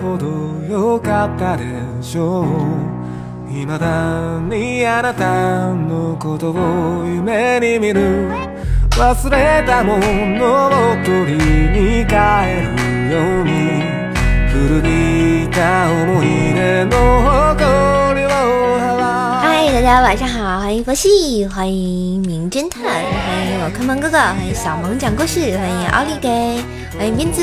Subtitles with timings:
[0.00, 0.26] ほど
[0.68, 1.64] 良かったで
[2.00, 3.50] しょう。
[3.50, 8.30] 未だにあなたのことを夢に見る
[8.90, 10.70] 忘れたものを
[11.04, 12.14] 取りに帰
[12.62, 13.90] るように。
[14.52, 17.22] 古びた思い出の
[17.54, 17.99] 誇り，
[19.82, 26.62] 大家晚上好，欢迎佛系，欢迎名侦探，欢迎我坑萌哥哥，欢迎小萌讲故事，欢迎奥利给，
[26.98, 27.42] 欢迎斌子，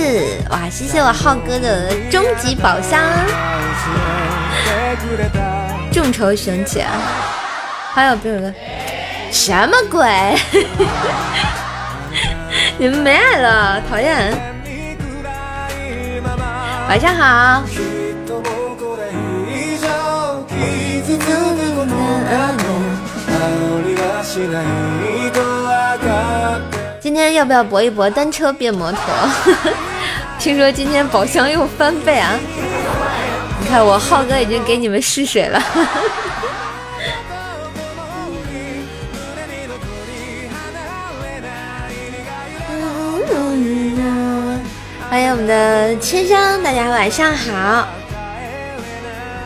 [0.51, 3.01] 哇，谢谢我浩哥的终极宝箱，
[5.91, 6.83] 众筹雄起，
[7.95, 8.53] 还有比如哥，
[9.31, 10.07] 什么鬼？
[12.77, 14.31] 你们没爱了，讨厌。
[16.87, 17.63] 晚上好。
[26.99, 29.01] 今天要不要搏一搏单车变摩托？
[30.37, 32.37] 听说今天宝箱又翻倍啊！
[33.59, 35.59] 你看我浩哥已经给你们试水了。
[45.09, 47.87] 欢迎我们的千香，大家晚上好，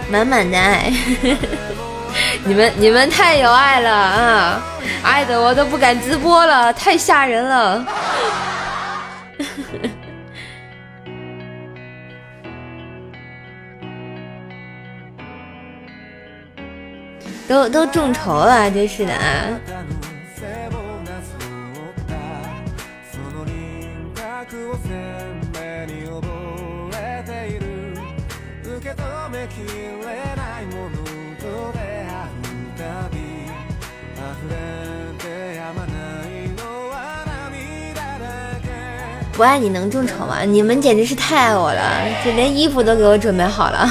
[0.09, 0.91] 满满的爱，
[2.43, 4.59] 你们你们太有爱了啊，
[5.03, 7.85] 爱的我都不敢直播了，太吓人了，
[17.47, 19.59] 都都众筹了，真是的啊。
[39.33, 40.41] 不爱你能众筹吗？
[40.41, 41.81] 你们简直是太爱我了，
[42.23, 43.89] 就连衣服都给我准备好了。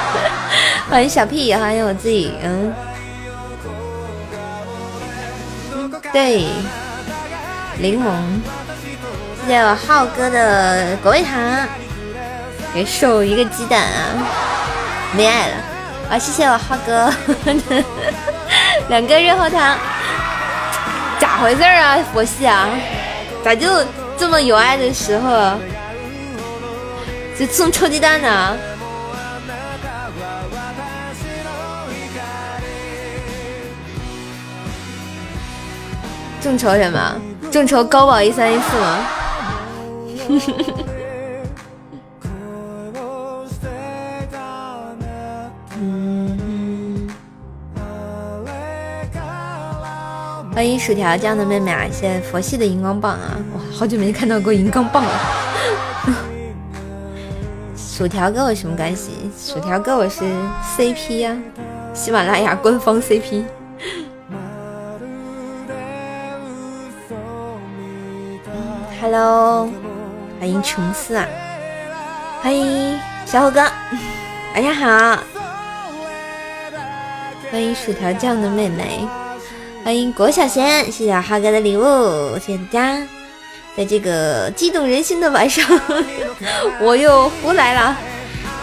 [0.90, 2.74] 欢迎小屁，欢迎我自己，嗯，
[6.12, 6.46] 对，
[7.78, 8.10] 柠檬，
[9.46, 11.68] 谢谢我浩哥的果味糖，
[12.72, 14.16] 给瘦一个鸡蛋啊，
[15.14, 15.54] 没爱了
[16.10, 16.18] 啊！
[16.18, 17.12] 谢谢我浩哥，
[18.88, 19.78] 两个热后糖，
[21.18, 21.98] 咋回事啊？
[22.12, 22.68] 佛系啊，
[23.44, 23.68] 咋就？
[24.24, 25.52] 这么有爱的时候，
[27.38, 28.56] 就送臭鸡蛋呢？
[36.40, 37.20] 众筹什么？
[37.52, 39.06] 众筹高保一三一四吗？
[50.54, 51.84] 欢迎薯条酱的妹妹啊！
[51.90, 53.36] 谢谢佛系的荧光棒啊！
[53.54, 55.10] 哇，好久没看到过荧光棒了。
[57.76, 59.10] 薯条跟我什么关系？
[59.36, 60.22] 薯条跟我是
[60.76, 61.36] CP 呀，
[61.92, 63.42] 喜马拉雅官方 CP。
[69.00, 69.68] Hello，
[70.38, 71.26] 欢迎琼斯啊！
[72.40, 73.60] 欢迎小虎哥，
[74.54, 75.18] 晚上好！
[77.50, 79.04] 欢迎薯条酱的妹妹。
[79.84, 83.06] 欢迎郭小贤，谢谢哈哥的礼物，谢谢大家。
[83.76, 85.62] 在这个激动人心的晚上，
[86.80, 87.94] 我又胡来了，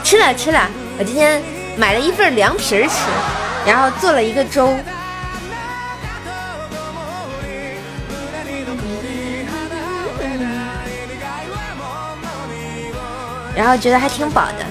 [0.03, 0.67] 吃了吃了。
[0.97, 1.39] 我今天
[1.77, 2.95] 买了一份凉皮儿吃，
[3.67, 4.75] 然后做了一个粥，
[13.55, 14.65] 然后觉得还挺饱的。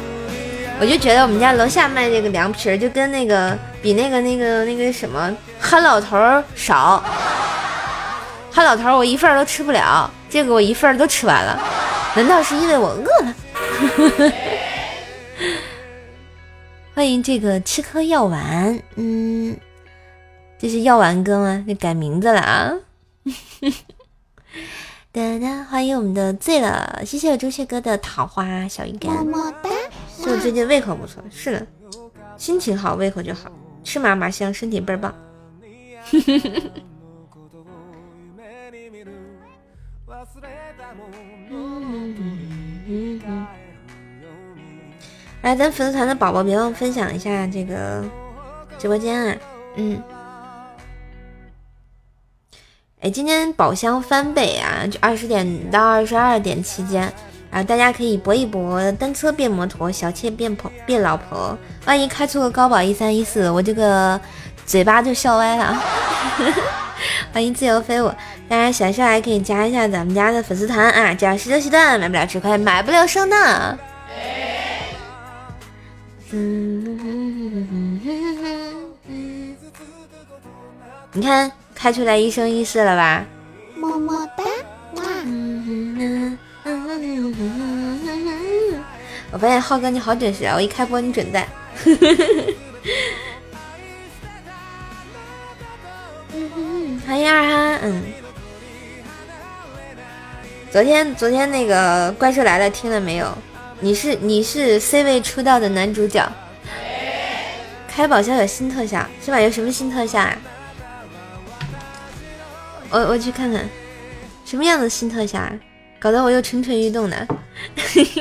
[0.80, 7.02] 我就觉得我们家楼下卖这个凉皮儿，就跟那个比那个那个那个什么憨老头儿少。
[8.52, 11.58] 憨老头儿我一份儿都吃不了，这个我一份儿都吃完了。
[12.16, 13.34] 难道是因为我饿了？
[16.92, 19.56] 欢迎这个吃颗药丸，嗯，
[20.58, 21.64] 这是药丸哥吗？
[21.66, 22.72] 这改名字了啊！
[25.12, 29.70] 哒哒，欢迎我们的醉了，谢谢我朱雀哥的桃花小鱼干，么么哒。
[30.26, 31.66] 我最近胃口不错，是的，
[32.36, 33.50] 心情好，胃口就好，
[33.82, 35.14] 吃嘛嘛香，身体倍儿棒。
[45.42, 48.04] 来，咱粉丝团的宝宝别忘分享一下这个
[48.78, 49.36] 直播间啊，
[49.76, 50.02] 嗯。
[53.00, 57.10] 哎，今天宝箱翻倍啊，就二十点到二十二点期间。
[57.50, 61.58] 啊，大家可以搏一搏，单车变摩托，小妾变婆变老婆。
[61.84, 64.20] 万一开出个高保一三一四，我这个
[64.64, 65.76] 嘴巴就笑歪了。
[67.32, 68.08] 欢迎自由飞舞，
[68.48, 73.78] 大家喜欢上来可以加一下咱们家的粉丝团啊，这样十六七段买不了吃亏，买不了收呢。
[81.12, 83.24] 你看，开出来一生一世了吧？
[83.74, 84.44] 么么哒！
[84.94, 85.02] 哇
[89.32, 90.54] 我发现浩哥你好准时啊！
[90.56, 91.48] 我一开播你准在。
[97.06, 98.02] 欢迎二哈，嗯。
[100.70, 103.36] 昨天昨天那个怪兽来了听了没有？
[103.80, 106.30] 你是你是 C 位出道的男主角。
[107.88, 109.40] 开宝箱有新特效是吧？
[109.40, 110.36] 有什么新特效啊？
[112.90, 113.66] 我我去看看，
[114.44, 115.38] 什么样的新特效？
[115.38, 115.52] 啊？
[116.00, 117.16] 搞得我又蠢蠢欲动呢。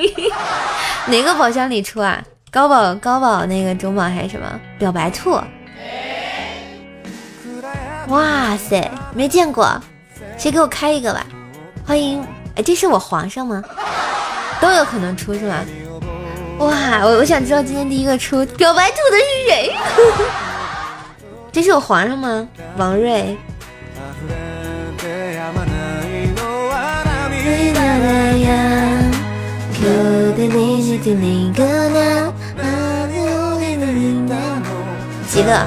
[1.08, 2.22] 哪个宝箱里出啊？
[2.52, 4.60] 高宝高宝那个中宝还是什么？
[4.78, 5.40] 表白兔。
[8.10, 9.82] 哇塞，没见过，
[10.38, 11.26] 谁给我开一个吧？
[11.86, 12.22] 欢迎，
[12.56, 13.64] 哎，这是我皇上吗？
[14.60, 15.64] 都有可能出是吗？
[16.58, 19.76] 哇，我我想知道今天第一个出表白兔的是谁？
[21.54, 22.46] 这是我皇上吗？
[22.78, 23.38] 王瑞。
[29.80, 29.86] 极
[35.42, 35.66] 乐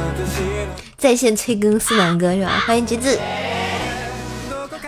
[0.98, 2.62] 在线催更四南哥是吧？
[2.66, 3.18] 欢迎橘子，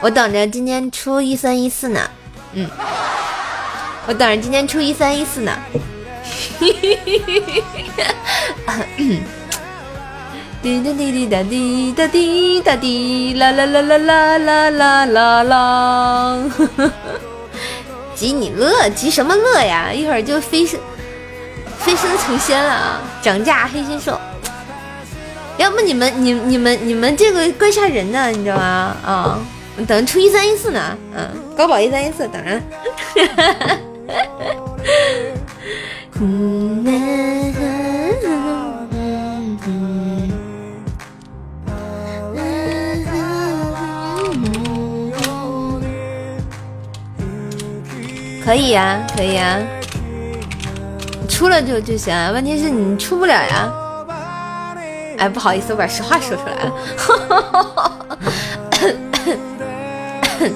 [0.03, 2.01] 我等着今天出一三一四呢。
[2.53, 2.69] 嗯，
[4.07, 5.53] 我等着今天出一三一四呢。
[10.61, 16.39] 滴答滴滴答滴答滴答滴啦啦啦啦啦啦啦啦啦！
[18.15, 19.93] 急你乐，急什么乐呀？
[19.93, 20.79] 一会儿就飞升
[21.79, 23.01] 飞升成仙了啊！
[23.21, 24.19] 涨价黑心兽，
[25.59, 28.97] 要不你们你你们你们这个怪吓人的，你知道吗？
[29.05, 29.39] 啊，
[29.87, 32.61] 等出一三一四呢，嗯，高保一三一四，等着。
[48.45, 49.59] 可以呀，可以呀，
[51.31, 52.15] 出了就就行。
[52.35, 53.73] 问题是你出不了呀。
[55.17, 56.73] 哎，不好意思，我把实话说出来了。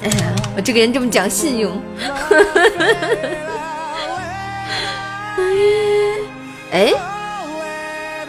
[0.00, 0.14] 哎呀，
[0.56, 1.72] 我这个人这么讲信用。
[6.72, 6.94] 哎，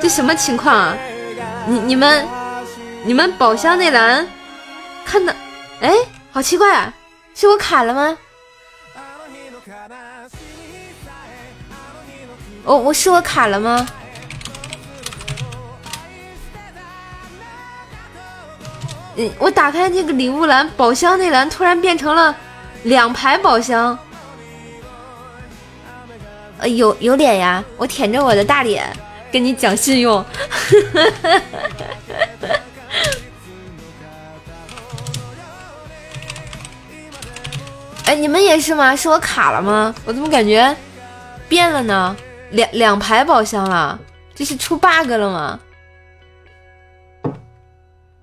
[0.02, 0.98] 这什么情况啊？
[1.66, 2.28] 你你们
[3.06, 4.28] 你们宝箱那栏
[5.06, 5.32] 看到？
[5.80, 5.94] 哎，
[6.32, 6.94] 好奇怪啊！
[7.40, 8.18] 是我卡了吗？
[12.66, 13.88] 我我是我卡了吗？
[19.16, 22.36] 嗯，我打开那个礼物栏，宝箱那栏突然变成了
[22.84, 23.98] 两排宝箱。
[26.58, 27.64] 呃，有有脸呀！
[27.78, 28.86] 我舔着我的大脸
[29.32, 30.22] 跟你讲信用。
[38.10, 38.96] 哎，你们也是吗？
[38.96, 39.94] 是我卡了吗？
[40.04, 40.76] 我怎么感觉
[41.48, 42.18] 变了呢？
[42.50, 44.00] 两两排宝箱了，
[44.34, 45.60] 这是出 bug 了吗？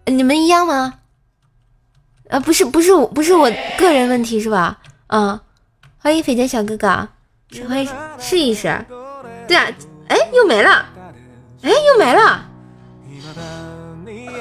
[0.06, 0.94] 你们一样吗？
[2.28, 3.48] 啊，不是，不是我，不是我
[3.78, 4.78] 个人问题是吧？
[5.06, 5.38] 嗯，
[5.98, 7.08] 欢迎肥剑小哥哥。
[7.68, 8.84] 欢迎试一试，
[9.46, 9.68] 对啊，
[10.08, 10.84] 哎，又没了，
[11.62, 12.44] 哎，又没了，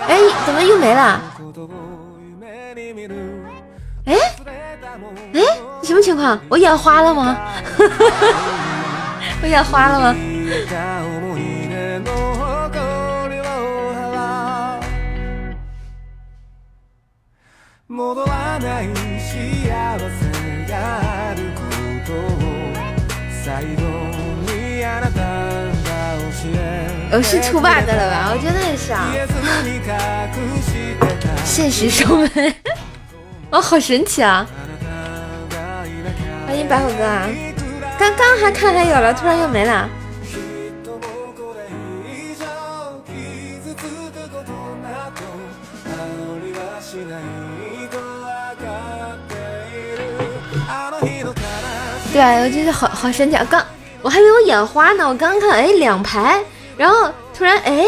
[0.07, 1.21] 哎，怎么又没了？
[4.05, 4.15] 哎，
[5.33, 5.41] 哎，
[5.83, 6.39] 什么情况？
[6.49, 7.37] 我眼花了吗？
[9.41, 10.15] 我眼花了吗？
[27.11, 28.33] 我是出 bug 了吧？
[28.33, 29.07] 我觉得也是啊。
[31.45, 32.27] 现实收尾，
[33.55, 34.45] 哦，好神奇啊！
[36.45, 37.25] 欢迎白虎哥啊！
[37.97, 39.89] 刚刚还看还有了，突然又没了。
[52.11, 53.47] 对啊，我觉得好好神奇啊！
[53.49, 53.65] 刚
[54.01, 56.43] 我还以为我眼花呢，我刚看，哎，两排，
[56.75, 57.85] 然后突然，哎，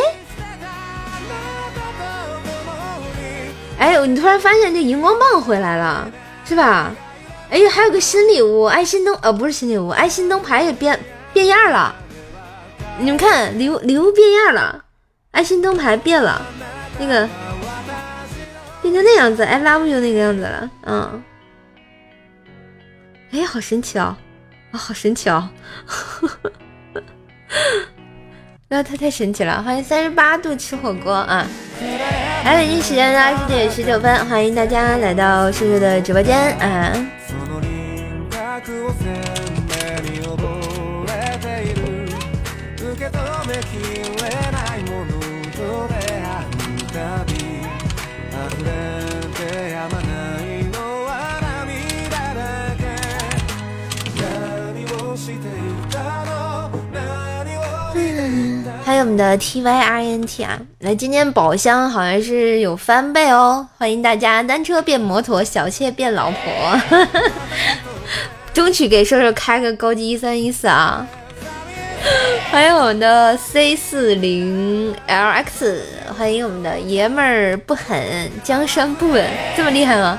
[3.79, 6.11] 哎，你突然发现这荧光棒回来了，
[6.45, 6.91] 是吧？
[7.49, 10.99] 哎，还有个新礼物，爱心灯，呃，不是新礼物，爱心灯牌也变
[11.31, 11.95] 变样了。
[12.99, 14.83] 你们看，礼物礼物变样了，
[15.31, 16.41] 爱心灯牌变了，
[16.99, 17.29] 那个
[18.81, 21.23] 变成那样子，I love you 那个样子了，嗯。
[23.31, 24.15] 哎，好神奇哦！
[24.71, 25.47] 啊，好神奇哦！
[25.85, 27.03] 呵 呵
[28.69, 29.63] 那他太神奇了！
[29.63, 31.47] 欢迎三十八度吃火锅啊！
[32.43, 36.91] 来，北京时间的二十点十九分，欢迎大家来到叔叔的直播间啊！
[58.87, 66.81] 还有我们的 T Y R N T 啊，来，今天宝箱好像是有翻倍哦，欢迎大家单车变摩托，小妾变老婆，
[68.53, 71.05] 争取给瘦瘦开个高级一三一四啊！
[72.49, 75.83] 欢迎我们的 C 四零 L X，
[76.17, 80.17] 欢迎我们的爷们儿不狠，江山不稳，这么厉害吗？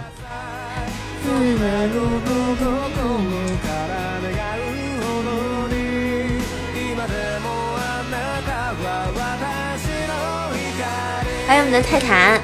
[11.49, 12.39] 还有我们的泰坦，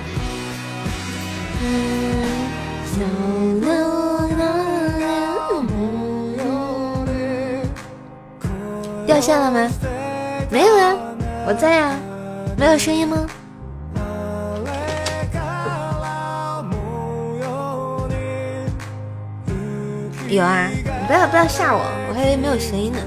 [9.05, 9.71] 掉线了吗？
[10.49, 10.97] 没有呀，
[11.47, 11.93] 我在呀，
[12.57, 13.27] 没有声音吗？
[20.31, 22.99] 有啊，你不要不要吓我，我还以为没有声音呢。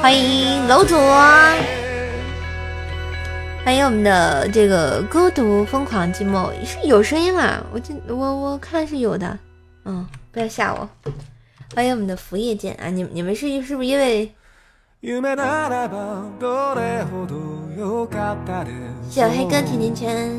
[0.00, 0.96] 欢迎楼主，
[3.62, 7.62] 欢迎我们的这个孤独疯狂寂寞是有声音吗？
[7.70, 9.38] 我记我我看是有的，
[9.84, 10.88] 嗯，不要吓我。
[11.74, 14.32] 欢迎我们的福叶剑啊，你你们是是不是因为？
[19.10, 20.32] 小黑哥甜甜圈。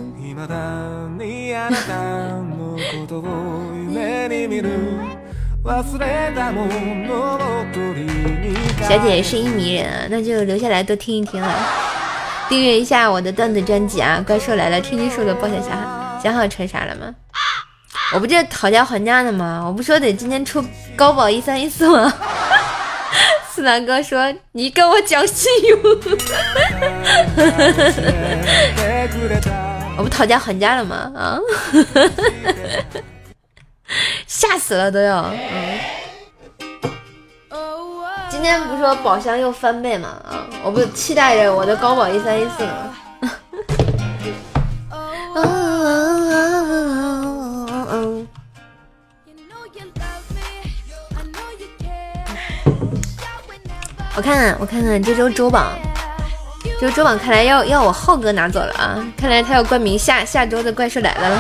[8.87, 11.53] 小姐声音迷人啊，那就留下来多听一听了。
[12.47, 14.23] 订阅一下我的段子专辑啊！
[14.25, 15.85] 怪兽来了，天津说的爆笑小孩。
[16.23, 17.13] 想好穿啥了吗？
[18.13, 19.61] 我不就讨价还价的吗？
[19.65, 20.63] 我不说得今天出
[20.95, 22.13] 高保一三一四吗？
[23.51, 25.79] 四郎哥说你跟我讲信用，
[29.97, 31.11] 我不讨价还价了吗？
[31.15, 31.37] 啊！
[34.27, 35.79] 吓死了都要，嗯。
[38.29, 40.09] 今天不是说宝箱又翻倍吗？
[40.29, 42.93] 啊，我不期待着我的高保一三一四吗？
[54.15, 55.71] 我看看，我看看这周周榜，
[56.79, 59.03] 这周周榜看来要要我浩哥拿走了啊！
[59.17, 61.37] 看来他要冠名下下周的怪兽来了了。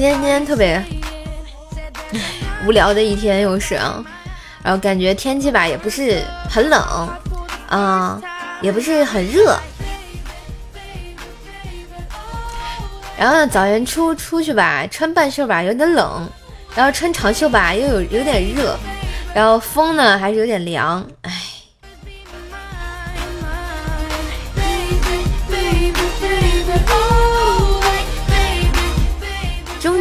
[0.00, 0.82] 今天今天特别
[2.66, 4.02] 无聊的一天又是啊，
[4.62, 6.80] 然后感觉天气吧也不是很冷
[7.68, 8.18] 啊，
[8.62, 9.54] 也不是很热，
[13.18, 16.26] 然后呢早晨出出去吧穿半袖吧有点冷，
[16.74, 18.74] 然后穿长袖吧又有有点热，
[19.34, 21.49] 然后风呢还是有点凉，哎。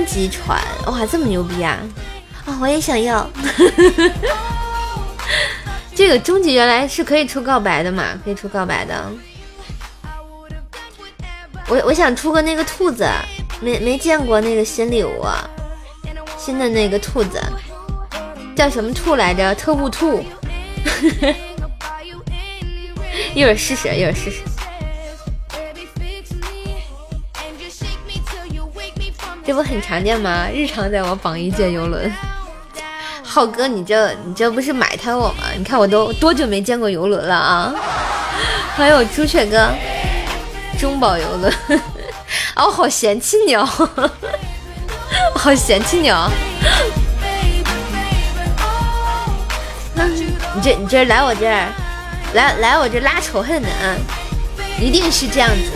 [0.09, 1.77] 终极船，哇，这么牛逼啊！
[2.47, 3.29] 啊，我也想要。
[5.93, 8.19] 这个终极原来是可以出告白的嘛？
[8.25, 9.11] 可以出告白的。
[11.67, 13.07] 我我想出个那个兔子，
[13.61, 15.23] 没没见过那个新礼物，
[16.39, 17.39] 新的那个兔子
[18.55, 19.53] 叫什么兔来着？
[19.53, 20.25] 特务兔。
[23.35, 24.41] 一会儿试试，一会儿试试。
[29.49, 30.47] 这不很常见吗？
[30.53, 32.13] 日常在我榜一借游轮。
[33.25, 35.45] 浩哥，你这你这不是埋汰我吗？
[35.57, 37.73] 你看我都多久没见过游轮了啊！
[38.77, 39.71] 欢迎我朱雀哥，
[40.79, 41.51] 中宝游轮。
[42.53, 43.67] 啊，我好嫌弃你哦，
[45.33, 46.29] 好嫌弃你哦。
[49.97, 51.73] 你这你这来我这儿，
[52.35, 53.95] 来来我这拉仇恨的啊，
[54.79, 55.71] 一定是这样子。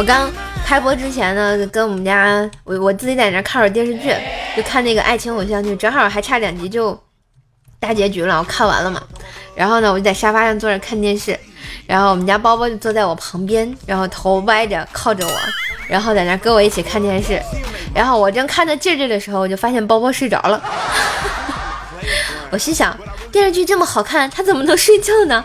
[0.00, 0.30] 我刚
[0.64, 4.10] 开播之前呢，跟我们家我我自己在那看会电视剧，
[4.56, 6.98] 就看那个爱情偶像剧，正好还差两集就
[7.78, 9.02] 大结局了，我看完了嘛。
[9.54, 11.38] 然后呢，我就在沙发上坐着看电视。
[11.86, 15.32] 然后我们家包包就坐在我旁边，然后头歪着靠着我，
[15.86, 17.38] 然后在那跟我一起看电视。
[17.94, 20.64] 然后我正看着劲劲的时候，我就发现包包睡着了。
[22.48, 22.96] 我心想，
[23.30, 25.44] 电视剧这么好看，他怎么能睡觉呢？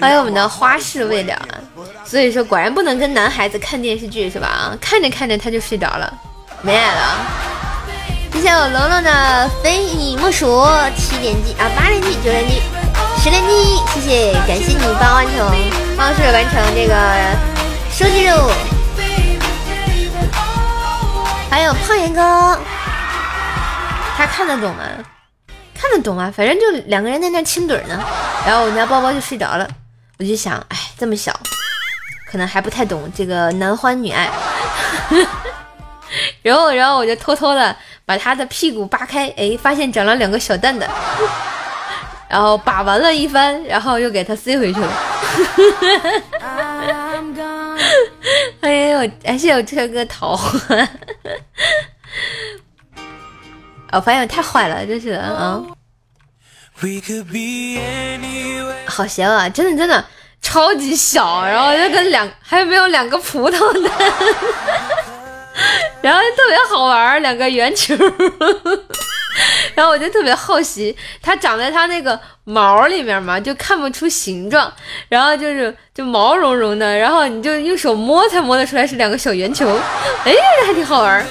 [0.00, 1.36] 欢迎我们的花式未了。
[2.04, 4.46] 所以说，果然不能跟男孩子看电视剧是吧？
[4.46, 6.12] 啊，看着看着他就睡着了，
[6.62, 7.18] 没爱了。
[8.32, 10.64] 谢谢我龙龙的非你莫属，
[10.96, 12.62] 七连击啊，八连击，九连击。
[13.18, 15.52] 十连击，谢谢，感谢你帮完成，
[15.96, 16.94] 帮助完成这个
[17.90, 18.50] 收集任务。
[21.50, 22.58] 还有胖岩哥，
[24.16, 24.84] 他看得懂吗？
[25.80, 27.98] 看得懂啊，反正就两个人在那亲嘴呢。
[28.46, 29.66] 然后我们家包包就睡着了，
[30.18, 31.32] 我就想，哎，这么小，
[32.30, 34.30] 可能还不太懂这个男欢女爱。
[36.42, 40.86] 然后，然后我就偷偷的把他的屁股扒开，哎，发现长了两个小蛋蛋。
[42.28, 44.92] 然后把玩了一番，然后又给他塞回去了。
[48.60, 50.88] 哎呦，还是有这个桃花。
[53.92, 55.60] 我发现我太坏了，真是的啊！
[58.86, 60.02] 好香啊，真的真的
[60.40, 63.90] 超级小，然后就跟两还有没有两个葡萄呢？
[66.00, 67.94] 然后特别好玩，两个圆球。
[69.74, 74.72] 然后我就特别好奇，它长在它那个毛里面嘛，就看不出形状，
[75.08, 79.68] 然后就是就毛茸茸的，然后你就用手摸才摸得出来是两个小圆球，
[80.24, 80.34] 哎，
[80.66, 81.24] 还挺好玩。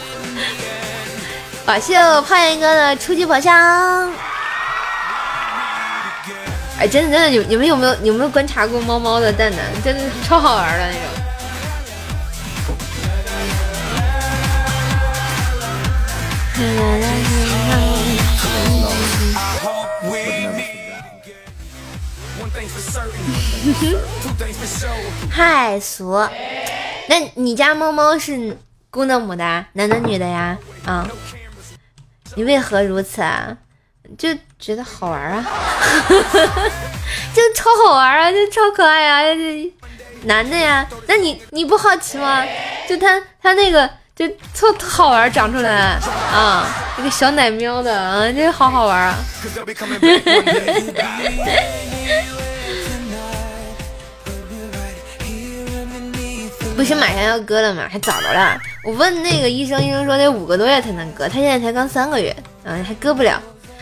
[1.70, 4.12] 感谢我胖严哥的初级宝箱。
[6.80, 9.60] 哎，真的真的，你你们有没有有没有观察过猫猫的蛋蛋？
[9.84, 11.04] 真的超好玩的那种。
[25.30, 26.28] 嗨，俗，
[27.08, 28.58] 那你家猫猫是
[28.90, 30.58] 公的母的，男的女的呀？
[30.84, 31.08] 啊，
[32.40, 33.58] 你为何如此啊？
[34.18, 35.44] 就觉得好玩啊，
[37.36, 39.22] 就超好玩啊，就超可爱啊，
[40.24, 40.88] 男的呀？
[41.06, 42.42] 那你你不好奇吗？
[42.88, 43.90] 就他他那个。
[44.16, 45.98] 就特特好玩，长出来
[46.34, 46.66] 啊，
[47.00, 49.16] 一个小奶喵的啊，这好好玩啊！
[56.80, 57.84] 不是马上要割了吗？
[57.92, 58.58] 还早着呢。
[58.86, 63.38] 我问那个医生，医生说得五个多月才能割，他现在才刚三个月，嗯，还割不了。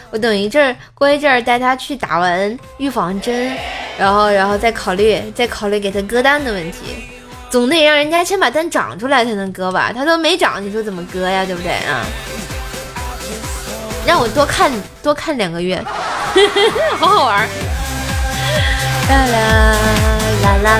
[0.09, 3.55] 我等一阵儿，过一阵儿带他去打完预防针，
[3.99, 7.07] 然后，然后再考虑，再考虑给他割蛋的问题。
[7.51, 11.45] 总得让人家先把蛋长出来才能割吧，他都没长，你说怎么割呀？
[11.45, 12.03] 对不对啊？
[14.07, 14.71] 让我多看
[15.03, 15.79] 多看两个月，
[16.97, 17.47] 好好玩。
[19.07, 20.16] 啦 啦
[20.47, 20.79] 啦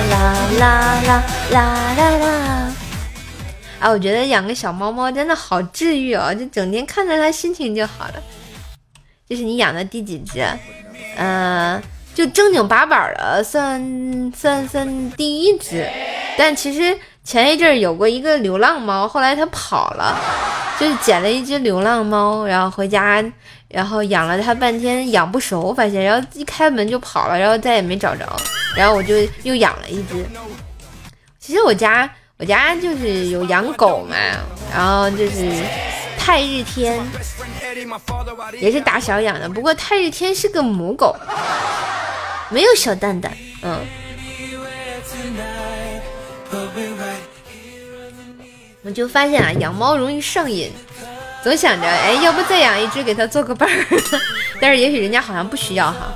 [0.58, 2.72] 啦啦啦啦啦啦！
[3.80, 8.14] 啊，我觉得养个小猫猫真的好治愈哦，就整天看着它心情就好了。
[9.28, 10.44] 这是你养的第几只？
[11.16, 11.82] 嗯。
[12.14, 15.88] 就正经八百的算算算第一只，
[16.36, 20.18] 但其实前一阵有过一个流浪猫，后来它跑了，
[20.80, 23.24] 就是捡了一只流浪猫，然后回家，
[23.68, 28.24] 然后养了它半天，养不熟，发现，然后一开门就跑了，然后再也没找着，
[28.74, 30.24] 然后我就又养了一只。
[31.38, 34.16] 其实我家我家就是有养狗嘛，
[34.74, 35.50] 然后就是
[36.18, 36.98] 太日天，
[38.60, 41.14] 也是打小养的，不过太日天是个母狗。
[42.50, 43.78] 没有小蛋蛋，嗯，
[48.82, 50.72] 我就发现啊，养猫容易上瘾，
[51.42, 53.86] 总想着，哎，要不再养一只给它做个伴儿，
[54.60, 56.12] 但是也许人家好像不需要哈。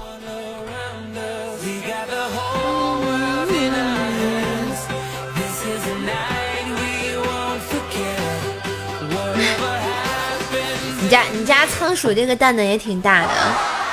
[11.01, 13.29] 你家你家仓鼠这个蛋蛋也挺大的，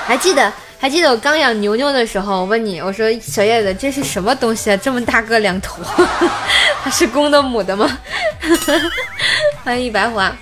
[0.07, 4.77] 还记得还记得我刚养牛牛的时候，我问你，我说小叶子这是什么东西啊？
[4.77, 5.81] 这么大个两头，
[6.83, 7.97] 它是公的母的吗？
[9.63, 10.35] 欢迎一白花。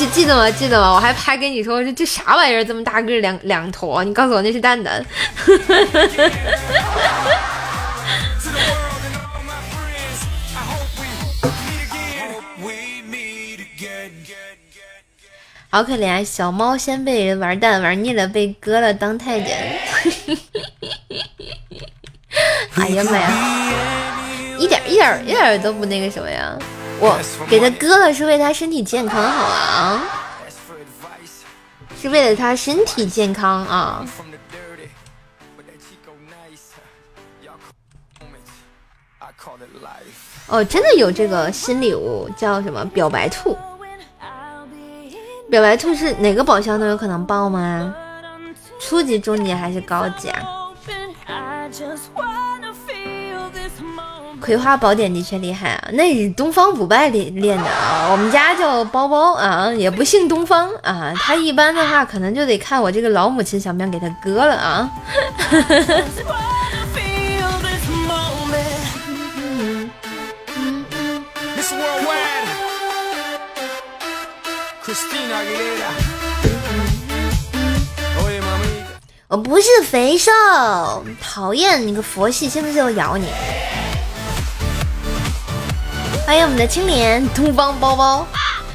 [0.00, 0.50] 记记得吗？
[0.50, 0.94] 记得吗？
[0.94, 2.64] 我还拍给你说，这这啥玩意儿？
[2.64, 4.02] 这么大个两两坨？
[4.02, 5.04] 你告诉我那是蛋蛋。
[15.68, 19.54] 好可怜，小猫先被人玩蛋玩腻了，被割了当太监。
[22.76, 23.30] 哎呀妈呀，
[24.58, 26.58] 一点一点一点都不那个什么呀！
[27.00, 30.04] 我给他割了，是为他身体健康，好啊，
[32.00, 34.06] 是为了他身体健康啊。
[40.48, 43.56] 哦，真的有这个新礼物，叫什么表白兔？
[45.48, 47.94] 表白兔是哪个宝箱都有可能爆吗？
[48.78, 50.68] 初级、中级还是高级啊？
[54.40, 58.08] 葵花宝典的确厉害啊，那是东方不败练练的啊。
[58.10, 61.12] 我们家叫包包啊，也不姓东方啊。
[61.16, 64.90] 他一般的话，可能就得看我这个老母亲想不想给他割了啊。
[79.28, 80.32] 我不是肥瘦，
[81.22, 83.28] 讨厌你个佛系，信不信我咬你？
[86.26, 88.26] 欢迎我们的青莲东方包包，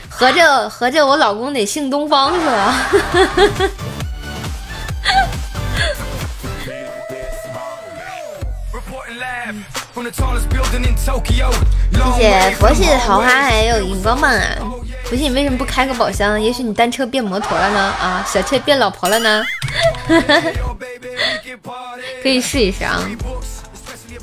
[0.10, 2.76] 合着合着我老公得姓东方是吧？
[12.18, 14.44] 谢谢佛系桃花还有荧光棒啊！
[15.06, 16.42] 佛系你为什么不开个宝箱？
[16.42, 17.80] 也许你单车变摩托了呢？
[18.02, 19.44] 啊，小妾变老婆了呢？
[22.22, 23.02] 可以试一试啊！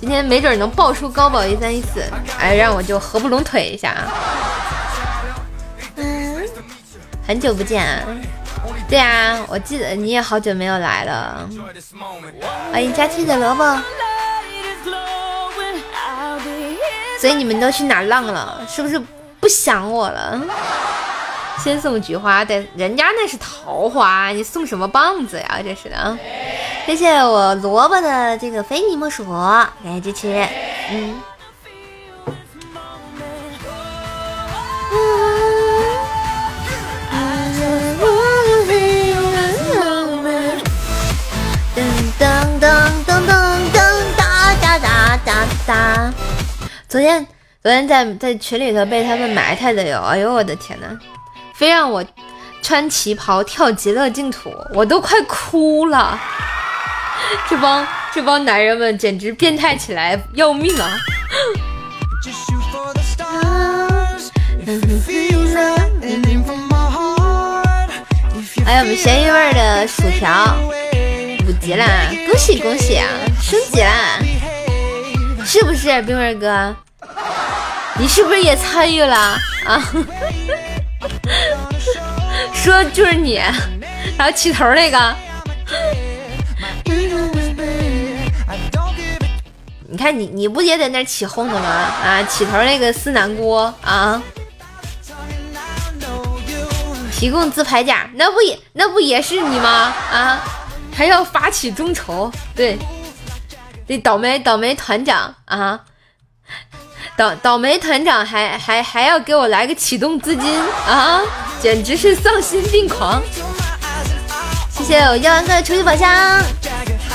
[0.00, 2.02] 今天没准能爆出高保一三一四，
[2.38, 4.12] 哎，让我就合不拢腿一下啊！
[5.96, 6.48] 嗯，
[7.26, 8.04] 很久不见，
[8.88, 11.48] 对啊，我记得你也好久没有来了。
[12.72, 13.80] 欢迎佳期的萝卜，
[17.20, 18.60] 所以你们都去哪浪了？
[18.68, 19.00] 是不是
[19.38, 20.40] 不想我了？
[21.62, 25.60] 先送菊花，的，人家那是桃花，你送什么棒子呀？
[25.62, 26.18] 这是的啊！
[26.84, 29.24] 谢谢我萝卜的这个非你莫属，
[29.82, 30.28] 感谢支持。
[30.90, 31.14] 嗯。
[41.74, 41.80] 噔
[42.20, 42.66] 噔噔
[43.06, 43.32] 噔噔
[43.72, 43.76] 噔
[44.16, 46.12] 哒哒哒哒哒。
[46.88, 47.26] 昨天
[47.62, 50.98] 昨天在在群里头被他们埋汰的哟，哎呦我的天呐！
[51.54, 52.04] 非让我
[52.60, 56.20] 穿旗袍跳极乐净土，我都快哭了。
[57.48, 60.96] 这帮这帮男人们简直变态起来要命啊！
[68.64, 70.56] 哎呀我们咸鱼味的薯条
[71.46, 71.86] 五级啦，
[72.26, 73.06] 恭喜恭喜啊，
[73.40, 74.18] 升级啦！
[75.44, 76.74] 是不是冰棍哥？
[77.98, 79.16] 你是不是也参与了
[79.66, 79.82] 啊？
[82.54, 83.34] 说就是你，
[84.16, 85.14] 然后起头那个。
[89.88, 91.68] 你看你你不也在那起哄呢吗？
[91.68, 94.20] 啊，起头那个思南锅啊，
[97.12, 99.68] 提供自拍架，那不也那不也是你吗？
[100.10, 100.42] 啊，
[100.94, 102.78] 还要发起众筹，对，
[103.86, 105.78] 这倒霉倒霉团长啊，
[107.14, 111.20] 倒倒霉团长还还还要给我来个启动资金啊，
[111.60, 113.22] 简直是丧心病狂！
[114.82, 116.10] 谢谢我幺万哥的初级宝箱。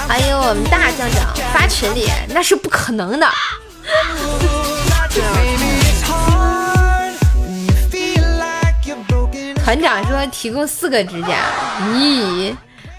[0.08, 3.28] 欢迎我们大酱酱发群里，那是不可能的。
[9.66, 11.36] 团长说提供四个指甲，
[11.94, 12.56] 咦？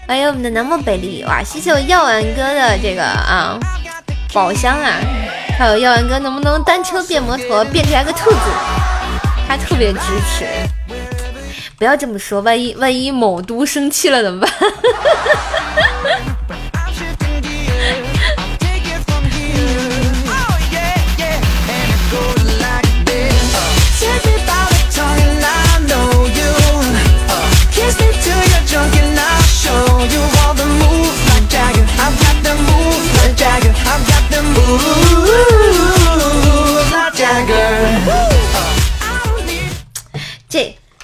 [0.07, 1.41] 欢迎我们的南漠北离，哇！
[1.43, 3.57] 谢谢我耀文哥的这个啊
[4.31, 4.99] 宝箱啊，
[5.57, 8.37] 还有耀文哥能不能单车变摩托变出来个兔子？
[9.47, 10.45] 他特别支持。
[11.79, 14.51] 不要这么说，万一万一某都生气了怎么办？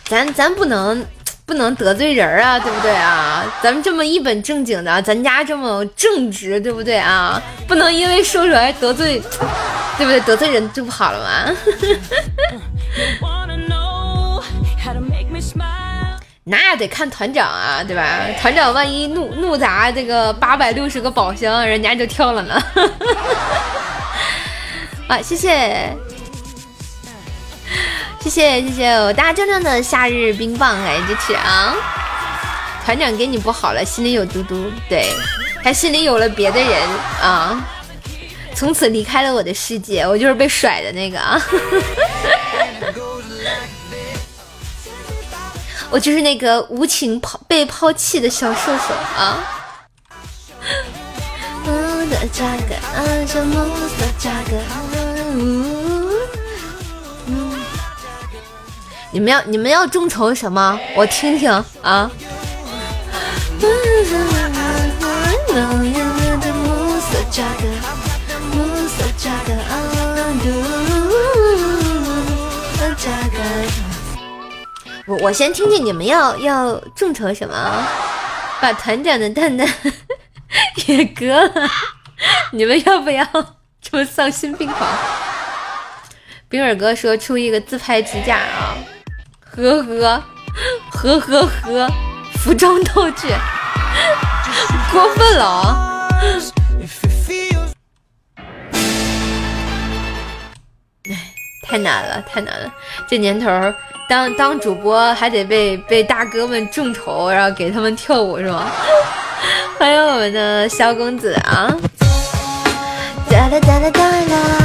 [0.08, 1.04] 咱咱不能
[1.46, 3.44] 不能得罪人啊，对不对啊？
[3.62, 7.42] 咱们这么一本正经的，咱家这么正直，对不对啊？
[7.68, 9.20] 不能因为说出来得罪，
[9.98, 10.20] 对不对？
[10.22, 11.52] 得罪人就不好了吗？
[16.48, 18.04] 那得看团长啊，对吧？
[18.40, 22.64] 团长万一怒怒砸这个八百六十个宝箱，人家就跳了呢。
[25.08, 25.92] 啊，谢谢，
[28.26, 31.76] 谢谢，谢谢我大正正的夏日冰棒，感谢支持啊！
[32.84, 35.14] 团长给你不好了，心里有嘟嘟，对，
[35.64, 36.82] 他心里有了别的人
[37.22, 37.64] 啊，
[38.56, 41.40] 从此离开了我的世界，我就是被甩的那个啊。
[45.92, 49.38] 我就是那个无情抛被抛弃的小射手啊！
[59.16, 60.78] 你们要你们要众筹什么？
[60.94, 61.50] 我听听
[61.82, 62.12] 啊！
[75.08, 77.56] 我我先听听你们要要众筹什么，
[78.60, 79.66] 把团长的蛋蛋
[80.88, 81.70] 也割了，
[82.52, 83.26] 你们要不要
[83.82, 84.90] 这么丧心病狂？
[86.50, 88.76] 冰尔哥说出一个自拍支架啊，
[89.56, 90.22] 呵呵
[90.92, 91.90] 呵呵呵，
[92.40, 93.30] 服装道具，
[94.92, 96.10] 过分了啊！
[101.10, 101.16] 哎，
[101.64, 102.70] 太难了，太难了，
[103.08, 103.50] 这年头。
[104.10, 108.70] 当当主播还得被被大哥们众筹，然后给他们跳舞是吗？
[109.80, 111.74] 欢迎我们的萧公子啊！
[113.30, 114.65] 哒啦哒啦哒啦，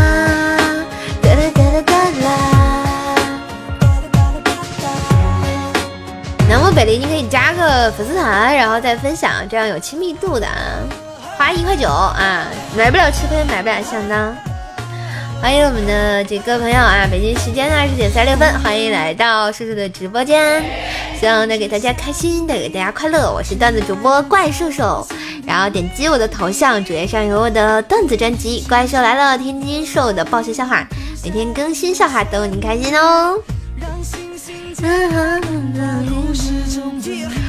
[6.84, 10.56] 你可以加个粉丝团，然后再分享，这样有亲密度的啊。
[11.36, 14.34] 花一块九啊，买不了吃亏，买不了上当。
[15.40, 17.08] 欢迎我们的这个朋友啊！
[17.10, 20.62] 北京时间二十点三十六分，欢迎来到叔叔的直播间，
[21.18, 23.32] 希望能给大家开心，带给大家快乐。
[23.32, 25.06] 我是段子主播怪兽兽，
[25.46, 30.86] 然后点击我的头像，主页上有我的段子专辑《怪兽来了》，天津兽的爆笑笑话，
[31.24, 33.38] 每天更新笑话逗你开心哦。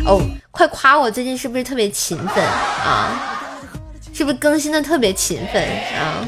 [0.06, 3.38] 哦，快夸我最近是不是特别勤奋啊？
[4.14, 5.64] 是不是更新的特别勤奋
[5.98, 6.28] 啊？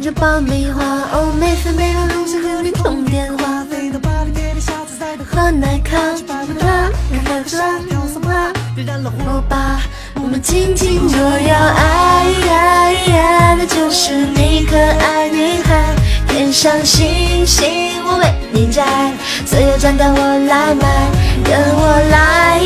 [0.00, 3.64] 着爆米花，哦，每分每秒都想和你通电话。
[3.64, 5.98] 飞到巴黎铁塔下，自在的喝奶咖。
[5.98, 6.88] 啦，
[7.24, 9.80] 开着跳桑巴，点燃了火把。
[10.14, 15.96] 我们紧紧就要爱爱爱，那就是你可爱女孩。
[16.38, 19.12] 天上星星我为你摘，
[19.44, 21.10] 所有账单我来买，
[21.42, 22.62] 跟我来。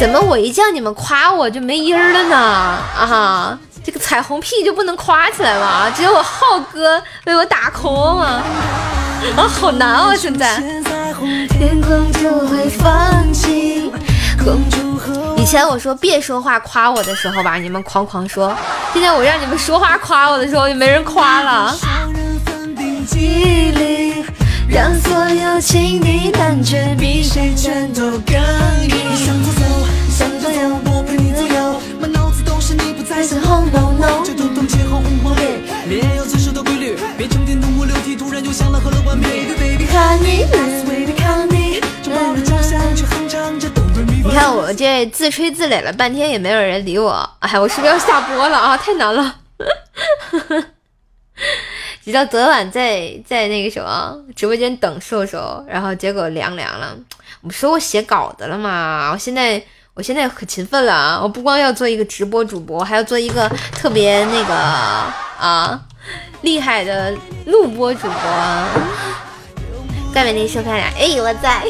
[0.00, 2.34] 怎么我一叫你们夸我就没音儿了呢？
[2.34, 3.58] 啊！
[3.84, 5.90] 这个彩虹屁就不能夸起来吗？
[5.94, 8.42] 只有我浩哥为我打 call 吗？
[9.36, 10.16] 啊，好难哦！
[10.16, 10.58] 现在。
[15.36, 18.50] 以前我说别说话夸我的时候吧，你们狂狂说；
[18.94, 21.76] 现在我让你们说话夸我的时候，就没人夸了。
[24.68, 28.36] 让所有情敌胆怯，比谁拳头更
[28.84, 29.16] 硬。
[29.16, 29.64] 向左走，
[30.10, 33.64] 向左游，我陪你左右，满脑子都是你不在身后。
[33.72, 35.42] No no，就通通切后红黄绿，
[35.88, 39.28] 恋有自首的规律，别成天动物流涕，突然又想了何乐观灭。
[39.58, 40.44] Baby，看你
[40.86, 43.68] ，Baby，看你，就抱着家乡去哼唱着。
[44.06, 47.28] 你看我这自吹自擂了半天，也没有人理我。
[47.40, 48.76] 哎，我是不是要下播了啊？
[48.76, 49.36] 太难了。
[52.08, 56.96] 你知道昨晚在在那个什么直播间等瘦瘦，然后结果凉凉了。
[57.42, 61.20] 我说我写稿子了嘛，我现在我现在可勤奋了啊！
[61.22, 65.78] 我不光要做一个直播主播，还要做一个特别那个啊
[66.40, 68.12] 厉害的录播主播。
[70.14, 70.90] 怪美丽收看呀！
[70.96, 71.62] 哎，我在。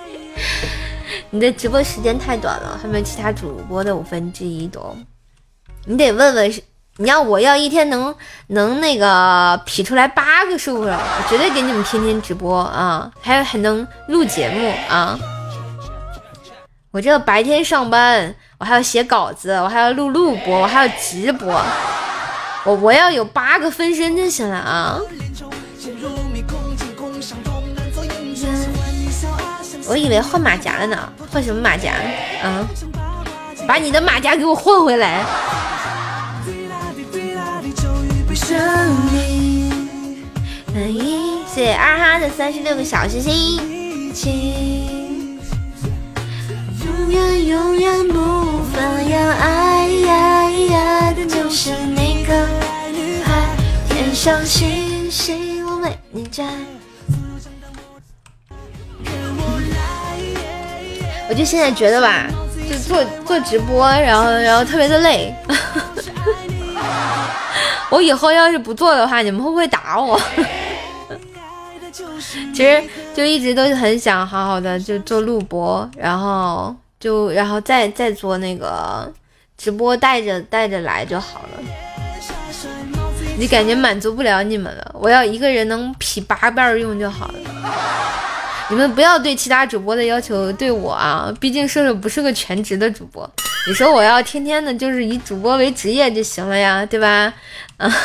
[1.32, 4.94] 你的直播时间太短了，还没有其他主播的五分之一多。
[5.86, 6.52] 你得问问。
[7.00, 8.14] 你要我要一天能
[8.48, 13.10] 能那个劈出来八个数，我绝对给你们天天直播啊！
[13.22, 15.18] 还有还能录节目啊！
[16.90, 21.58] 我这白天上班，我还要写稿子，我还要录录播，我还要直播，
[22.64, 24.98] 我我要有八个分身就行了啊！
[29.88, 31.92] 我以为换马甲了呢，换什么马甲？
[32.42, 32.60] 啊！
[33.66, 35.24] 把你的马甲给我换回来！
[41.46, 43.22] 谢谢二哈的三十六个小星
[44.12, 45.38] 星，
[46.84, 52.48] 永远永远不放羊，爱呀呀的就是那个
[52.92, 53.54] 女孩，
[53.88, 56.44] 天上星星我为你摘。
[61.28, 62.26] 我就现在觉得吧，
[62.68, 65.32] 就做做直播，然后然后特别的累。
[67.90, 70.18] 我以后要是不做的话，你们会不会打我？
[72.54, 72.82] 其实
[73.14, 79.12] 就一直都很想好好的就做录播，然后就然后再再做那个
[79.58, 81.48] 直播，带着带着来就好了。
[83.36, 87.34] 你感觉满足不了你们了，我要一个人能劈八瓣用就好了。
[88.68, 93.28] 你们不要对其他主播的要求对我啊，毕竟射手不是个全职的主播。
[93.68, 97.32] 你说我要天天的就是以主播为职业就行了呀，对吧？
[97.76, 97.92] 啊。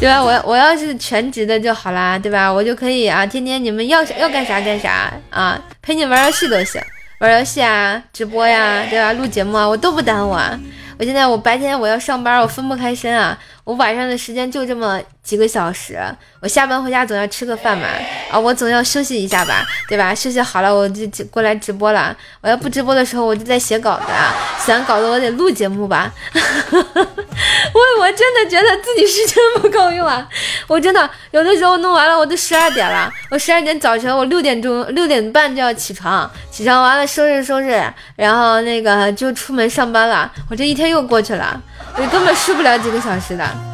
[0.00, 0.22] 对吧？
[0.22, 2.50] 我我要是全职的就好啦，对吧？
[2.50, 6.80] 我就可以啊，天天你们要要干啥干啥啊，陪你玩游戏都行，
[7.20, 9.12] 玩游戏啊，直播呀，对吧？
[9.12, 10.58] 录节目啊，我都不耽误啊。
[10.98, 13.38] 我现在我白天我要上班，我分不开身啊。
[13.64, 15.96] 我晚上的时间就这么几个小时，
[16.40, 17.86] 我下班回家总要吃个饭嘛，
[18.32, 20.12] 啊，我总要休息一下吧，对吧？
[20.12, 22.16] 休息好了我就过来直播了。
[22.40, 26.12] 我要不直播的时候，我就在写稿子啊，写完稿子我得录节目吧。
[26.34, 30.26] 我我真的觉得自己时间不够用啊，
[30.66, 37.80] 我真的有的时候弄完了我都十二点了，我十二点早晨我六点钟六点半就要起床，起床完了收拾收拾，
[38.16, 41.62] 然后那个就出门上班了，我这一天又过去了。
[41.96, 43.69] 我根本睡不了几个小时的。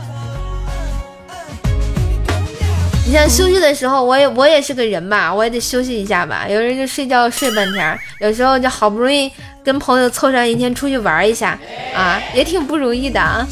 [3.06, 6.44] 你像休息的时候，我也我也是个人吧，我也得休息一下吧。
[6.48, 9.30] 有人就睡觉睡半天，有时候就好不容易
[9.64, 11.56] 跟朋友凑上一天出去玩一下
[11.94, 13.46] 啊，也挺不容易的啊。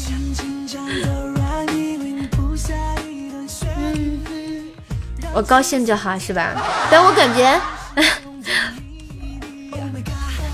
[5.33, 6.51] 我高兴就好是吧？
[6.91, 7.57] 但我感觉。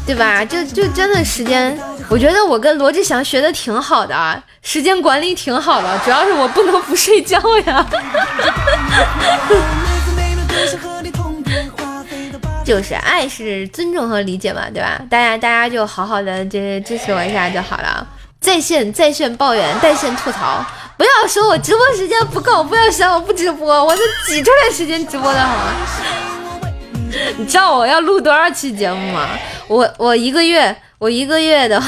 [0.05, 0.43] 对吧？
[0.43, 1.77] 就就真的时间，
[2.09, 7.85] 我觉得我跟罗志祥学的挺好的，时间管理挺好的，主要是我不能不睡觉呀。
[12.63, 15.01] 就是爱是尊重和理解嘛，对吧？
[15.09, 18.05] 大家大家就好好的这支持我一下就好了。
[18.39, 20.65] 在线在线抱怨，在线吐槽，
[20.97, 25.73] 不要说我直播时间不够，不要想我不直播，我都挤出来时间直播的好吗？
[27.37, 29.27] 你知道我要录多少期节目吗？
[29.67, 31.81] 我我一个月，我一个月的，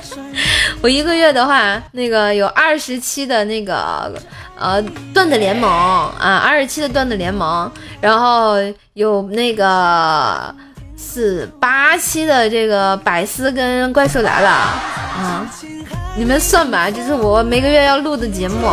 [0.80, 4.12] 我一个月的话，那个有二十期的那个
[4.58, 4.82] 呃
[5.12, 8.54] 段子联盟啊，二十期的段子联盟，然后
[8.94, 10.54] 有那个
[10.96, 15.46] 四八期的这个百思跟怪兽来了啊，
[16.16, 18.68] 你们算吧，就是我每个月要录的节目，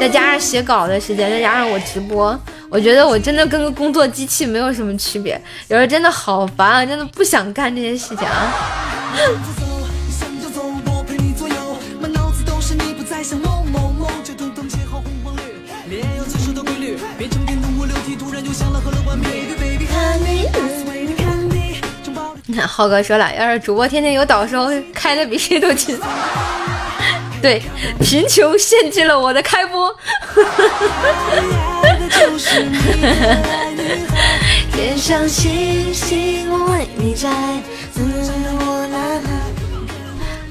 [0.00, 2.38] 再加上写稿的时间，再加上我直播。
[2.72, 8.54] 我觉得我真的跟个工作机器没有什么区别，有时候真的好烦啊，真的不想干这些事情啊。
[22.46, 26.00] 你 看浩哥说了，要是主播天天有导收，开的比谁都勤。
[27.42, 27.60] 对，
[28.00, 29.92] 贫穷限制了我的开播。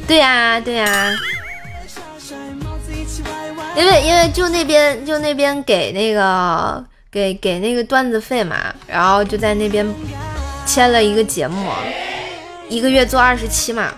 [0.05, 1.15] 对呀，对呀。
[3.77, 9.87] 因为因为就那边就那边给那个给给那个段子费嘛，然后就在那边
[10.65, 11.71] 签了一个节目，
[12.67, 13.93] 一个月做二十期嘛。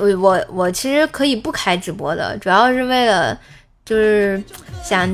[0.00, 3.38] 我我我其实可以不开直播的，主要是为了
[3.84, 4.42] 就是
[4.82, 5.08] 想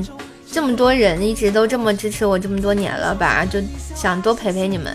[0.51, 3.59] 这么多人一直都这么支持我这么多年了吧，就
[3.95, 4.91] 想多陪陪你们，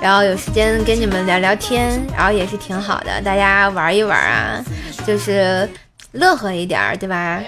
[0.00, 4.64] 然后有时间跟你们聊聊天，然后也是挺好的，大家玩一玩啊，
[5.06, 5.68] 就是
[6.12, 7.42] 乐呵一点，对吧？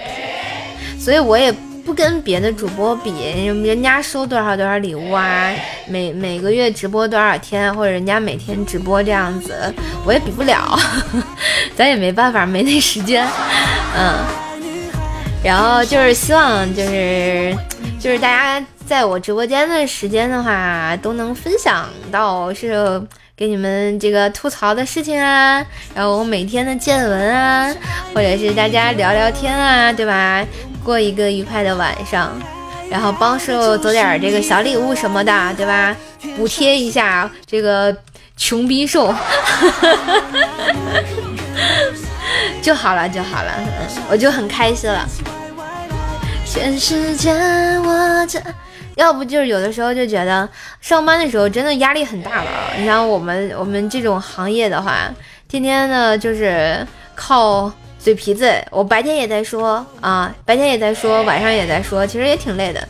[0.99, 1.53] 所以我也。
[1.83, 3.11] 不跟别的主播比，
[3.45, 5.51] 人家收多少多少礼物啊，
[5.87, 9.73] 每每个月直播多少天，或者人家每天直播这样子，
[10.05, 10.77] 我也比不了，
[11.75, 13.27] 咱也没办法，没那时间，
[13.97, 14.15] 嗯，
[15.43, 17.55] 然后就是希望就是
[17.99, 23.01] 就是大家在我直播间的时间的话，都能分享到是
[23.41, 25.65] 给你们这个吐槽的事情啊，
[25.95, 27.75] 然后我每天的见闻啊，
[28.13, 30.45] 或者是大家聊聊天啊，对吧？
[30.83, 32.39] 过一个愉快的晚上，
[32.87, 35.97] 然后帮手走点这个小礼物什么的，对吧？
[36.37, 37.97] 补贴一下这个
[38.37, 39.11] 穷逼兽，
[42.61, 43.51] 就好了就好了，
[44.11, 45.03] 我就很开心了。
[46.45, 48.39] 全世界我这。
[49.01, 50.47] 要不就是有的时候就觉得
[50.79, 52.51] 上班的时候真的压力很大了。
[52.77, 55.11] 你像我们我们这种行业的话，
[55.49, 56.85] 天天呢就是
[57.15, 58.53] 靠嘴皮子。
[58.69, 62.87] 我白天也在说啊，白天也在说，晚上也在说，其实也挺累的。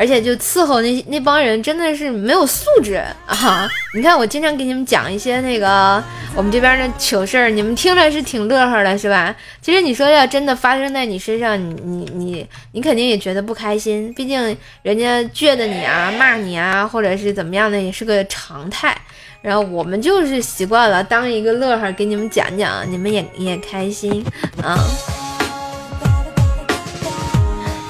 [0.00, 2.94] 而且就伺候那那帮人真的是没有素质
[3.26, 3.68] 啊！
[3.94, 6.02] 你看我经常给你们讲一些那个
[6.34, 9.36] 我们这边的糗事儿，你们听着是挺乐呵的，是吧？
[9.60, 18.96] 其实你说要真的发生在你身上，你你你你肯定也觉得不开心，毕竟人家倔的你啊，骂你啊，或者是怎么样的，也是个常态。
[19.42, 24.24] 然后我们就是习惯了当一个乐呵给你们讲讲，你们也也开心
[24.62, 24.78] 啊，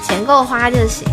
[0.03, 1.07] 钱够花就行，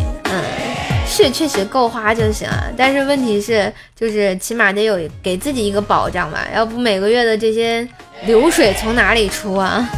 [1.25, 7.87] 是确实够花就行啊，但是问题是，就是起码得有给自己一个保障吧，要不每个月的这些
[8.27, 9.89] 流水从哪里出啊？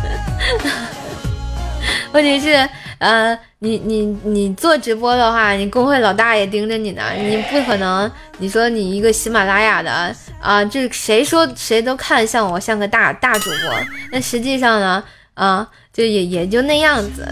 [2.13, 2.69] 问题是，
[2.99, 13.75] 呃，你你你做直播的话，你工会老大爷盯着你呢，你不可能，你说你一个喜马拉雅的啊，就是谁说谁都看像我像个大大主播，
[14.13, 15.05] 那实际上呢，
[15.35, 15.69] 啊。
[15.93, 17.27] 就也也就那样子，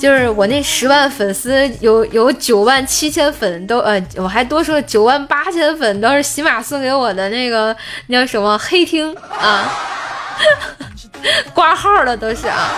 [0.00, 7.76] 就是我那十万粉丝有有九万七千粉都呃，我还多说九万八千粉都是喜马送给我的那个
[8.06, 9.70] 那叫什么黑听啊，
[11.52, 12.70] 挂号的都是啊，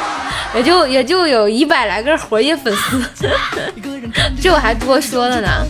[0.55, 3.29] 也就也就有一百来个活跃粉丝，
[4.41, 5.67] 这我还多说了呢。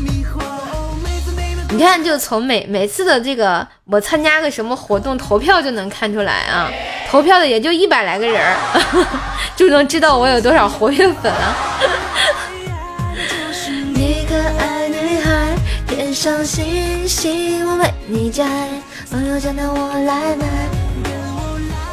[1.70, 6.70] 你看，就从每每次的这个我参加个什么活动投票就能看出来啊，
[7.08, 8.56] 投票的也就一百来个人儿，
[9.54, 11.54] 就能知道我有多少活跃粉啊。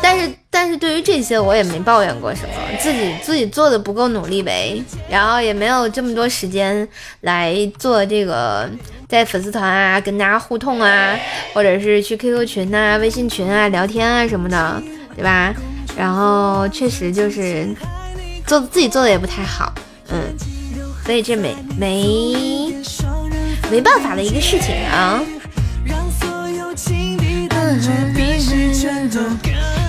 [0.01, 6.87] 但是但是对于这些我也没抱怨过什么，自己自己做的不够努力呗，然后也没有这么多时间
[7.21, 8.69] 来做这个。
[9.07, 11.15] 在粉丝团啊，跟大家互动啊，
[11.53, 14.81] 或者是去 QQ 群呐、微信群啊聊天啊什么的，
[15.15, 15.53] 对吧？
[15.95, 17.67] 然后确实就是
[18.47, 19.71] 做自己做的也不太好，
[20.09, 20.17] 嗯，
[21.05, 22.73] 所以这没没
[23.69, 25.21] 没办法的一个事情啊。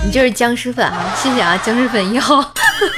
[0.07, 2.53] 你就是僵尸粉哈，谢谢啊，僵尸粉一号。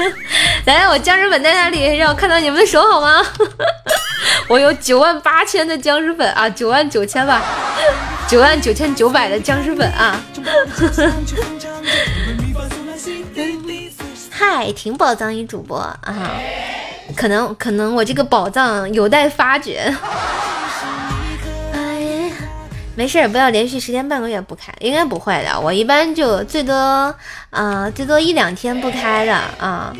[0.65, 1.97] 来，我僵尸粉在哪里？
[1.97, 3.19] 让我看到你们的手好吗？
[4.47, 7.41] 我有九万八千的僵尸粉啊，九万九千吧，
[8.27, 10.21] 九万九千九百的僵尸粉啊！
[14.29, 15.97] 嗨，挺宝藏一主播啊，
[17.15, 19.91] 可能可能我这个宝藏有待发掘。
[22.99, 25.57] 没事，不要连续十天半个月不开，应该不会的。
[25.57, 26.75] 我一般就最多
[27.49, 29.95] 啊，最多一两天不开的啊。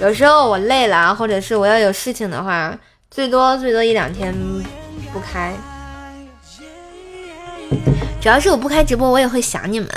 [0.00, 2.74] 有时候我累了，或者是我要有事情的话，
[3.10, 4.34] 最多最多一两天
[5.12, 5.52] 不开。
[8.18, 9.88] 主要是我不开直播，我也会想你们，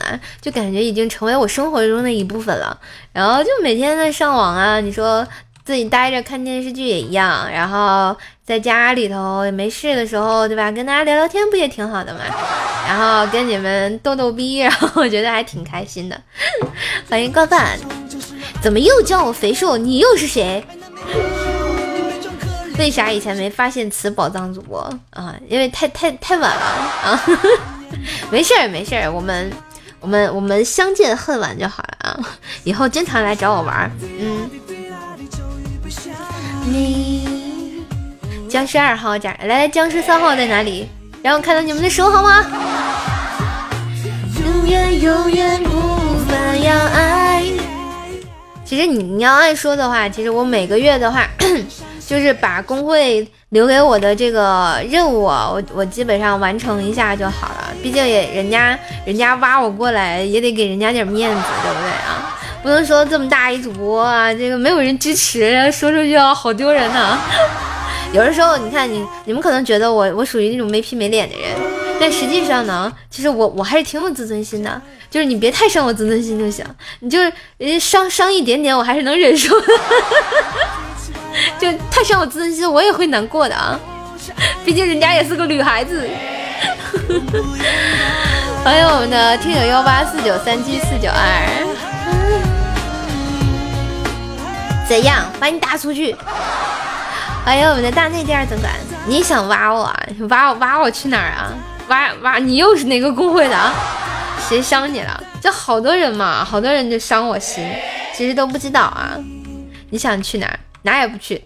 [0.41, 2.77] 就感觉已经成为我生活中的一部分了。
[3.13, 5.25] 然后就每天在上网啊，你说
[5.65, 10.71] 自己待着看电视剧也一样，然后在家里头也没事的时候，对吧？
[10.71, 12.19] 跟大家聊聊天不也挺好的嘛？
[12.87, 16.21] 然后跟你们逗逗逼， 然后我觉得还挺开心的。
[17.09, 17.79] 欢迎高饭。
[18.61, 19.75] 怎么又叫我肥瘦？
[19.75, 20.63] 你又是谁？
[22.77, 25.33] 为啥以前没发现此宝藏主播啊？
[25.49, 26.61] 因为太太太晚了
[27.03, 27.23] 啊！
[28.29, 29.51] 没事儿没事儿，我们
[29.99, 32.19] 我们我们相见恨晚就好了啊！
[32.63, 33.91] 以后经常来找我玩儿。
[34.19, 34.49] 嗯。
[36.67, 37.83] 你
[38.49, 40.87] 僵尸二号在，来来，僵尸三号在哪里？
[41.21, 42.45] 让我看到你们的手好吗？
[44.43, 47.43] 永远永远无法要爱。
[48.63, 51.27] 其实你你要按说的话，其实我每个月的话，
[52.07, 57.73] 就是把工会留给我的这个任务，我我基本上完成一下就好了。
[57.81, 62.37] 毕竟也人家人家挖我过来，也得给人家点面子，对不对啊？
[62.63, 67.17] 不能说这么大一主播啊，这个没有人支持，说出去啊好丢人呢。
[68.11, 71.45] 有的时候，你看你你们可能觉得我我属于那种没皮没脸的人，
[71.99, 74.81] 但实际上呢，其实我我还是挺有自尊心的。
[75.09, 76.65] 就是你别太伤我自尊心就行，
[76.99, 79.67] 你就是伤伤一点点，我还是能忍受的。
[81.59, 83.79] 就太伤我自尊心，我也会难过的啊，
[84.63, 86.07] 毕竟人家也是个女孩子。
[88.63, 91.45] 欢迎我们的听友幺八四九三七四九二，
[94.87, 95.25] 怎样？
[95.39, 96.15] 把你打出去！
[97.45, 98.71] 欢迎我们的大内第二总管，
[99.05, 99.93] 你想挖我？
[100.29, 101.53] 挖我挖我去哪儿啊？
[101.89, 103.55] 挖挖你又是哪个公会的？
[103.55, 103.71] 啊？
[104.49, 105.23] 谁伤你了？
[105.39, 107.63] 这好多人嘛，好多人就伤我心，
[108.15, 109.11] 其实都不知道啊。
[109.91, 110.59] 你想去哪儿？
[110.85, 111.43] 哪也不去，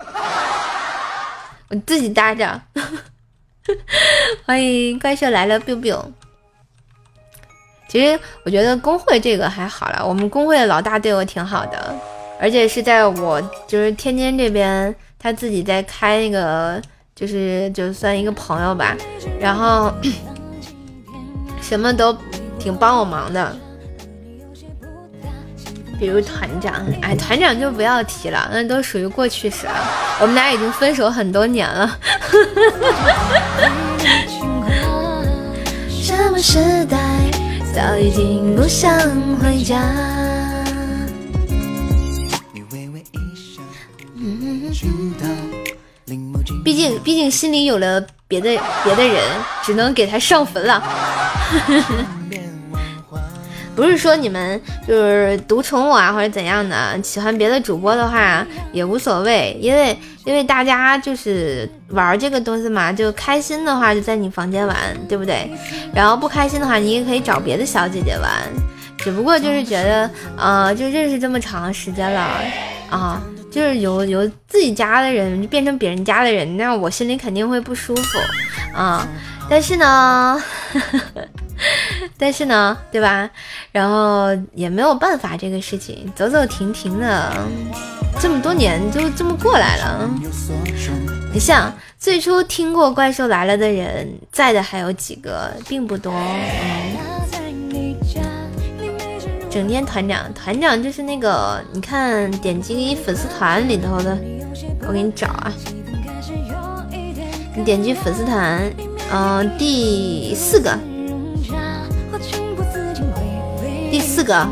[1.70, 2.62] 我自己待着。
[4.46, 6.04] 欢迎怪兽来了，biu biu。
[7.88, 11.96] 其实我觉得工会这个还好了，我们工会的老大对我挺好的，
[12.40, 14.94] 而且是在我就是天津这边。
[15.22, 16.82] 他自己在开那个，
[17.14, 18.96] 就是就算一个朋友吧，
[19.38, 19.94] 然后
[21.62, 22.18] 什么都
[22.58, 23.54] 挺帮我忙的，
[26.00, 29.74] 比如团长，哎，团长就不要提了，那都属于过去式了。
[30.22, 32.00] 我们俩已经分手很多年了。
[35.90, 36.98] 什么时代
[37.76, 38.92] 早已经不想
[39.42, 39.84] 回家？
[46.64, 48.50] 毕竟，毕竟心里有了别的
[48.84, 49.18] 别的人，
[49.64, 50.82] 只能给他上坟了。
[53.80, 64.76] 不是说你们就是独宠我啊，或者怎样的，喜欢别的主播的话也无所谓，因为因为大家就是玩这个东西嘛，就开心的话就在你房间玩，
[65.08, 65.50] 对不对？
[65.94, 68.30] 然后不开心的话，你也可以找别的小姐姐玩。
[68.98, 72.42] 只不过就是觉得，呃，就认识这么长时间了
[72.90, 73.22] 啊。
[73.50, 78.20] 就是由由自己家的人变成别人家的人，那我心里肯定会不舒服
[78.78, 79.08] 啊。
[79.50, 80.40] 但是呢，
[82.18, 83.30] 但是呢，对吧？
[83.72, 87.34] 然后也没有办法，这个事情走走停停的，
[88.20, 90.10] 这么多年就这么过来了。
[91.34, 96.14] 你像最初听过《怪兽来了》的人，在的还有几个，并不多。
[99.50, 104.18] 整天团长，团长就是那个，你看点击粉丝团里头的，
[104.88, 105.52] 我给你找啊，
[107.56, 108.72] 你点击粉丝团，
[109.12, 110.78] 嗯，第四个，
[113.92, 114.48] 第四个，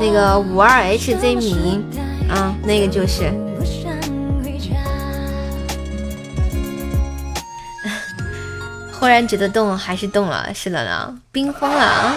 [0.00, 1.82] 那个五二 HZ 米，
[2.28, 3.32] 啊，那个就是。
[8.92, 12.14] 忽然觉得动还是动了，是的呢，冰封了啊！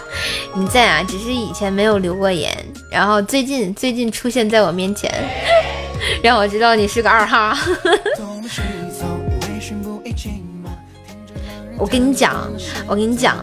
[0.56, 2.56] 你在啊，只是以前没有留过言，
[2.90, 5.12] 然后最近最近出现在我面前，
[6.22, 7.58] 让我知道你是个二哈。
[11.76, 12.50] 我跟你讲，
[12.88, 13.36] 我跟你讲，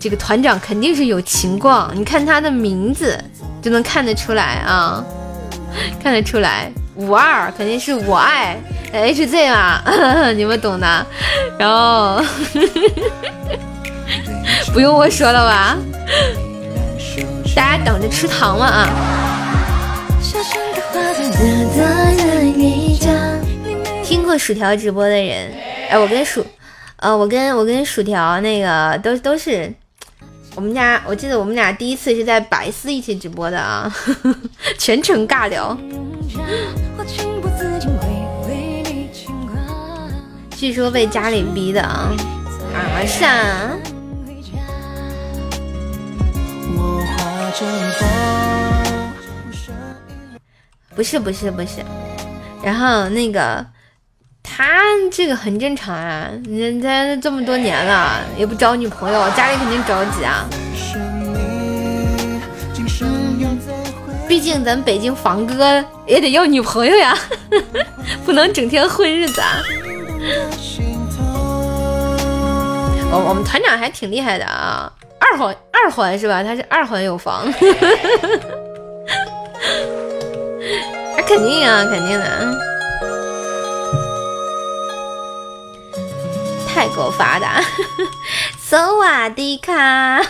[0.00, 3.18] 这个团长肯定是有情况，你看他的名字
[3.60, 5.04] 就能看得出来啊，
[6.02, 8.56] 看得出来，五二肯定是我爱。
[8.90, 9.82] H Z 嘛，
[10.34, 11.06] 你们懂的。
[11.58, 12.22] 然后
[14.72, 15.76] 不用我说了吧？
[17.54, 18.88] 大家等着吃糖了啊！
[24.04, 25.52] 听过薯条直播的人，
[25.90, 26.46] 哎，我跟薯，
[26.96, 29.70] 呃，我跟我跟薯条那个都都是
[30.58, 33.88] 我们家，我记得我们俩第一次是在百思一起直播的啊，
[34.76, 35.78] 全程尬聊。
[40.56, 42.10] 据说被家里逼的啊。
[42.74, 43.70] 啊是啊，
[50.96, 51.84] 不是不是不是，
[52.64, 53.64] 然后那个
[54.50, 54.82] 他
[55.12, 60.44] 这个很正常啊，人家这么多年了也不找女朋友，家里肯定着急啊。
[64.26, 67.16] 毕竟咱北京房哥也得要女朋友呀，
[68.26, 69.62] 不能整天混日子啊。
[73.10, 76.42] 我我们团长还挺厉害的啊，二环二环是吧？
[76.42, 77.50] 他是二环有房，
[81.16, 82.67] 那 肯定啊，肯定的。
[86.74, 87.60] 泰国发达，
[88.60, 89.72] 索瓦迪卡，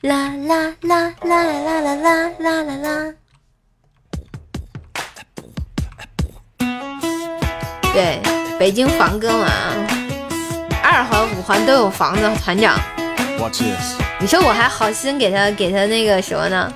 [0.00, 3.14] 啦啦啦啦啦啦啦啦啦啦。
[7.92, 8.20] 对，
[8.58, 9.46] 北京房哥嘛，
[10.82, 12.22] 二环、五环都有房子。
[12.42, 12.78] 团长，
[14.18, 16.72] 你说我还好心给他给他那个什么呢？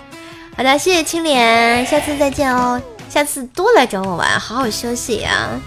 [0.56, 5.58] 好的，谢谢青莲，下次再见哦，下次多来找我玩，好好休息啊。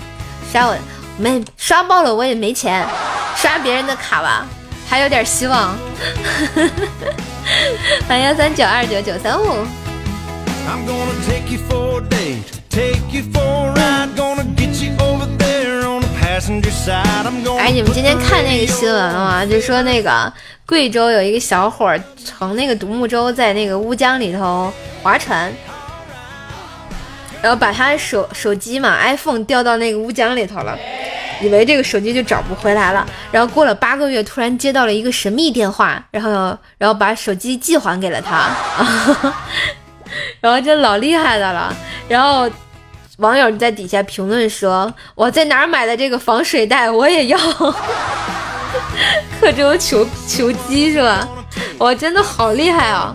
[0.52, 0.76] 刷我
[1.18, 2.84] 没刷爆了，我也没钱，
[3.36, 4.48] 刷别人的卡吧，
[4.90, 5.78] 还有点希望。
[8.08, 9.66] 欢迎幺三九二九九三五。
[17.60, 19.46] 哎，你们今天看那个新闻了吗？
[19.46, 20.34] 就说那个
[20.66, 21.96] 贵州有一个小伙
[22.26, 24.74] 乘那个独木舟在那个乌江里头
[25.04, 25.52] 划船，
[27.42, 30.78] 然后把他手手机嘛 iPhone 掉到那个乌江里头了，
[31.42, 33.06] 以为这个手机就找不回来了。
[33.32, 38.50] 然后过了八个月，突然接到了一个神秘电话，然后然后把手机寄还给了他，
[40.42, 41.76] 然后这老厉害的了，
[42.08, 42.50] 然后。
[43.20, 46.90] 网友在底下评论说：“我在哪儿买的这个防水袋？
[46.90, 47.38] 我也要。
[49.38, 51.28] 刻舟求求机是吧？
[51.78, 53.14] 我真的好厉害啊！”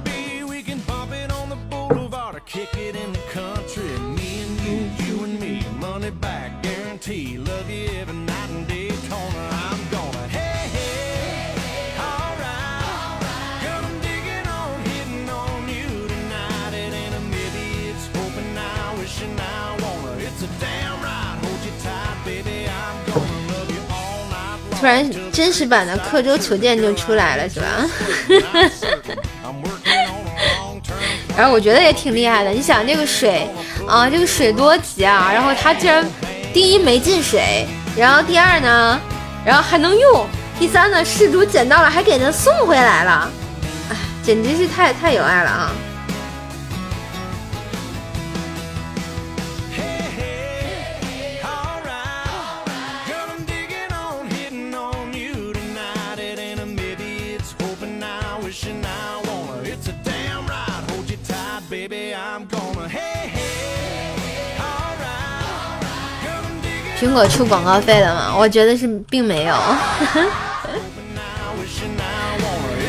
[24.85, 27.67] 突然，真实版的刻舟求剑就出来了，是吧？
[31.35, 32.51] 然后我觉得也挺厉害的。
[32.51, 33.49] 你想这个水
[33.89, 35.31] 啊，这个水多急啊！
[35.33, 36.05] 然后他竟然
[36.53, 37.67] 第一没进水，
[37.97, 39.01] 然后第二呢，
[39.43, 40.27] 然后还能用，
[40.59, 43.31] 第三呢，失主捡到了还给他送回来了，
[43.91, 45.73] 哎，简直是太太有爱了啊！
[67.05, 68.35] 苹果出广告费了吗？
[68.35, 69.55] 我觉得是并没有。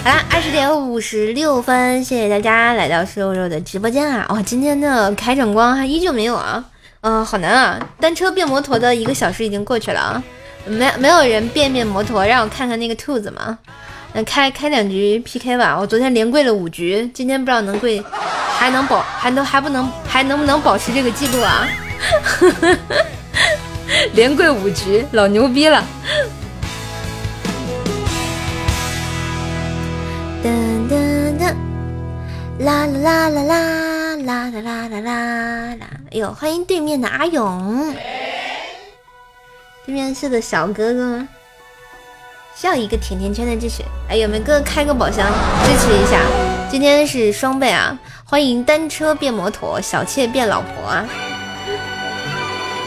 [0.06, 4.26] 好啦，二十点五十六分，谢谢大家来到瘦肉的直播间啊！
[4.30, 6.64] 哇，今天的开场光还依旧没有啊？
[7.02, 7.78] 嗯，好难啊！
[8.00, 10.24] 单车变摩托的一个小时已经过去了啊，
[10.66, 13.58] 没没有人变变摩托，让我看看那个兔子嘛。
[14.14, 18.02] 那开开两局 PK 吧，我昨天连跪了五局，今天不知道能跪，
[18.58, 21.68] 还能保，还能还不能，还能不能保持这个记录啊？
[24.14, 25.84] 连跪五局，老牛逼了！
[30.44, 30.50] 噔
[30.90, 31.56] 噔噔，
[32.60, 35.88] 啦啦啦啦啦啦啦啦啦啦啦！
[36.12, 37.94] 哎呦，欢迎对面的阿勇，
[39.86, 41.26] 对面是个小哥哥，
[42.56, 43.84] 需要一个甜甜圈的支持。
[44.10, 45.26] 哎，有没有哥开个宝箱
[45.64, 46.20] 支持一下？
[46.70, 47.98] 今天是双倍啊！
[48.26, 51.06] 欢迎单车变摩托，小妾变老婆啊！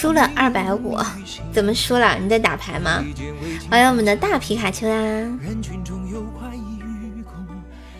[0.00, 0.96] 输了二百五，
[1.52, 2.16] 怎么输了？
[2.20, 3.04] 你在打牌吗？
[3.68, 5.38] 欢迎我们的大皮卡丘啦、啊！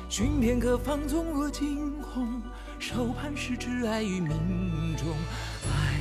[0.08, 2.40] 寻片刻放纵惊鸿，
[2.78, 3.12] 手
[3.84, 4.28] 爱命
[4.96, 5.08] 中，
[5.66, 5.98] 爱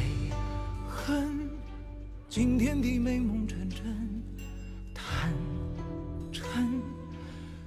[0.88, 1.50] 恨
[2.60, 3.82] 天，美梦成真，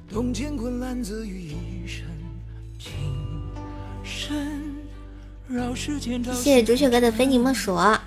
[0.09, 0.79] 动乾坤
[1.27, 2.05] 于一身，
[2.79, 2.95] 情
[4.05, 4.80] 深。
[6.33, 7.75] 谢谢朱雀哥的非你莫属。
[7.75, 8.01] 哇，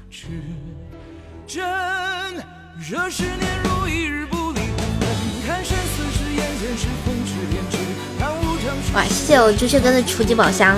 [9.06, 10.78] 谢谢我朱雀哥的初级宝箱。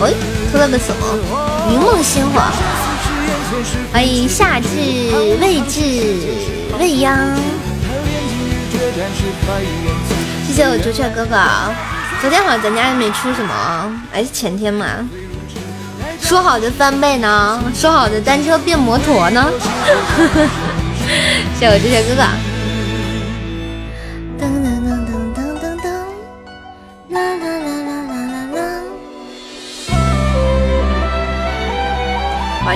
[0.00, 0.14] 喂，
[0.50, 1.06] 出了个什么？
[1.70, 2.40] 云梦星火，
[3.92, 4.66] 欢迎夏至
[5.40, 5.80] 未至
[6.78, 7.16] 未央，
[10.46, 11.36] 谢谢我朱雀哥哥。
[12.20, 14.86] 昨天好像咱家也没出什么，还是前天嘛？
[16.20, 17.62] 说好的翻倍呢？
[17.74, 19.50] 说好的单车变摩托呢？
[21.58, 22.51] 谢谢我朱雀哥哥。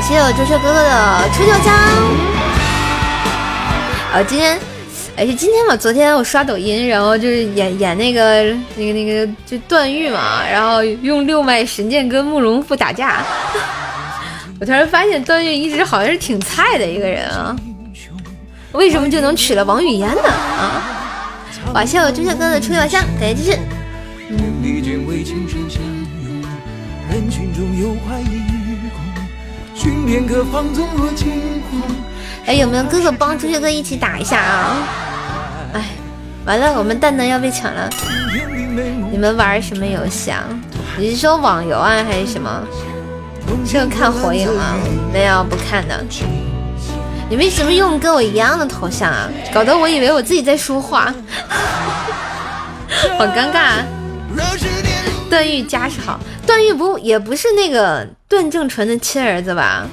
[0.01, 1.75] 谢谢我朱雀哥哥的初九奖。
[4.13, 4.59] 啊，今天
[5.17, 5.75] 哎，是今天嘛？
[5.75, 8.45] 昨天我刷抖音，然后就是演演那个
[8.77, 13.25] 那个那个就段誉嘛，然后用六脉神剑跟慕容复打架。
[14.61, 17.57] 我突然发现段誉一直好像是挺菜的一个人啊，
[18.73, 20.29] 为什么就能娶了王语嫣呢？
[20.29, 20.83] 啊！
[21.75, 23.59] 哇，谢我朱雀哥的初夜香，感谢支持。
[32.47, 34.77] 哎，有没有哥哥帮朱雀哥一起打一下啊？
[35.75, 35.85] 哎，
[36.45, 37.89] 完了，我们蛋蛋要被抢了。
[39.11, 40.45] 你们玩什么游戏啊？
[40.99, 42.63] 你是说网游啊，还是什么？
[43.65, 44.77] 是看火影吗？
[45.13, 46.05] 没有，不看的。
[47.29, 49.29] 你为什么用跟我一样的头像啊？
[49.53, 51.13] 搞得我以为我自己在说话，
[53.19, 53.83] 好尴尬。
[55.29, 59.87] 段誉家世好，段誉不也不是那个段正淳的亲儿子吧？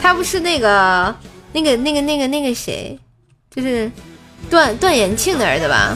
[0.00, 1.14] 他不是那个。
[1.54, 2.98] 那个、那个、那个、那个谁，
[3.54, 3.92] 就是
[4.48, 5.94] 段段延庆的儿子吧？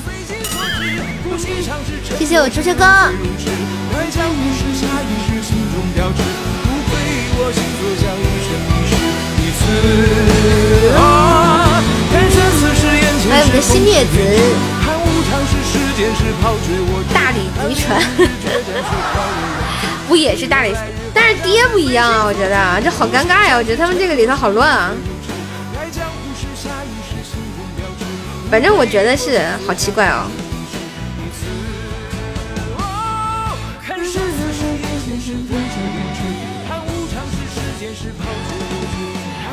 [2.19, 2.85] 谢谢我朱雀哥。
[13.31, 14.13] 还有我的新列子，
[17.15, 17.99] 大理嫡传，
[20.07, 20.75] 不也是大理？
[21.15, 23.57] 但是爹不一样啊，我觉得这好尴尬呀！
[23.57, 24.93] 我觉得他们这个里头好乱啊。
[28.51, 30.27] 反正我觉得是好奇怪哦。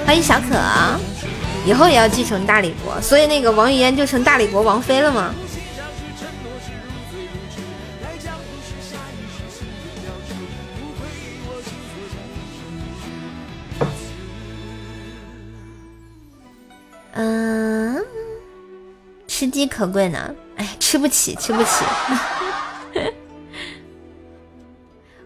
[0.05, 0.59] 欢迎小可，
[1.65, 5.33] 以后也要继承大理国，所以那个王语嫣就成大理国王妃了吗？
[17.13, 18.03] 嗯。
[19.25, 21.83] 吃鸡可贵呢，哎，吃不起，吃不起。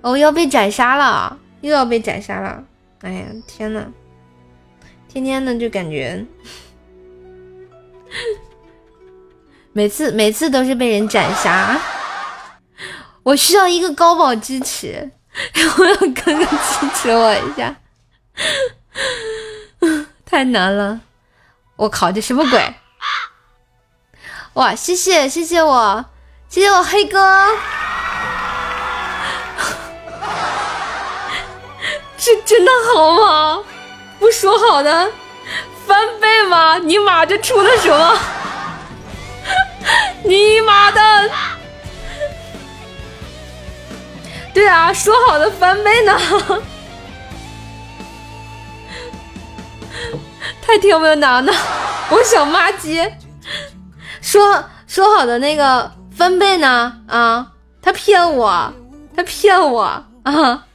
[0.01, 2.63] 哦，要被斩杀了，又要被斩杀了。
[3.01, 3.85] 哎呀，天呐，
[5.09, 6.25] 天天的就感觉，
[9.73, 11.79] 每次每次都是被人斩杀。
[13.23, 15.11] 我需要一个高保支持，
[15.77, 17.75] 我要哥哥支持我一下。
[20.25, 21.01] 太难了，
[21.78, 22.73] 我靠，这什么鬼？
[24.53, 26.05] 哇，谢谢谢谢我，
[26.49, 27.47] 谢谢我黑哥，
[32.17, 33.63] 这真的好吗？
[34.19, 35.11] 不说好的
[35.86, 36.80] 翻倍吗？
[36.80, 38.19] 你妈这出的什么？
[40.25, 41.30] 你妈的！
[44.51, 46.19] 对啊，说好的翻倍呢？
[50.61, 51.51] 太听不懂呢，
[52.11, 53.01] 我小妈鸡。
[54.21, 57.01] 说说好的那个翻倍呢？
[57.07, 58.73] 啊，他骗我，
[59.15, 59.81] 他骗我
[60.23, 60.65] 啊！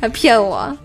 [0.00, 0.76] 他骗我。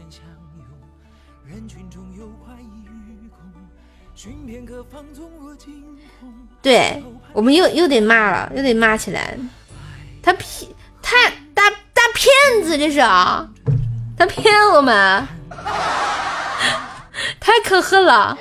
[6.61, 9.37] 对我们又又得骂了，又得骂起来。
[10.21, 10.69] 他骗
[11.01, 11.15] 他
[11.53, 13.47] 大大骗子，这是啊！
[14.17, 15.27] 他骗我们，
[17.39, 18.37] 太可恨了。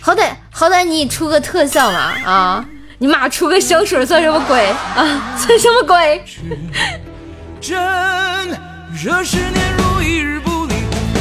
[0.00, 2.64] 好歹好歹你出个特效嘛啊！
[2.98, 5.36] 你妈出个香水算什么鬼啊？
[5.36, 6.24] 算什么鬼？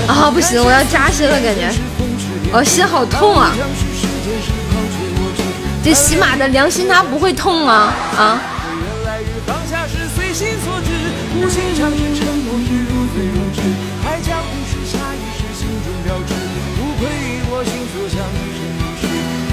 [0.08, 1.70] 啊不行，我要扎心了，感觉，
[2.52, 3.52] 我心好痛啊！
[5.84, 7.94] 这喜马的良心它不会痛吗？
[8.18, 8.40] 啊？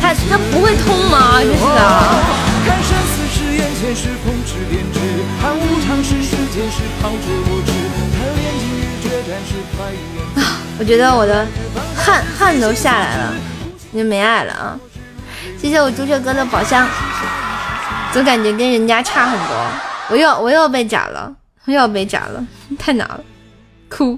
[0.06, 1.40] 他他不会痛吗？
[1.40, 1.82] 真是的。
[1.82, 2.14] 啊，
[10.78, 11.44] 我觉得我的
[11.96, 13.34] 汗汗都下来了，
[13.90, 14.78] 你没爱了啊！
[15.60, 16.88] 谢谢我朱雀哥的宝箱，
[18.12, 19.56] 总感觉跟人家差很多。
[20.10, 21.34] 我又我又被斩了，
[21.64, 22.46] 又要被斩了，
[22.78, 23.20] 太难了，
[23.88, 24.16] 哭。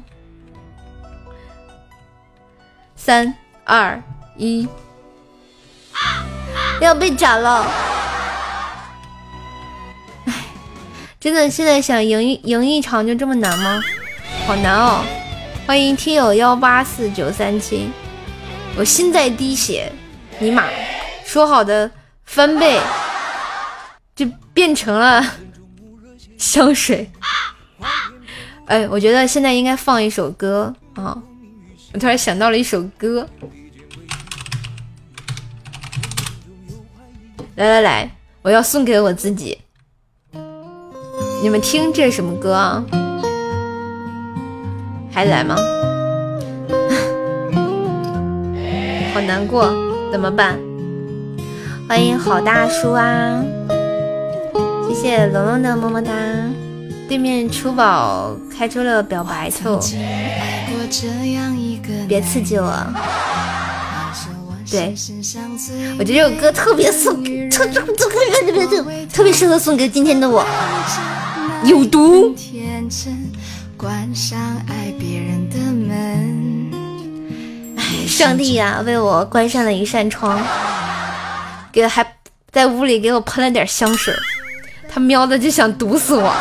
[2.95, 3.33] 三
[3.65, 4.03] 二
[4.37, 4.69] 一。
[6.81, 7.67] 要被斩了！
[10.27, 10.33] 哎，
[11.21, 13.81] 真的，现在想赢一赢一场就这么难吗？
[14.47, 15.05] 好难哦！
[15.67, 17.91] 欢迎听友幺八四九三七，
[18.77, 19.93] 我心在滴血，
[20.39, 20.65] 尼玛，
[21.25, 21.91] 说好的
[22.25, 22.81] 翻倍
[24.17, 25.23] 就变成了
[26.39, 27.11] 香水。
[28.67, 31.17] 哎，我觉得现在应该放一首歌啊！
[31.93, 33.27] 我突然想到了一首歌。
[37.59, 38.11] 来来来，
[38.43, 39.59] 我要送给我自己。
[41.43, 42.85] 你们听，这是什么歌？
[45.11, 45.57] 还来吗？
[49.13, 49.73] 好难过，
[50.13, 50.57] 怎么办？
[51.89, 53.43] 欢迎好大叔啊！
[54.87, 56.13] 谢谢龙龙的么么哒。
[57.09, 59.81] 对面初宝开出了表白兔，
[62.07, 62.73] 别刺激我。
[64.71, 64.95] 对，
[65.99, 70.45] 我觉得这首歌特别送，特特特特别特特别适合送给今天的我。
[71.65, 72.35] 有毒。
[78.07, 80.43] 上帝呀，为我关上了一扇窗，
[81.73, 82.07] 给还
[82.51, 84.15] 在屋里给我喷了点香水，
[84.89, 86.35] 他喵的就想毒死我。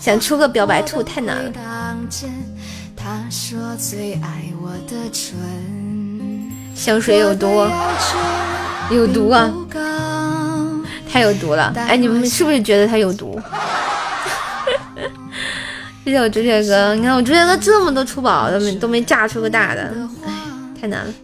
[0.00, 1.52] 想出个表白兔太难了。
[6.74, 7.46] 香水有毒，
[8.90, 9.50] 有毒啊！
[11.10, 11.72] 太有毒了！
[11.74, 13.40] 哎，你们是不是觉得它有毒？
[16.04, 19.90] 谢谢我朱雪哥，你看我朱雪哥这么多出宝都没都没炸出个大的，
[20.26, 20.32] 哎，
[20.78, 21.14] 太难了。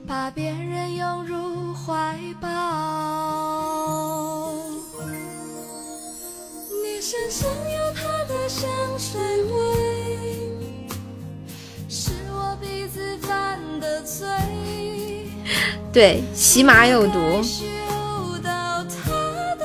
[15.93, 17.41] 对，喜马有毒，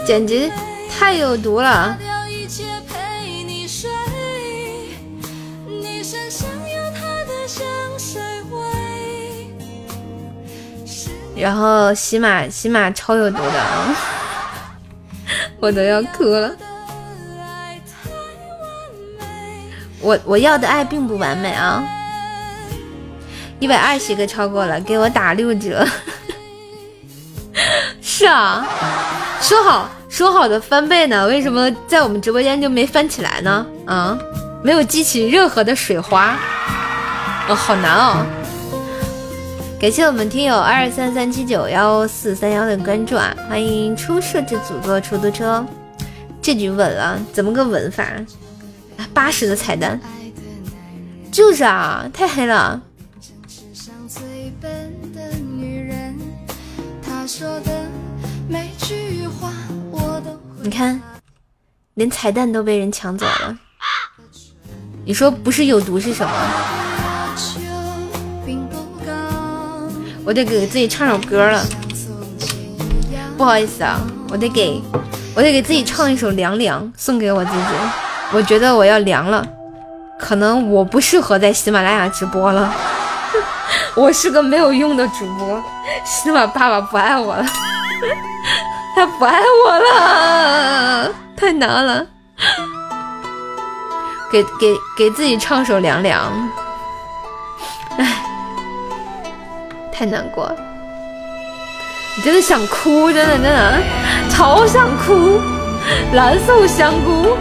[0.06, 0.52] 简直
[0.90, 1.98] 太有毒了。
[11.36, 13.64] 然后喜马喜马超有毒的，
[15.60, 16.56] 我都要哭了。
[20.00, 21.84] 我我要的爱并不完美啊。
[23.64, 25.88] 一百二十个超过了，给我打六折。
[28.04, 28.68] 是啊，
[29.40, 33.66] 说好说好的翻倍呢，为什么在我们直播间就没翻起来呢？
[33.86, 34.20] 啊，
[34.62, 36.38] 没有激起任何的水花，
[37.48, 38.26] 哦，好难哦。
[39.80, 45.66] 感谢我们听友二三三七九幺四三幺的关注啊，欢迎初设置组做出租车，
[46.42, 48.04] 这局稳了，怎么个稳法？
[49.14, 49.98] 八十的彩蛋，
[51.32, 52.82] 就是啊，太黑了。
[60.62, 61.02] 你看，
[61.96, 63.58] 连彩蛋都被人抢走了。
[65.04, 66.32] 你说不是有毒是什么？
[70.24, 71.66] 我得给自己唱首歌了。
[73.36, 74.82] 不好意思啊，我得给，
[75.36, 77.74] 我得给自己唱一首《凉凉》，送给我自己。
[78.32, 79.46] 我觉得我要凉了，
[80.20, 82.74] 可能我不适合在喜马拉雅直播了。
[83.96, 85.64] 我是个没有用的主播，
[86.04, 87.46] 希望爸爸不爱我了，
[88.96, 92.06] 他不爱我了，太难了。
[94.32, 96.50] 给给给自己唱首《凉凉》，
[98.02, 98.24] 哎，
[99.92, 100.56] 太难过了，
[102.18, 103.80] 你真的想哭，真的真的
[104.32, 105.40] 超想哭，
[106.14, 107.38] 蓝瘦香菇。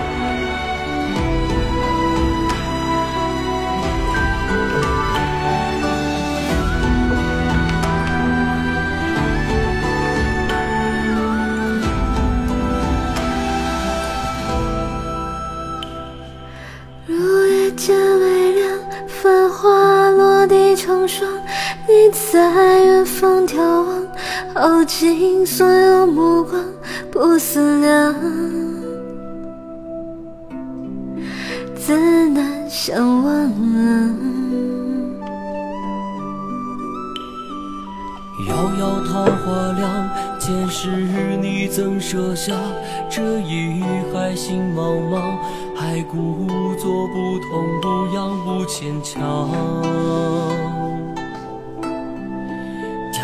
[19.07, 21.29] 繁花落地成霜，
[21.87, 24.07] 你在远方眺望，
[24.55, 26.61] 耗尽所有目光，
[27.11, 28.15] 不思量，
[31.77, 31.97] 自
[32.29, 34.72] 难相忘。
[38.49, 40.89] 遥遥桃花凉，前世
[41.41, 42.53] 你怎舍下
[43.09, 43.83] 这一
[44.13, 45.39] 海心茫茫？
[45.77, 49.49] 还故作不痛不痒不牵强，
[53.13, 53.21] 丢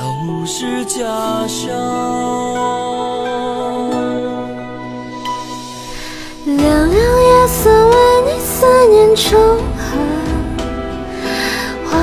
[0.46, 1.66] 失家乡。
[6.46, 7.94] 凉凉夜色为
[8.26, 9.38] 你思念成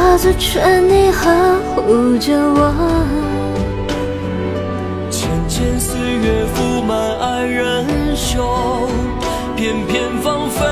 [0.06, 2.72] 化作春泥呵护着我。
[5.10, 8.88] 浅浅岁月覆满爱人袖。
[9.56, 10.64] 片片芳菲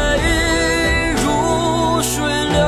[1.16, 2.62] 如水流，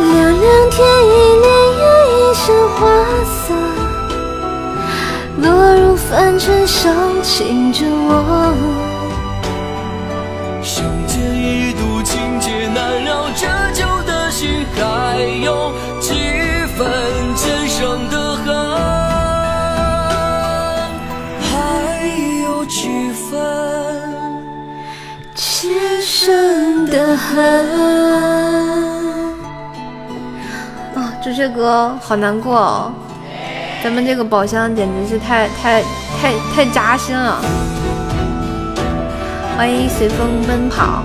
[0.00, 0.10] 凉
[0.40, 1.14] 凉天意
[1.44, 1.46] 潋
[1.78, 2.76] 滟一身花
[3.30, 3.54] 色，
[5.40, 5.46] 落
[5.76, 8.85] 入凡尘伤情着我。
[30.94, 32.92] 啊，这些歌好难过哦！
[33.84, 35.82] 咱们这个宝箱简直是太太
[36.20, 37.40] 太太扎心了。
[39.56, 41.02] 欢迎随风奔跑。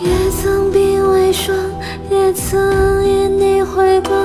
[0.00, 1.56] 也曾鬓微霜，
[2.10, 4.23] 也曾因你回光，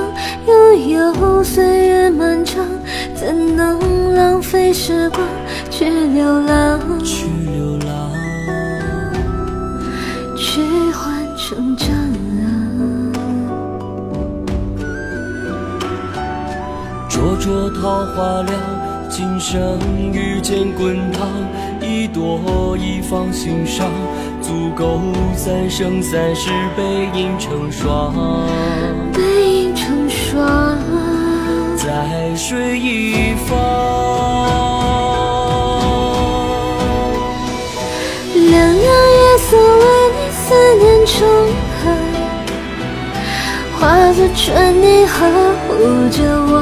[0.50, 2.64] 悠悠岁月漫长，
[3.14, 5.20] 怎能浪费时光
[5.70, 6.80] 去流浪？
[7.04, 8.10] 去流浪，
[10.36, 11.88] 去换成长。
[17.08, 18.54] 灼灼桃花凉，
[19.08, 19.78] 今生
[20.12, 21.28] 遇见滚烫，
[21.80, 23.88] 一朵一放心上，
[24.40, 25.00] 足够
[25.34, 28.14] 三生三世背影成双。
[32.00, 33.50] 在水一方。
[38.34, 39.84] 凉凉夜色为
[40.16, 40.40] 你思
[40.76, 41.12] 念成
[41.76, 41.82] 河，
[43.78, 43.80] 化
[44.14, 45.14] 作春泥呵
[45.68, 45.68] 护
[46.08, 46.16] 着
[46.48, 46.52] 我。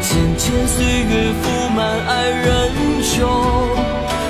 [0.00, 1.44] 浅浅岁月覆
[1.76, 1.78] 满
[2.08, 2.48] 爱人
[3.02, 3.14] 袖，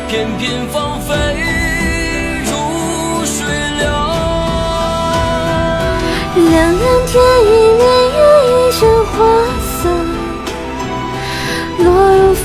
[0.09, 1.14] 片片芳菲
[2.45, 2.51] 如
[3.25, 3.37] 水
[3.79, 3.87] 流。
[6.51, 6.85] 凉凉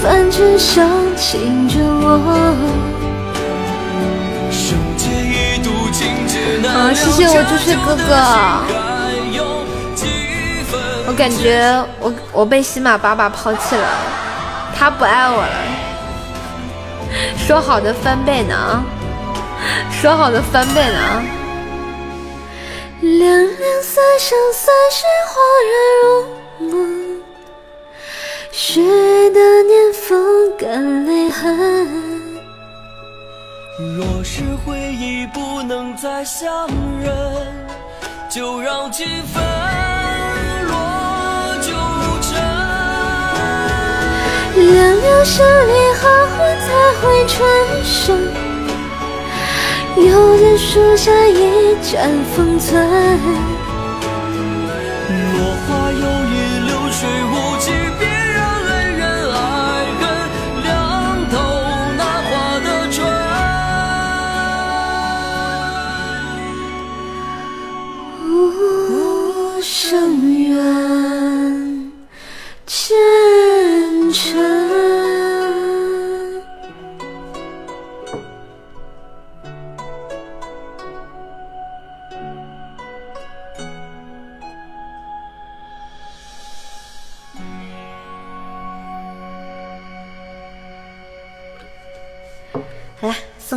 [0.01, 2.55] 落入凡尘伤情着我。
[4.51, 8.15] 生劫一度情劫难啊，了，谢谢我朱雀哥哥。
[8.15, 9.63] 还有
[9.95, 10.05] 几
[10.69, 13.87] 分我感觉我我被喜马爸爸抛弃了，
[14.75, 15.49] 他不爱我了。
[17.37, 18.83] 说好的翻倍呢？
[19.91, 21.21] 说好的翻倍呢？
[23.01, 25.35] 两两三生三世恍
[25.67, 25.73] 然
[26.03, 26.40] 如梦，
[28.63, 28.79] 雪
[29.31, 31.57] 的年风干泪痕。
[33.97, 36.67] 若是回忆不能再相
[37.03, 37.11] 认，
[38.29, 39.41] 就让情分
[40.67, 41.71] 落九
[42.21, 42.39] 尘。
[44.53, 46.67] 凉凉十里荷花才
[47.01, 48.15] 会春生，
[49.97, 52.87] 幽恋树下一盏风存。
[55.09, 56.35] 落花有意，
[56.67, 57.73] 流水无情，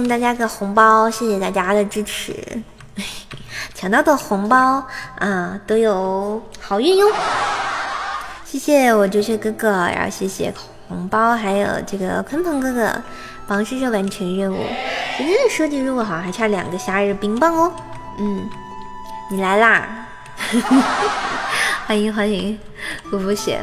[0.08, 2.34] 大家个红包，谢谢大家的支持。
[3.74, 4.84] 抢到的红包
[5.18, 7.06] 啊，都有好运哟！
[8.44, 10.52] 谢谢我朱雀哥哥，然后谢谢
[10.88, 13.02] 红包，还有这个鲲鹏哥哥
[13.46, 14.64] 帮叔叔完成任务。
[15.16, 17.72] 今天的设计任务好像还差两个夏日冰棒哦。
[18.18, 18.48] 嗯，
[19.30, 20.06] 你来啦！
[21.86, 22.58] 欢 迎欢迎，
[23.10, 23.60] 不服血！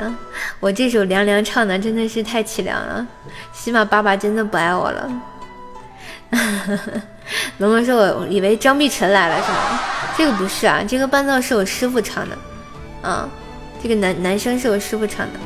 [0.60, 3.08] 我这首凉凉唱的真的是太凄凉了，
[3.54, 5.10] 起码爸爸真的不爱我了。
[7.60, 9.80] 龙龙说：“我以为张碧晨来了是吗？
[10.18, 12.38] 这个不是啊，这个伴奏是我师傅唱的，
[13.02, 13.28] 啊，
[13.82, 15.40] 这个男男生是我师傅唱的。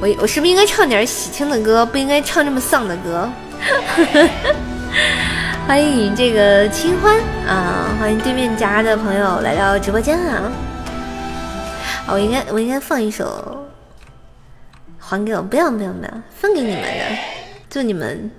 [0.00, 1.84] 我我是不是应该唱点喜庆的歌？
[1.84, 3.28] 不应该唱这么丧的歌？”
[5.66, 10.52] 欢迎这个清欢啊，欢迎对面家的朋友来到直播间啊！
[12.06, 13.66] 啊我应该我应该放一首，
[14.98, 16.10] 还给我，不要不要不要，
[16.40, 16.88] 分给你们的，
[17.68, 18.30] 祝你们。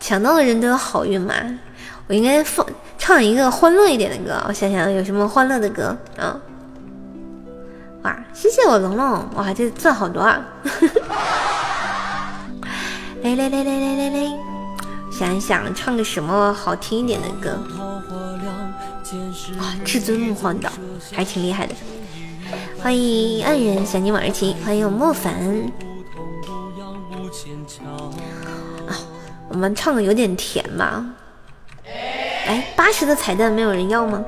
[0.00, 1.34] 抢到的人都有好运嘛！
[2.08, 2.66] 我应该放
[2.98, 6.36] 唱一个欢乐一点的歌，我想想有什么欢乐的歌啊！
[8.02, 10.40] 哇，谢谢我龙龙，哇，这字好多啊！
[13.22, 14.32] 来来来来来来来，
[15.12, 17.56] 想一想唱个什么好听一点的歌
[19.58, 19.74] 哇！
[19.84, 20.70] 至尊梦幻岛
[21.12, 21.74] 还挺厉害的，
[22.82, 25.70] 欢迎爱人想你往日情，欢迎我莫凡。
[29.52, 31.04] 我们唱的有点甜吧？
[32.46, 34.24] 哎，八十的彩蛋没有人要吗？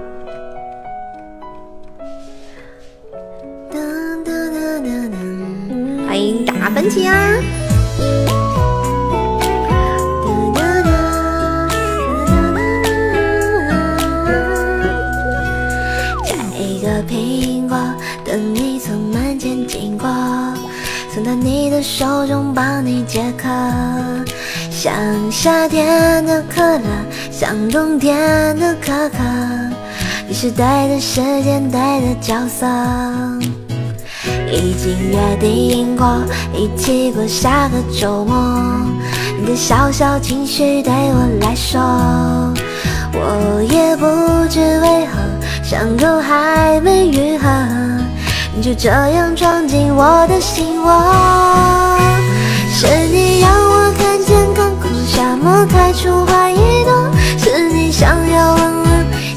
[6.09, 7.14] 欢迎大番茄啊！
[16.25, 17.79] 摘一个苹果，
[18.25, 19.39] 等你从满
[21.70, 23.49] 的手中帮你解渴，
[24.83, 24.93] 像
[25.30, 26.80] 夏天的可乐，
[27.30, 28.18] 像冬天
[28.59, 29.18] 的可可。
[30.26, 32.66] 你是对的时间，对的角色，
[34.51, 38.37] 已经约定过一起过下个周末。
[39.39, 41.80] 你的小小情绪对我来说，
[43.12, 44.05] 我也不
[44.49, 45.20] 知为何，
[45.62, 47.49] 伤口还没愈合。
[48.53, 51.97] 你就这样闯进我的心窝，
[52.68, 53.72] 是你让我
[55.43, 58.86] 枯沙漠开出花一朵，是你想要问我，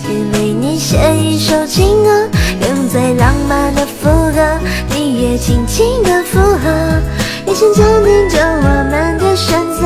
[0.07, 2.29] 也为你写一首情歌，
[2.61, 7.01] 用最浪漫的副歌，你也轻轻的附和，
[7.47, 9.81] 眼神坚定着我们的选择，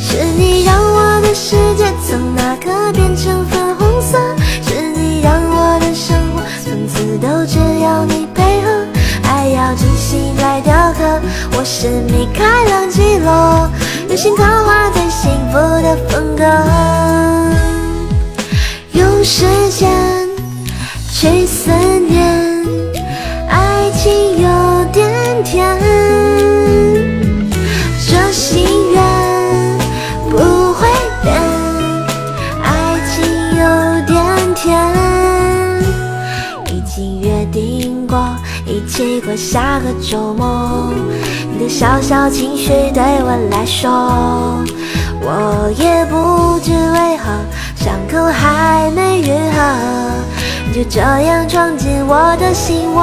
[0.00, 4.18] 是你让我的世界从那刻变成粉红色，
[4.62, 6.42] 是你让我的生活。
[6.64, 8.86] 从此都只要你配合，
[9.24, 11.20] 爱要精心来雕刻。
[11.56, 13.68] 我是米开朗基罗，
[14.08, 16.42] 用心刻画最幸福的风格，
[18.92, 19.86] 用时间
[21.12, 21.70] 去思
[22.08, 22.64] 念，
[23.50, 24.48] 爱情有
[24.94, 25.78] 点甜，
[28.08, 29.02] 这心愿
[30.30, 30.38] 不
[30.72, 30.88] 会
[31.22, 31.36] 变，
[32.62, 33.22] 爱情
[33.58, 33.62] 有
[34.06, 34.66] 点甜。
[36.74, 38.18] 已经约定过
[38.64, 40.94] 一起过下个周末，
[41.58, 43.90] 你的小小情绪对我来说，
[45.20, 47.32] 我也不知为何，
[47.74, 49.60] 伤口还没愈合，
[50.68, 53.02] 你就这样闯进我的心窝，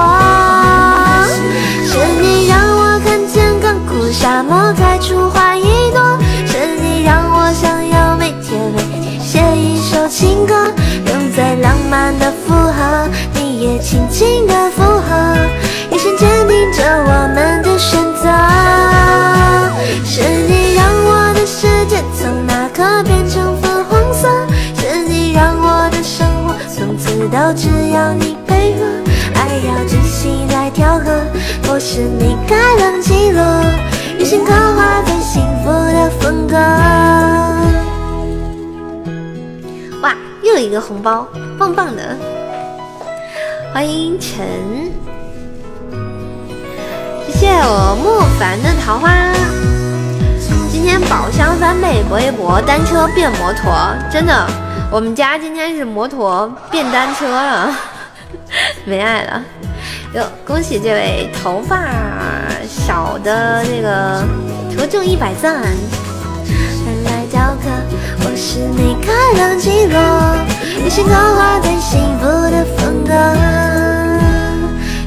[1.84, 10.72] 是你让我看见干枯沙漠开出花一朵，是你让我想要每天为你写一首情歌，
[11.12, 13.10] 用最浪漫的附和。
[13.34, 15.36] 你也轻轻的附和，
[16.06, 18.30] 神坚定着我们的选择。
[20.06, 24.30] 是你让我的世界从那刻变成粉红色，
[24.76, 28.86] 是你让我的生活从此都只要你配合，
[29.34, 31.06] 爱要精心来调和。
[31.68, 33.44] 我是米开朗基罗，
[34.20, 36.56] 用心刻画最幸福的风格。
[40.04, 41.28] 哇，又一个红包，
[41.58, 42.16] 棒棒的！
[43.74, 44.46] 欢迎陈，
[47.46, 49.14] 谢我莫凡的桃花。
[50.72, 53.72] 今天宝箱翻倍，搏一搏，单车变摩托，
[54.12, 54.48] 真的，
[54.92, 57.72] 我们家今天是摩托变单车了，
[58.84, 59.44] 没爱了。
[60.16, 61.84] 哟，恭喜这位头发
[62.68, 64.24] 少的这个
[64.76, 65.62] 求中一百赞。
[67.04, 67.70] 来教课，
[68.22, 70.02] 我是米开朗基罗，
[70.80, 73.14] 用心刻画最幸福的风格，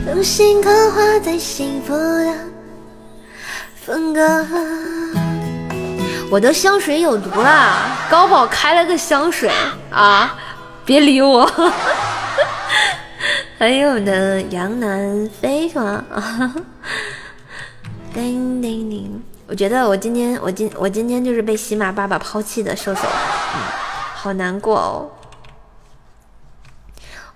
[0.09, 2.35] 用心刻画最幸福的
[3.85, 4.47] 风格。
[6.31, 8.07] 我的香水有毒啦！
[8.11, 9.51] 高宝开了个香水
[9.91, 10.35] 啊，
[10.85, 11.45] 别理我。
[13.59, 16.05] 还有我们的杨南飞是吗？
[16.11, 16.55] 啊，
[18.15, 19.23] 叮叮叮。
[19.47, 23.61] 我觉得我今天我今我今天就是被喜马爸爸抛弃的射手，嗯，
[24.15, 25.11] 好难过哦。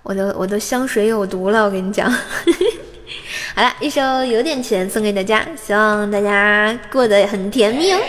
[0.03, 2.11] 我的我的香水有毒了，我跟你讲。
[3.55, 7.99] 好了，一首有点甜送给大家，希望大家过得很甜蜜哦。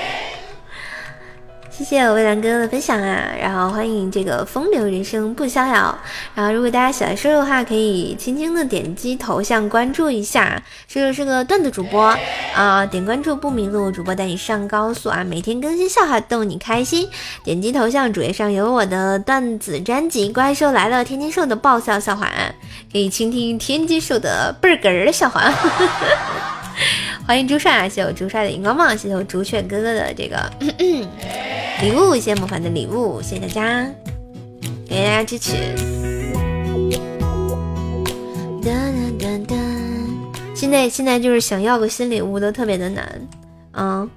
[1.76, 5.98] 谢谢我蔚蓝哥哥的分享啊，然后欢迎这个风流人生不逍遥。
[6.32, 12.16] 然后如果大家喜欢瘦瘦的话，可以轻轻的点击头像关注一下，瘦瘦是个段子主播
[12.54, 17.08] 啊，点关注不迷路，主播带你上高速啊，每天更新笑话逗你开心。
[17.42, 22.30] 点击头像主页上有我的段子专辑《怪兽来了》，天津兽的爆笑笑话，
[22.92, 25.42] 可以倾听天津兽的倍儿哏儿的笑话。
[27.26, 30.50] 欢迎朱帅，谢谢我朱帅的荧光棒，谢谢我朱雀哥哥的这个。
[31.80, 33.62] 礼物，谢谢莫凡的礼物，谢谢大家，
[34.88, 35.52] 感谢大家支持。
[40.54, 43.28] 现在现在就是想要个新礼物都特别的难，
[43.72, 44.08] 嗯，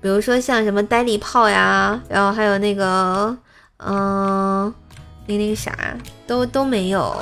[0.00, 3.36] 比如说像什么呆礼炮呀，然后还有那个，
[3.78, 4.72] 嗯，
[5.26, 7.16] 那那个啥都都没有，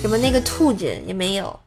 [0.00, 1.60] 什么那个兔子也没有。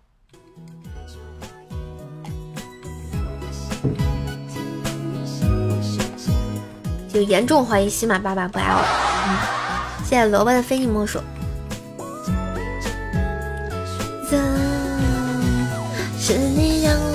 [7.12, 8.80] 就严重怀疑喜马爸爸不爱我，
[9.28, 9.38] 嗯，
[10.04, 11.20] 谢谢萝卜的非你莫属。
[16.20, 17.08] 是你让我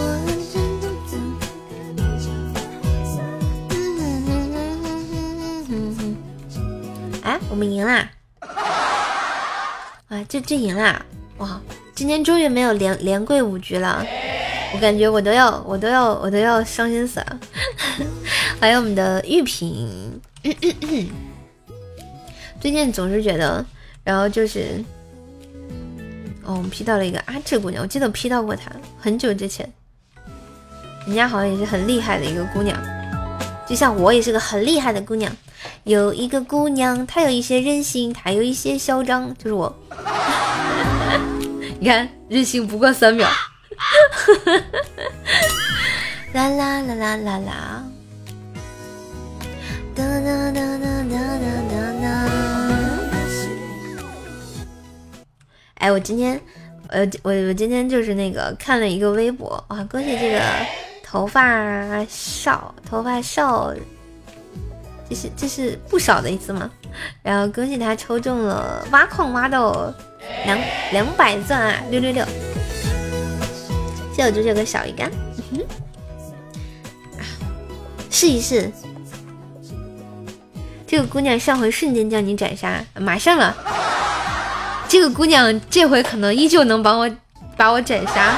[7.22, 8.08] 哎，我们赢啦！
[10.08, 11.02] 啊，这这赢啦！
[11.36, 11.60] 哇，
[11.94, 14.02] 今天终于没有连连跪五局了，
[14.72, 17.38] 我感觉我都要我都要我都要伤心死了。
[18.62, 20.20] 还有我们的玉萍，
[22.60, 23.66] 最近总是觉得，
[24.04, 24.80] 然后就是，
[26.44, 28.70] 哦，我们 P 到了一个阿志姑娘，我记得我 P 到过她，
[29.00, 29.68] 很久之前，
[31.08, 32.80] 人家好像也是很厉害的一个姑娘，
[33.66, 35.36] 就像我也是个很厉害的姑娘。
[35.82, 39.76] 有一个姑娘，她有一些任性，她有一些嚣张，就是我。
[41.80, 43.26] 你看，任性不过三秒。
[46.32, 47.84] 啦啦啦啦啦啦。
[49.94, 51.38] 哒哒哒哒哒
[51.70, 52.06] 哒哒。
[55.74, 56.40] 哎，我今天，
[56.88, 60.40] 呃，我我今天就是那个看了一个微博啊，恭喜这个
[61.02, 63.74] 头发少，头发少。
[65.10, 66.70] 这是这是不少的意思吗？
[67.22, 69.92] 然后恭喜他抽中了挖矿挖到
[70.46, 70.58] 两
[70.90, 71.82] 两百钻啊！
[71.90, 72.24] 六六六！
[74.14, 75.10] 谢我九九个小鱼干，
[78.08, 78.72] 试一试。
[80.92, 83.56] 这个姑娘上回瞬间将你斩杀，马上了。
[84.86, 87.10] 这个姑娘这回可能依旧能把我
[87.56, 88.36] 把我斩杀。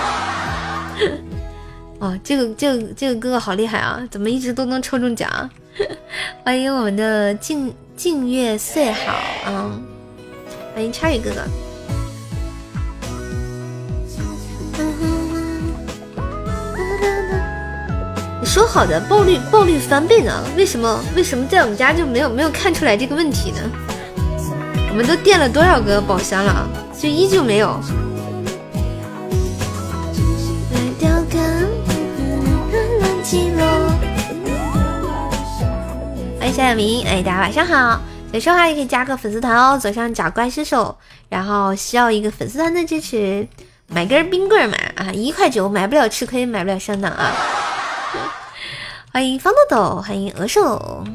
[1.98, 4.00] 哦，这个这个这个哥哥好厉害啊！
[4.08, 5.50] 怎么一直都能抽中奖？
[6.46, 9.14] 欢迎我们的静静月岁好
[9.50, 9.72] 啊！
[10.76, 11.40] 欢迎插语哥哥。
[18.44, 20.44] 说好的爆率爆率翻倍呢？
[20.56, 23.58] 为什么为什么在我们家就没有没有看出来这个问题呢？
[24.90, 27.80] 我们都垫了多少个宝箱了，就依旧没有。
[36.38, 38.00] 欢迎小小明，哎，大家晚上好。
[38.32, 40.96] 想说话也可以加个粉丝团哦，左上角怪兽手，
[41.28, 43.48] 然后需要一个粉丝团的支持，
[43.88, 47.32] 买根冰棍嘛啊，一块九买不了吃亏，买不了上当啊。
[49.14, 51.06] 欢迎方豆豆，欢迎鹅兽，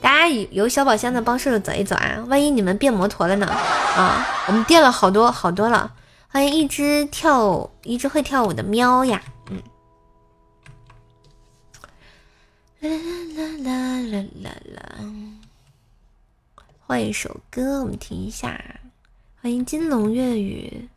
[0.00, 5.94] 大家有小宝箱的帮射手走一走啊，万一你们变摩托了呢啊，我们垫了好多好多了。
[6.26, 9.22] 欢迎一只跳一只会跳舞的喵呀。
[9.50, 9.62] 嗯
[12.80, 12.88] 啦
[13.36, 15.04] 啦啦啦啦啦！
[16.88, 18.60] 换一首歌，我们听一下。
[19.40, 20.88] 欢迎金龙粤语。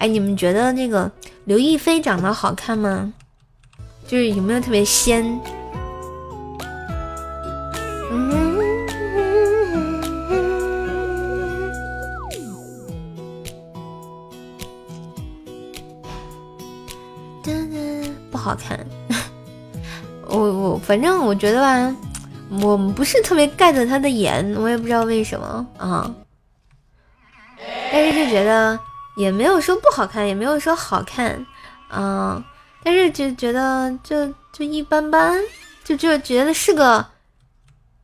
[0.00, 1.12] 哎，你们觉得那个
[1.44, 3.12] 刘亦菲长得好看吗？
[4.08, 5.22] 就是有没有特别仙？
[8.10, 8.40] 嗯。
[18.32, 18.84] 好看，
[20.26, 21.94] 我我反正我觉得吧，
[22.62, 26.10] 我不是特别 get 他的颜，我也不知道为什么啊。
[27.92, 28.80] 但是就觉得
[29.20, 31.46] 也没有说不好看，也没有说好看
[31.92, 32.42] 嗯。
[32.82, 35.38] 但是就觉得就就一般般，
[35.84, 37.04] 就就觉得是个，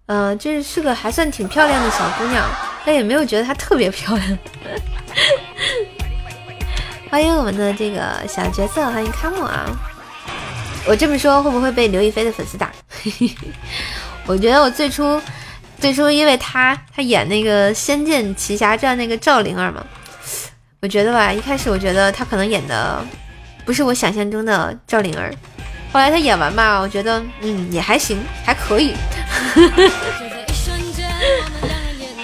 [0.04, 2.46] 呃，就是是个还算挺漂亮的小姑娘，
[2.84, 4.38] 但也没有觉得她特别漂亮。
[7.10, 9.64] 欢迎我们的这个小角色，欢迎卡姆啊。
[10.86, 12.70] 我这么说会不会被刘亦菲的粉丝打？
[14.28, 15.18] 我觉得我最初
[15.80, 19.82] 最初因为她她演那个《仙剑奇侠传》那个赵灵儿嘛，
[20.80, 23.02] 我觉得吧，一开始我觉得他可能演的
[23.64, 25.34] 不是我想象中的赵灵儿，
[25.92, 28.94] 后来他演完吧，我觉得嗯也还行，还可以。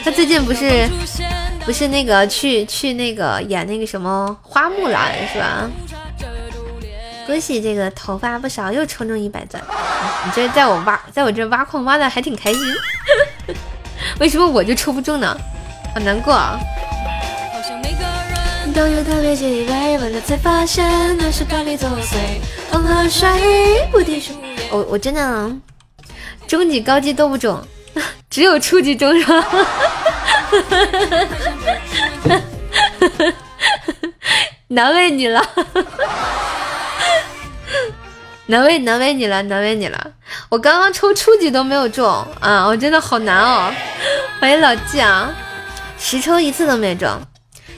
[0.04, 0.88] 他最近不是
[1.64, 5.70] 不是那个去去那个演那个什么花木兰是吧？
[7.26, 9.62] 恭喜这个头发不少，又抽中一百钻。
[10.24, 12.60] 你这在我挖，在我这挖矿挖的还挺开心。
[14.20, 15.36] 为什么我就抽不中呢？
[15.94, 16.58] 好难过啊！
[24.70, 25.52] 我我真的
[26.46, 27.62] 中级高级都不中，
[28.30, 29.46] 只有初级中是吧？
[34.68, 35.44] 难为你了。
[38.46, 40.12] 难为难为你了，难为你了！
[40.50, 42.06] 我刚刚抽初级都没有中
[42.40, 43.72] 啊，我真的好难哦！
[44.40, 45.30] 欢迎老季啊，
[45.98, 47.08] 十抽一次都没中，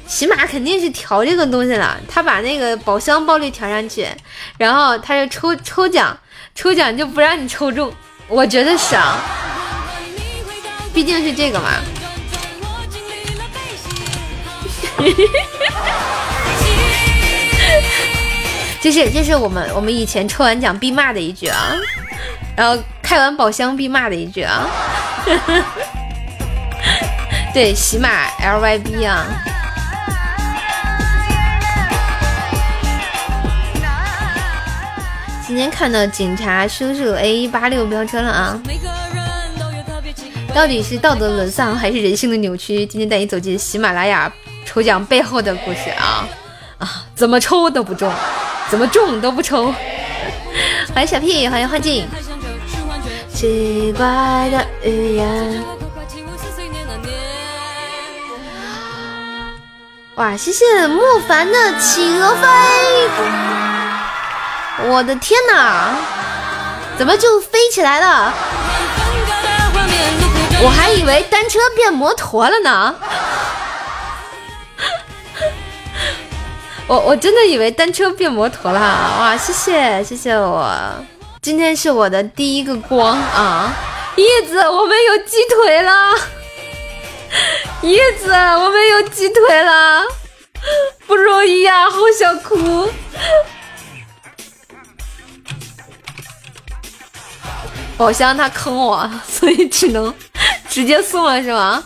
[0.07, 1.99] 起码肯定是调这个东西了。
[2.09, 4.07] 他把那个宝箱爆率调上去，
[4.59, 6.17] 然后他就抽抽奖，
[6.55, 7.93] 抽奖就不让你抽中，
[8.29, 9.19] 我觉得是啊，
[10.93, 11.71] 毕竟是这个嘛。
[18.81, 21.75] 这是这是我们我们以前抽完奖必骂的一句啊，
[22.55, 24.69] 然后开完宝箱必骂的一句啊，
[27.55, 29.27] 对，喜马 L Y B 啊。
[35.47, 38.61] 今天看到警察叔叔 A 八六飙车了啊！
[40.55, 42.87] 到底是道德沦丧还是人性的扭曲？
[42.87, 44.33] 今天带你走进喜马拉雅
[44.65, 46.27] 抽奖背后的故事啊
[46.79, 47.05] 啊！
[47.15, 48.11] 怎么抽都不中，
[48.71, 49.67] 怎么中都不抽。
[50.95, 52.07] 欢迎小屁，欢迎幻境。
[53.33, 55.63] 奇怪的语言。
[60.15, 63.64] 哇，谢谢莫凡的企鹅飞。
[64.83, 65.95] 我的天哪，
[66.99, 68.35] 怎么就飞起来了？
[70.63, 72.95] 我还以为单车变摩托了呢。
[76.87, 78.81] 我我真的以为单车变摩托了。
[78.81, 80.71] 哇，谢谢谢谢我，
[81.41, 83.73] 今天是我的第一个光啊！
[84.17, 86.15] 叶子，我们有鸡腿了。
[87.83, 90.03] 叶子，我们有鸡腿了，
[91.07, 92.89] 不容易呀，好想哭。
[97.97, 100.13] 宝箱他坑我， 所以只能
[100.69, 101.83] 直接送了，是吗？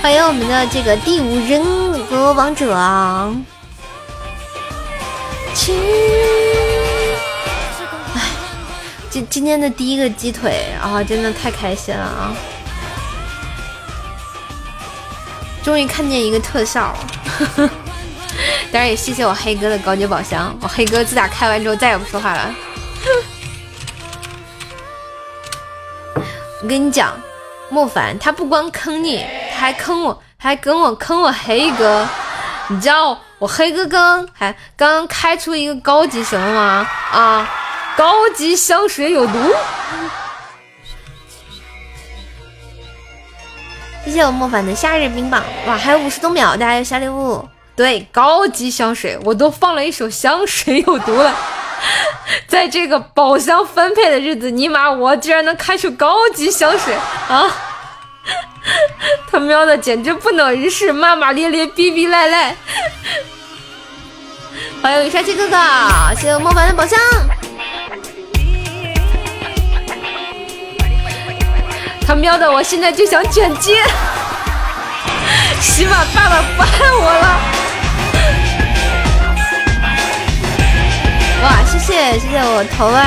[0.00, 1.62] 欢迎我们的这个第五人
[2.08, 3.34] 格王者啊！
[9.22, 12.34] 今天的第一个鸡腿啊，真的太开心了啊！
[15.62, 16.96] 终于看见一个特效，
[18.72, 20.56] 当然也谢谢我黑哥的高级宝箱。
[20.62, 22.54] 我黑哥自打开完之后再也不说话了。
[26.62, 27.12] 我跟你讲，
[27.68, 32.06] 莫凡他不光坑你，他还坑我，还跟我坑我黑哥。
[32.68, 36.88] 你知道我黑哥刚还刚刚开出一个高级什么吗？
[37.12, 37.48] 啊！
[37.98, 39.32] 高级香水有毒，
[44.04, 47.48] 谢谢我莫凡的夏日冰棒，哇，还有五十多秒，大家有小礼物。
[47.74, 51.34] 对，高级香水，我都放了一首香水有毒了。
[52.46, 56.94] 在这个宝箱分配的日子，尼玛，我居然能开出高级香水
[57.28, 57.50] 啊！
[59.28, 62.56] 他喵的，简直不能一世，骂骂咧咧，逼逼赖赖。
[64.80, 65.56] 欢迎帅气哥哥，
[66.14, 66.96] 谢谢我莫凡的宝箱。
[72.06, 72.50] 他喵的！
[72.50, 73.84] 我现在就想卷接，
[75.60, 77.40] 起码爸爸不爱我了。
[81.42, 83.04] 哇，谢谢谢谢我头万，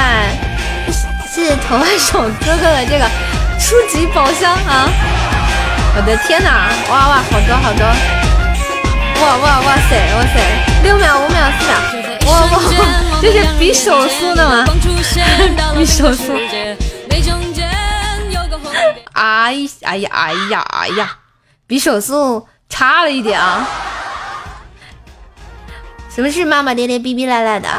[1.27, 3.09] 谢谢头万手哥哥的这个
[3.59, 4.87] 初级宝箱啊！
[5.95, 6.69] 我的天哪！
[6.89, 7.83] 哇哇，好多好多！
[9.19, 10.35] 哇哇哇塞哇塞！
[10.83, 12.10] 六秒五秒四秒！
[12.27, 12.61] 哇哇，
[13.21, 14.65] 这是比手速的吗？
[15.75, 16.33] 比手速。
[19.13, 21.17] 哎哎呀哎呀哎呀，
[21.67, 23.67] 比手速差了一点啊！
[26.13, 27.69] 什么是骂骂咧咧、逼逼赖赖的？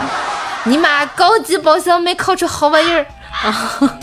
[0.64, 3.06] 你妈高级宝箱没考出好玩意儿
[3.42, 3.80] 啊！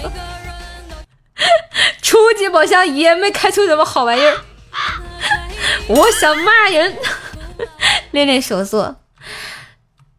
[2.01, 4.37] 初级宝箱也没开出什么好玩意儿。
[5.87, 6.97] 我想骂人，
[8.11, 8.95] 练练手速。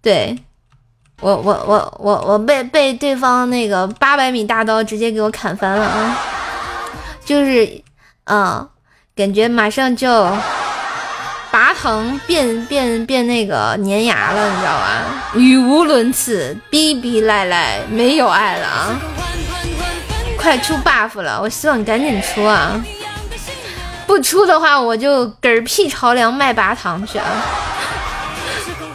[0.03, 0.37] 对
[1.21, 6.19] 我我我我我被被对方那个八百米大刀直接给我砍翻了啊！
[7.25, 7.83] 就是，
[8.25, 8.69] 嗯，
[9.15, 10.27] 感觉马上就
[11.51, 15.03] 拔糖变变变那个粘牙了，你知道吧？
[15.35, 19.01] 语无伦次，逼逼赖赖，没有爱了啊！
[20.39, 22.83] 快出 buff 了，我希望你赶紧出啊！
[24.07, 27.27] 不出的话，我就嗝屁朝凉卖拔糖去啊！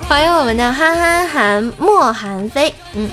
[0.07, 3.09] 欢迎我们的憨憨韩莫韩飞，嗯，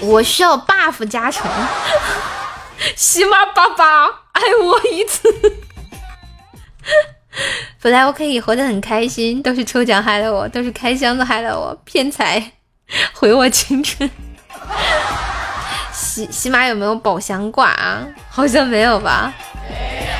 [0.00, 1.48] 我需要 buff 加成。
[2.96, 5.32] 喜马爸爸爱我一次，
[7.80, 12.52] 本来我可以活得很开心，都是抽奖害了我，都是开箱子害了我，骗财
[13.14, 14.10] 毁我青春。
[15.92, 18.04] 喜喜马有没有宝箱挂啊？
[18.28, 19.32] 好像没有吧？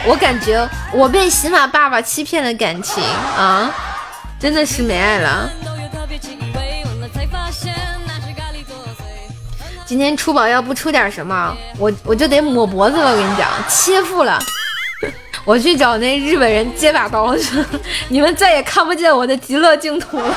[0.06, 3.02] 我感觉我被喜马爸爸欺骗了感情
[3.36, 3.74] 啊，
[4.44, 5.50] 真的是没爱了。
[9.86, 13.12] 今天出宝要不出点什么，我我就得抹脖子了。
[13.12, 14.38] 我跟你讲，切腹了，
[15.46, 17.58] 我去找那日本人接把刀去。
[18.08, 20.36] 你们再也看不见我的极乐净土了，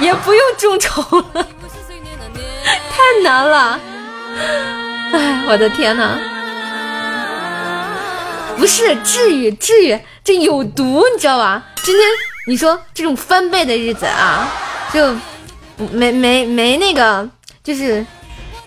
[0.00, 1.00] 也不用众筹
[1.32, 1.46] 了，
[2.92, 3.80] 太难了。
[5.14, 6.18] 哎，我的天哪！
[8.58, 11.62] 不是，至于至于，这有毒，你知道吧？
[11.82, 12.06] 今天
[12.48, 14.48] 你说这种翻倍的日子啊，
[14.92, 15.12] 就
[15.90, 17.28] 没没没那个，
[17.64, 18.06] 就是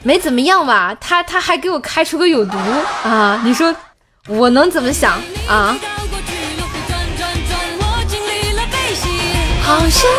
[0.03, 0.93] 没怎么样吧？
[0.99, 2.57] 他他还给我开出个有毒
[3.03, 3.41] 啊！
[3.45, 3.73] 你说
[4.27, 5.13] 我能怎么想
[5.47, 5.77] 啊？
[9.63, 10.11] 好像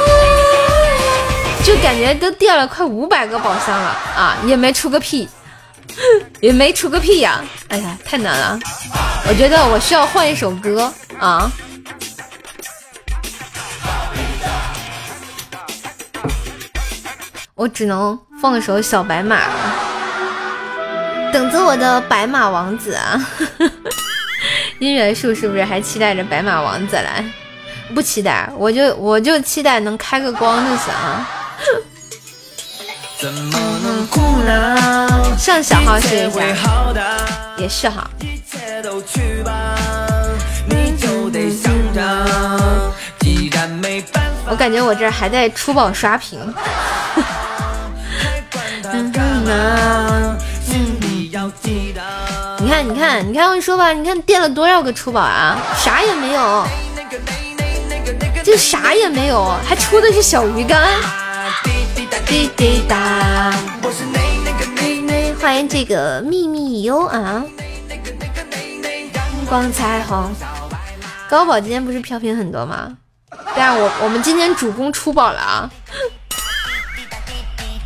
[1.62, 5.28] 就感觉都掉了快五百个宝箱了啊，也没出个屁，
[6.40, 7.44] 也没出个屁呀！
[7.68, 8.58] 哎呀，太难了，
[9.28, 11.52] 我觉得我需要换一首歌啊。
[17.60, 19.36] 我只能放首小白马，
[21.30, 23.20] 等着我的白马王子啊！
[24.80, 27.22] 姻缘树是不是还期待着白马王子来？
[27.94, 31.28] 不期待，我就我就期待能开个光就行啊！
[35.36, 36.40] 上小号试一下，
[37.58, 38.10] 也是哈。
[44.48, 46.40] 我感觉我这还在出宝刷屏。
[48.92, 48.98] 你
[52.68, 55.56] 看，你看，你看，我跟你说吧，你看垫了多少个出宝啊？
[55.76, 56.66] 啥也没有，
[58.42, 60.88] 就啥也没有，还出的是小鱼干。
[62.26, 63.52] 滴滴答，
[65.40, 67.44] 欢迎这个秘密哟啊！
[69.48, 70.32] 光彩虹，
[71.28, 72.96] 高宝今天不是飘屏很多吗？
[73.54, 75.70] 对啊，我我们今天主攻出宝了啊！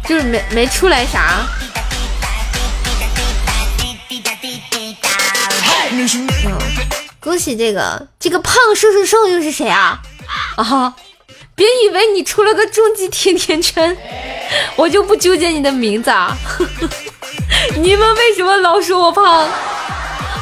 [0.09, 1.47] 就是没没出来啥。
[5.93, 6.09] 嗯
[7.21, 9.99] 恭喜这个这个胖瘦瘦瘦又是谁啊？
[10.57, 10.95] 啊！
[11.55, 13.97] 别以为你出了个终极甜甜圈，
[14.77, 16.37] 我就不纠结你的名字啊！
[17.81, 19.49] 你们为什么老说我胖？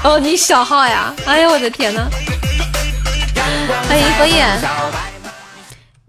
[0.03, 1.15] 哦，你小号呀？
[1.25, 2.09] 哎呀，我的天呐！
[3.89, 4.45] 欢迎枫叶。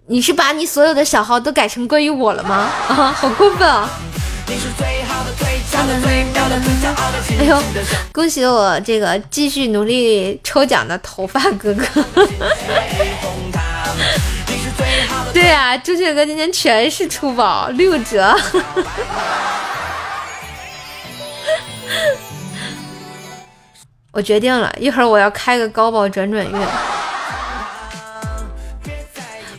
[0.06, 2.70] 你是把你所有的小号都改成归于我了吗？
[2.88, 3.88] 啊，好过分啊！
[7.38, 7.58] 哎呦，
[8.12, 12.04] 恭喜我这个继续努力抽奖的头发哥哥！
[15.32, 18.36] 对啊，朱雀哥今天全是出宝六折。
[24.12, 26.52] 我决定了一会儿我要开个高宝转转运。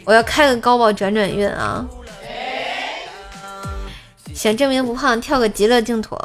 [0.06, 1.84] 我要开个高宝转转运啊！
[4.36, 6.16] 想证明不胖，跳个极乐净土，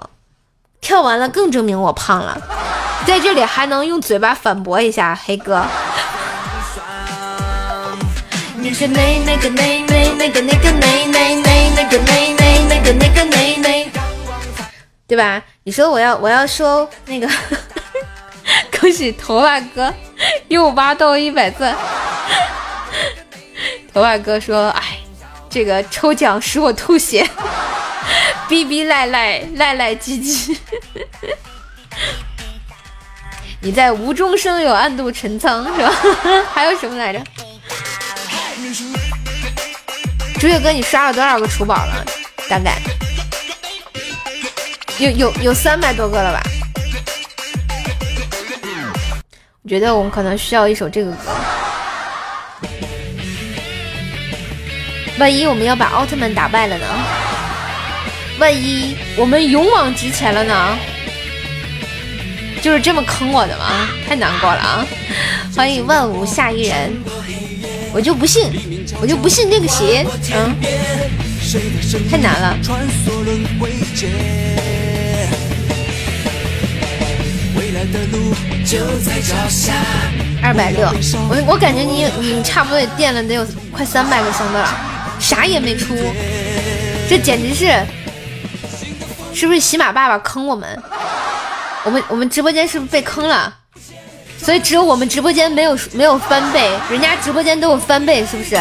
[0.80, 2.38] 跳完了更证明我胖了。
[3.06, 5.64] 在这里还能用嘴巴反驳一下黑哥。
[15.06, 15.42] 对吧？
[15.62, 17.28] 你说我要我要说那个，
[18.78, 19.92] 恭喜头发哥
[20.48, 21.74] 又挖到一百钻。
[23.92, 24.98] 头发哥说：“哎，
[25.48, 27.28] 这个抽奖使我吐血，
[28.48, 30.56] 逼逼赖赖赖赖唧唧。
[33.60, 35.92] 你在无中生有，暗度陈仓是吧？
[36.54, 37.20] 还有什么来着？
[40.38, 42.04] 朱月哥，你刷了多少个储宝了？
[42.48, 42.78] 大概
[44.98, 46.40] 有有有三百多个了吧？
[49.62, 51.32] 我觉得我们可能需要一首这个歌。”
[55.20, 56.86] 万一我们要把奥特曼打败了呢？
[58.38, 60.78] 万一我们勇往直前了呢？
[62.62, 63.86] 就是这么坑我的吗？
[64.08, 64.86] 太难过了啊！
[65.54, 66.90] 欢迎万物下一人，
[67.92, 68.50] 我就不信，
[68.98, 70.56] 我就不信这个邪，嗯，
[72.10, 72.56] 太难了。
[80.42, 80.88] 二百六，
[81.28, 84.86] 我我感觉你你差不多也垫了得有快三百个箱子了。
[85.20, 85.94] 啥也没出，
[87.08, 87.70] 这简直是，
[89.34, 90.82] 是不是喜马爸爸坑我们？
[91.84, 93.54] 我们我们直播间是不是被坑了？
[94.38, 98.56] 所以只有我们直播间没有没有翻倍，人家直播间都有翻倍，是不是？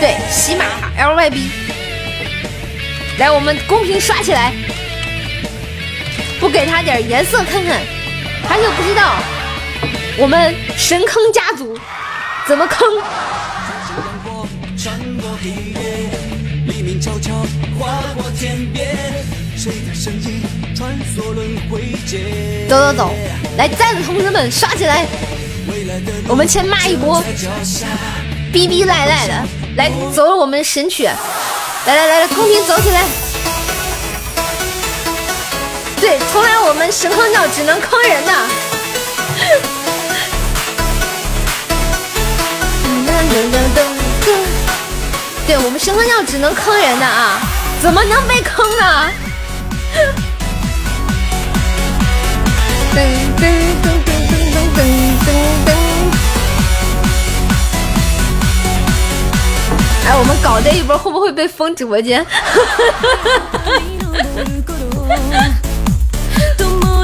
[0.00, 0.64] 对，喜马
[0.98, 1.71] LYB。
[3.18, 4.52] 来，我们公屏刷起来，
[6.40, 7.80] 不给他点颜色看看，
[8.48, 9.14] 他就不知道
[10.18, 11.78] 我们神坑家族
[12.48, 12.88] 怎么坑。
[22.68, 23.14] 走走走，
[23.56, 25.06] 来，在的同志们刷起来！
[26.26, 27.22] 我们先骂一波，
[28.52, 29.34] 逼逼赖赖的，
[29.76, 33.02] 来走我们神曲，来来来来，公屏走起来。
[35.98, 38.32] 对，从来我们神坑教只能坑人的。
[45.46, 47.40] 对我们神坑教只能坑人的啊，
[47.80, 49.10] 怎么能被坑呢？
[52.94, 52.98] 噔
[53.40, 53.48] 噔
[53.82, 54.44] 噔噔噔
[54.76, 54.78] 噔
[55.24, 55.30] 噔
[55.66, 55.81] 噔！
[60.04, 62.24] 哎，我们搞这一波会不会被封直播间？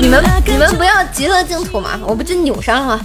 [0.00, 3.00] 你们你们不要极乐净土嘛，我不就扭上了吗？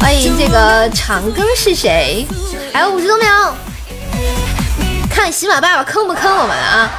[0.00, 2.26] 欢迎这个长庚是谁？
[2.72, 3.54] 还有五十多秒，
[5.10, 6.90] 看喜马爸爸坑不坑我们啊？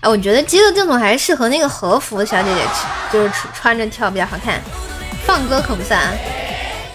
[0.00, 2.60] 哎，我觉得极乐净土还是适合那个和服小姐姐，
[3.12, 4.62] 就是穿着跳比较好看。
[5.26, 6.00] 放歌可不算，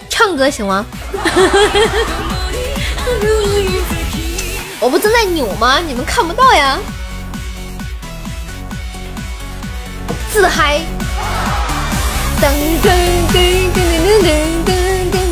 [0.08, 0.86] 唱歌行吗？
[4.80, 5.78] 我不正在扭吗？
[5.86, 6.78] 你们看不到呀？
[10.32, 10.80] 自嗨。
[12.40, 12.48] 噔
[12.82, 12.88] 噔
[13.32, 13.36] 噔
[13.74, 14.24] 噔噔
[14.64, 14.70] 噔噔
[15.12, 15.29] 噔。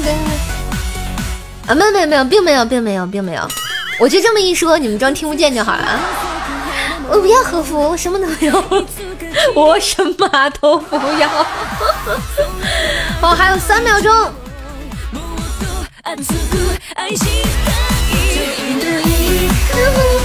[1.68, 3.46] 啊，没有没有没有，并没有并没有并没有。
[4.00, 6.00] 我就这么一说，你们装听不见就好了。
[7.10, 8.64] 我不要和服，我什么都没有，
[9.54, 11.28] 我什么都不要。
[13.20, 14.32] 哦，还有三秒钟。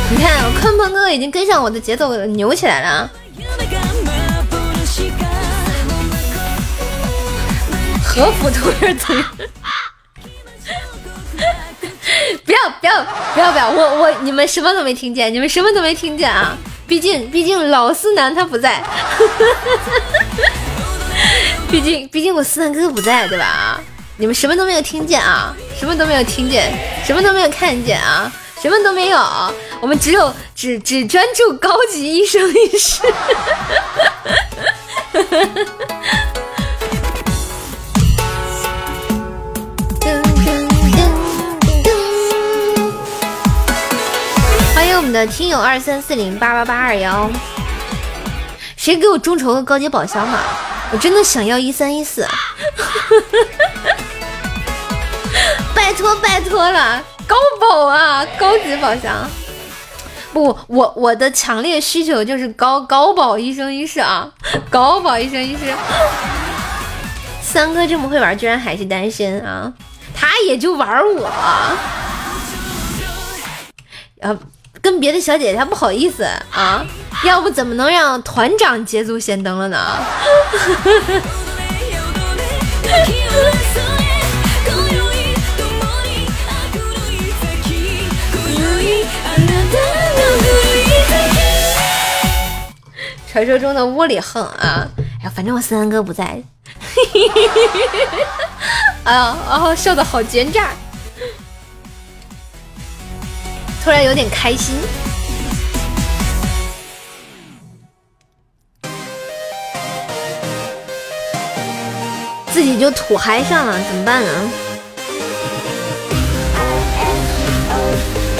[0.10, 3.10] 你看，鲲鹏哥哥已经跟上我的节奏，扭起来了。
[8.06, 9.16] 和服都是嘴。
[12.80, 13.70] 不要不要不要！
[13.70, 16.56] 我我你们什么都没听见，你们什么都没听见啊！
[16.86, 18.84] 毕竟毕竟老思南他不在，
[21.72, 23.46] 毕竟毕竟我思南哥哥不在，对吧？
[23.46, 23.80] 啊，
[24.18, 26.72] 你们什么都没有听见啊，什么都没有听见，
[27.06, 28.32] 什么都没有看见啊，
[28.62, 29.18] 什么都没有，
[29.80, 33.02] 我们只有只只专注高级医生一世。
[45.04, 47.30] 们的听友二三四零八八八二幺，
[48.78, 50.40] 谁给我众筹个高级宝箱嘛？
[50.92, 52.26] 我真的想要一三一四，
[55.76, 59.30] 拜托拜托了，高宝啊，高级宝箱！
[60.32, 64.32] 不，我我的强烈需求就是高高宝一生一世啊，
[64.70, 65.74] 高宝一生一世！
[67.42, 69.74] 三哥这么会玩，居然还是单身啊？
[70.16, 71.78] 他也就玩我，啊。
[74.84, 76.86] 跟别的小姐姐还不好意思啊，
[77.24, 79.78] 要不怎么能让团长捷足先登了呢？
[93.32, 94.86] 传说中的窝里横啊！
[95.22, 96.24] 哎呀，反正我三哥不在。
[99.06, 100.72] 哎呀，啊，笑的好奸诈。
[103.84, 104.76] 突然有点开心，
[112.54, 114.32] 自己就土嗨上了，怎么办呢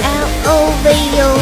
[0.02, 1.38] ？L O V U，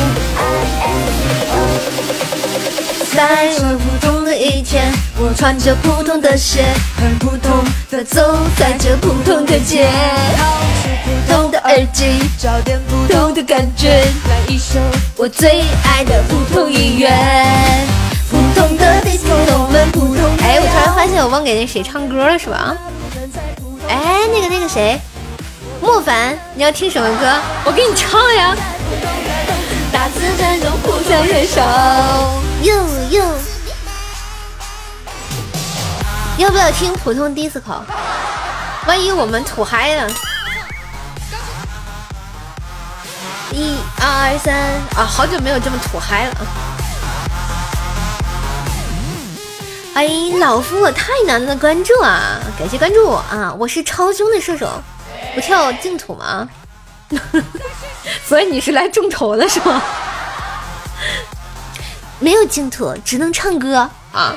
[3.15, 6.65] 在这普通的一天，我穿着普通的鞋，
[6.97, 9.87] 很普通的走在这普通的街。
[10.35, 10.45] 掏
[10.83, 13.91] 出普通的耳机，找点普通的感觉，
[14.31, 14.81] 来一首
[15.17, 17.11] 我最爱的普通音乐。
[18.31, 20.25] 普通的地球，我们普通。
[20.43, 22.75] 哎，我突然发现我忘给那谁唱歌了，是吧？
[23.89, 24.99] 哎，那个那个谁，
[25.83, 27.31] 莫凡，你要听什么歌？
[27.67, 28.57] 我给你唱呀。
[30.03, 31.63] 大自然中互相燃烧。
[32.63, 32.75] 哟
[33.11, 33.25] 哟，
[36.39, 37.83] 要不要听普通 disco？
[38.89, 40.11] 万一我们土嗨了。
[43.53, 44.53] 一二三
[44.97, 45.07] 啊！
[45.07, 46.35] 好久没有这么土嗨了。
[49.95, 52.41] 欢迎老夫我太难的关注啊！
[52.59, 53.55] 感谢关注啊！
[53.57, 54.83] 我是超凶的射手，
[55.37, 56.49] 不跳净土吗？
[58.27, 59.83] 所以你是来众筹的是吗？
[62.19, 64.35] 没有净土，只能唱歌啊！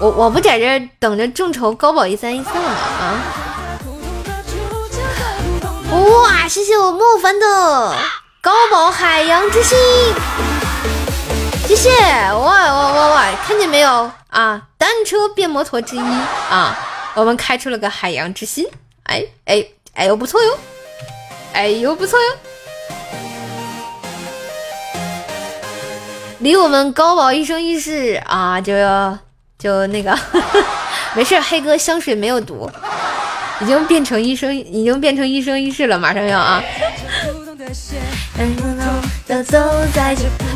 [0.00, 2.70] 我我不在这等着众筹高保一三一四了吗？
[3.00, 3.20] 啊！
[5.90, 7.96] 哇，谢谢我莫凡的
[8.40, 9.78] 高保海洋之心，
[11.66, 11.90] 谢谢！
[12.32, 14.62] 哇哇哇哇，看见没有啊？
[14.76, 16.00] 单车变摩托之一
[16.50, 16.76] 啊！
[17.14, 18.66] 我们开出了个海洋之心，
[19.04, 19.64] 哎哎
[19.94, 20.58] 哎呦不错哟，
[21.54, 22.26] 哎呦不错哟，
[26.40, 28.74] 离我们高宝一生一世啊，就
[29.56, 30.18] 就那个，
[31.14, 32.68] 没事，黑哥香水没有毒。
[33.60, 36.60] 已经变成一生，已经变成一生一世了，马上要啊！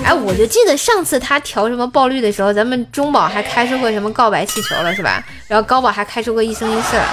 [0.05, 5.25] 哎，我就记得上次他调什么爆绿的时候，咱们中宝还开出过什么告白气球了，是吧？
[5.47, 7.07] 然后高宝还开出过一生一世了。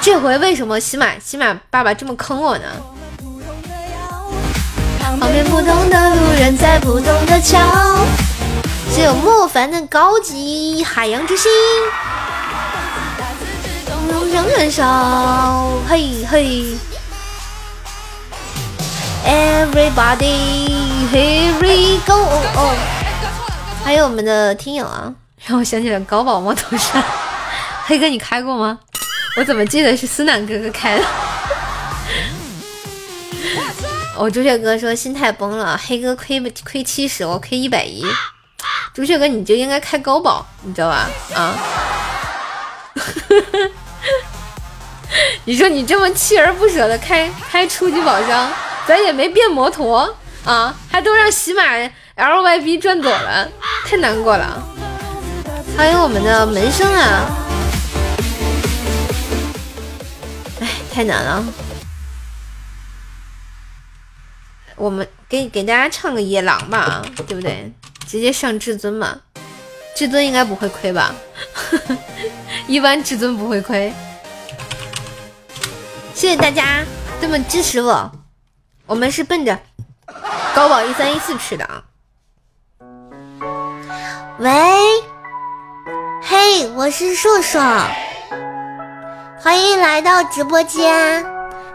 [0.00, 2.64] 这回为什么喜马喜马爸爸这么坑我呢？
[5.02, 7.58] 旁边不同的路人在不同的桥，
[8.94, 11.50] 只有莫凡的高级海洋之心。
[14.32, 16.74] 人很少，嘿嘿
[19.26, 22.14] ，Everybody，Here we go，
[22.54, 22.74] 哦，
[23.84, 25.12] 还有我们的听友啊，
[25.44, 26.98] 让我想起了高宝摩托车，
[27.84, 28.78] 黑哥你开过吗？
[29.36, 31.04] 我怎么记得是思南哥哥开的？
[34.22, 38.06] 哦，朱雀哥说心态崩了，黑哥亏亏七十，我亏一百一，
[38.94, 41.10] 朱雀哥你就应该开高保，你知道吧？
[41.34, 41.58] 啊。
[45.44, 48.48] 你说你这么锲而不舍的开开初级宝箱，
[48.86, 51.64] 咱也没变摩托啊，还都让喜马
[52.14, 53.48] LYB 赚走了，
[53.84, 54.62] 太难过了。
[55.76, 57.26] 欢迎我们的门生啊！
[60.60, 61.44] 哎，太难了。
[64.82, 67.72] 我们给给大家唱个野狼吧，对不对？
[68.04, 69.16] 直接上至尊嘛，
[69.94, 71.14] 至尊应该不会亏吧？
[72.66, 73.92] 一般至尊不会亏。
[76.12, 76.82] 谢谢大家
[77.20, 78.10] 这么支持我，
[78.84, 79.56] 我们是奔着
[80.52, 81.84] 高保一三一四去的啊！
[84.40, 84.50] 喂，
[86.22, 87.60] 嘿，我是硕硕，
[89.38, 91.24] 欢迎来到直播间，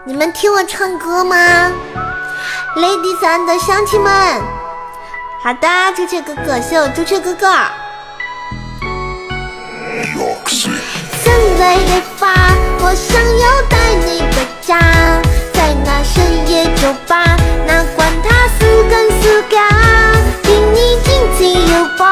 [0.04, 1.72] 你们听我唱歌吗
[2.76, 4.12] ？Ladies and 乡亲们，
[5.42, 7.46] 好的，朱雀哥哥，谢谢朱雀哥哥。
[11.22, 12.26] 现在出发，
[12.80, 14.78] 我想要带你回家，
[15.52, 19.56] 在那深夜酒吧，哪管他是真是假，
[20.42, 21.08] 听你紧
[21.38, 22.04] 紧拥抱，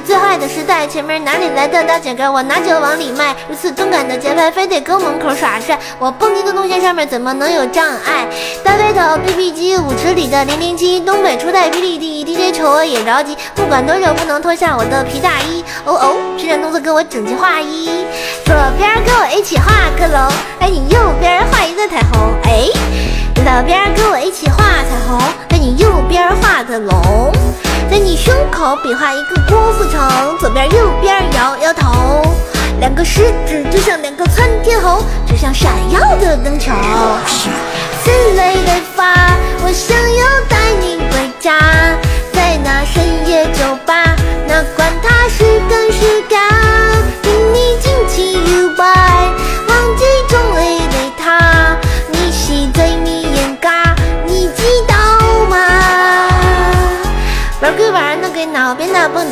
[0.00, 8.26] 最坏的时代，前面哪里来的大姐哥，我拿酒往里迈，如此动感的节拍，非得搁门口耍帅，我蹦极的动线上面怎么能有障碍？
[8.64, 15.62] 大对头，BB 机，舞池里的零零七，东北初代霹雳弟 DJ，瞅我也着急，不管多久不能脱下我的皮大衣。
[15.84, 18.04] 哦哦，旋转动作给我整齐划一，
[18.44, 22.66] 左边跟我一起画个龙，哎，你右边画一个彩虹，哎，
[23.34, 27.32] 左边跟我一起画彩虹，在你右边画个龙，
[27.90, 32.22] 在你胸口比划一个郭富城，左边右边摇摇头，
[32.78, 36.70] 两个食指就像两个窜天猴，指向闪耀的灯球。
[38.04, 39.12] 心累的发，
[39.64, 41.52] 我想要带你回家，
[42.32, 43.29] 在那深夜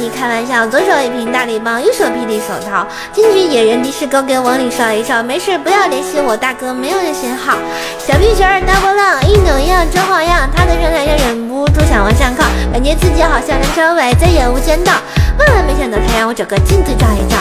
[0.09, 7.59] 开玩笑，左手一瓶大礼包，右手霹雳手套，进去野人的士高给往里烧一烧，没事不要联系我大哥，没有人信号。
[7.98, 14.93] 小皮球儿大波浪，一扭一样真好样，他的身材让忍不住想往上靠，感觉自己好像梁朝伟，再也无间道。
[15.39, 17.36] 万万没想到他让我找个镜子照一照，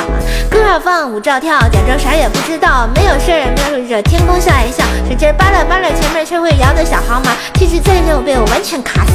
[0.50, 9.12] 歌儿放舞照跳，假装啥也不知道，没有事儿描述着天空笑一笑，使劲扒拉扒拉前面却会摇的小航马，气势再让我被我完全卡死。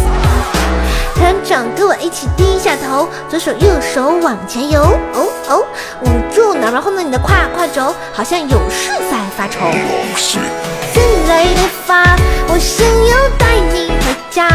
[1.14, 4.82] 团长跟我一起低下头，左手右手往前游，
[5.14, 5.64] 哦哦，
[6.00, 9.70] 捂住脑门后的你的胯胯轴，好像有事在发愁。
[10.16, 12.16] 心累的发，
[12.48, 14.48] 我想要带你回家，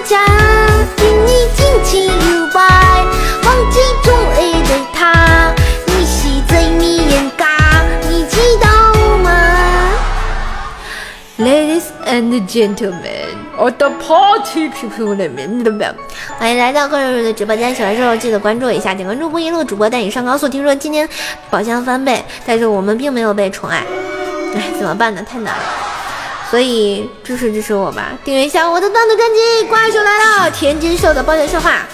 [0.00, 0.18] 真是假，
[0.96, 5.54] 听你紧紧拥抱，忘记中爱的他，
[5.86, 7.44] 你是最迷人噶，
[8.08, 8.68] 你知道
[9.18, 9.30] 吗
[11.38, 15.16] ？Ladies and gentlemen, all the party people，
[16.38, 20.48] 欢迎来到个人的直播间，喜欢瘦瘦记得关注一下，点关注不一路主播带你上高速。
[20.48, 21.06] 听说今天
[21.50, 23.84] 宝箱翻倍，但是我们并没有被宠爱，
[24.54, 25.22] 哎，怎么办呢？
[25.22, 25.62] 太难了。
[26.50, 31.86] 所以支持支持我吧，订阅一下我的单独专辑《怪兽来了》，天津兽的抱歉说话，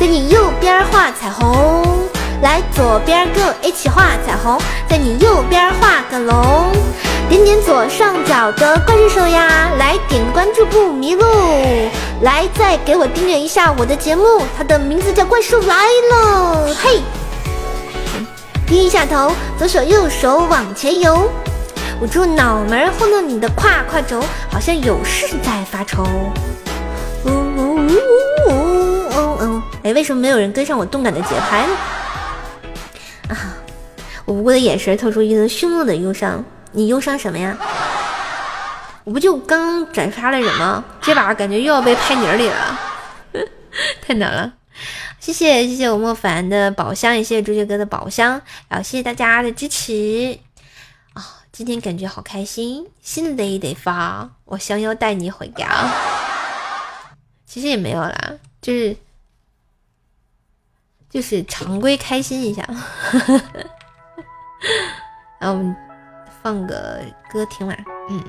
[0.00, 1.84] 在你右边画彩虹，
[2.42, 4.60] 来左边跟我一起画彩虹，
[4.90, 6.72] 在你右边画个龙，
[7.28, 11.24] 点点左上角的怪兽手呀，来点个关注不迷路，
[12.22, 17.00] 来再给我订阅一下我的节目，它的名字叫怪兽来了，嘿，
[18.66, 21.30] 低一下头，左手右手往前游。
[22.00, 26.04] 捂住脑门，晃动你的胯胯轴，好像有事在发愁。
[27.24, 27.88] 呜呜呜
[28.46, 28.52] 呜
[29.08, 29.62] 呜呜！
[29.82, 31.76] 哎，为什么没有人跟上我动感的节拍呢？
[33.30, 33.34] 啊！
[34.24, 36.44] 我无辜的眼神透出一丝凶恶的忧伤。
[36.70, 37.58] 你忧伤什么呀？
[39.02, 40.84] 我不就刚转发了什么？
[41.02, 42.78] 这把感觉又要被拍泥里了，
[44.06, 44.52] 太难了。
[45.18, 50.38] 谢谢谢谢我莫凡的宝箱，也谢谢朱雀哥的宝箱，然后谢谢大家的支持。
[51.58, 55.90] 今天感觉好开心，新的一得发，我想要带你回家。
[57.46, 58.96] 其实也没有啦，就是
[61.10, 62.64] 就是常规开心一下。
[65.40, 65.76] 然后我们
[66.40, 68.22] 放个歌听完，嗯。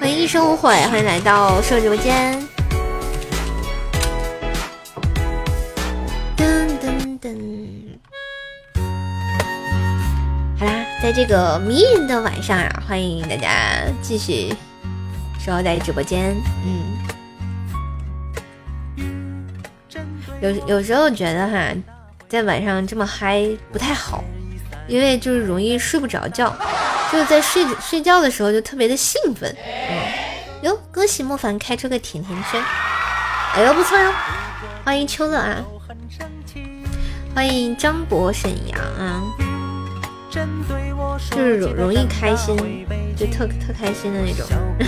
[0.00, 2.55] 欢迎一生无悔，欢迎来到社直播间。
[7.28, 7.98] 嗯
[10.58, 10.72] 好啦，
[11.02, 14.54] 在这个迷人的晚上啊，欢迎大家继续
[15.44, 16.36] 守候在直播间。
[16.64, 16.96] 嗯，
[20.40, 21.74] 有有时候觉得哈，
[22.28, 24.22] 在晚上这么嗨不太好，
[24.86, 26.56] 因为就是容易睡不着觉，
[27.12, 29.54] 就是在睡睡觉的时候就特别的兴奋。
[29.90, 29.98] 嗯，
[30.62, 32.62] 哟，恭喜莫凡开出个甜甜圈，
[33.54, 34.12] 哎呦不错哟，
[34.84, 35.56] 欢迎秋乐啊，
[37.36, 39.22] 欢迎张博沈阳啊。
[41.30, 42.56] 就是容容易开心，
[43.14, 44.46] 就特特开心的那种。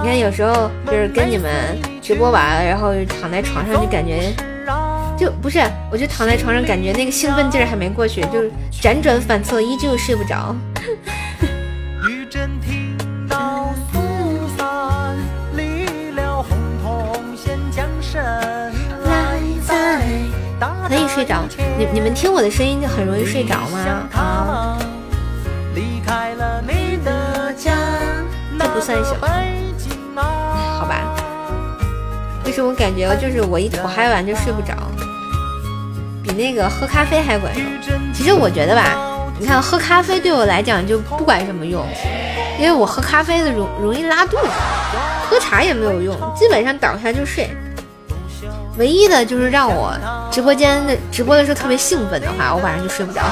[0.00, 4.32] 你看，有时候就是跟你们直播完了，然后躺在床上，就感觉
[5.18, 5.58] 就不是，
[5.90, 8.48] 我就躺在床上，感觉那个兴奋劲儿还没过去，就是
[8.80, 10.54] 辗转反侧，依旧睡不着。
[20.88, 21.44] 可以睡着，
[21.76, 23.78] 你你们听我的声音就很容易睡着吗？
[24.12, 24.78] 啊，
[28.58, 29.14] 这不算小，
[30.78, 31.14] 好吧？
[32.44, 34.74] 为什么我感觉就是我一我嗨完就睡不着，
[36.22, 37.66] 比那个喝咖啡还管用？
[38.14, 38.96] 其实我觉得吧，
[39.38, 41.86] 你看喝咖啡对我来讲就不管什么用，
[42.58, 44.48] 因为我喝咖啡的容容易拉肚子，
[45.28, 47.50] 喝茶也没有用，基本上倒下就睡。
[48.78, 49.92] 唯一的就是让我
[50.30, 53.22] 直播间的直播的时候特别兴奋的话，我晚上就睡不着。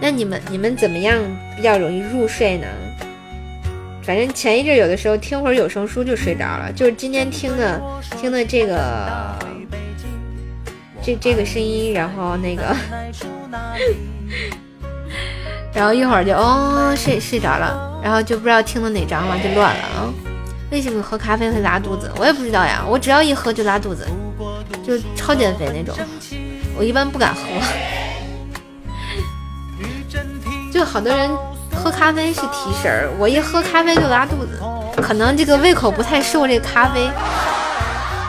[0.00, 1.18] 那你们你们怎么样
[1.54, 2.66] 比较容易入睡呢？
[4.02, 7.78] 反正前一阵有的时候听会儿有声书就睡着了，就是今天听的
[8.18, 9.36] 听的这个。
[11.06, 12.64] 这这个声音，然后那个，
[15.72, 20.12] 然后一会儿就哦睡睡着了，然后就不知道听到哪章了，就乱了啊！
[20.72, 22.10] 为什么喝咖啡会拉肚子？
[22.18, 24.04] 我也不知道呀，我只要一喝就拉肚子，
[24.84, 25.96] 就超减肥那种。
[26.76, 27.40] 我一般不敢喝，
[30.72, 31.30] 就好多人
[31.72, 34.60] 喝咖啡是提神儿，我一喝咖啡就拉肚子，
[35.00, 37.08] 可能这个胃口不太受这咖啡，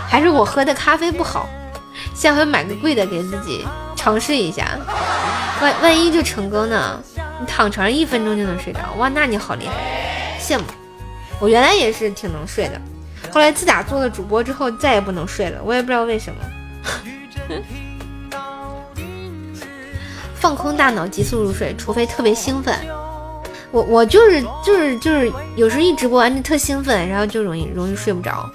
[0.08, 1.49] 还是我喝的咖啡不好。
[2.18, 3.64] 下回买个贵的给自己
[3.95, 4.76] 尝试一下，
[5.61, 6.99] 万万一就成功呢？
[7.39, 10.64] 你躺床上一分钟就能睡着，哇，那你好厉害，羡慕。
[11.39, 12.81] 我原来也是挺能睡的，
[13.31, 16.39] 后来自打做了主播之后，再也不能睡了，我也不知道为什么。
[20.34, 22.76] 放空大脑，急速入睡，除非特别兴奋。
[23.69, 28.49] 我我就是就是就是有时候一直播完就特兴奋，然后就容易容易睡不着，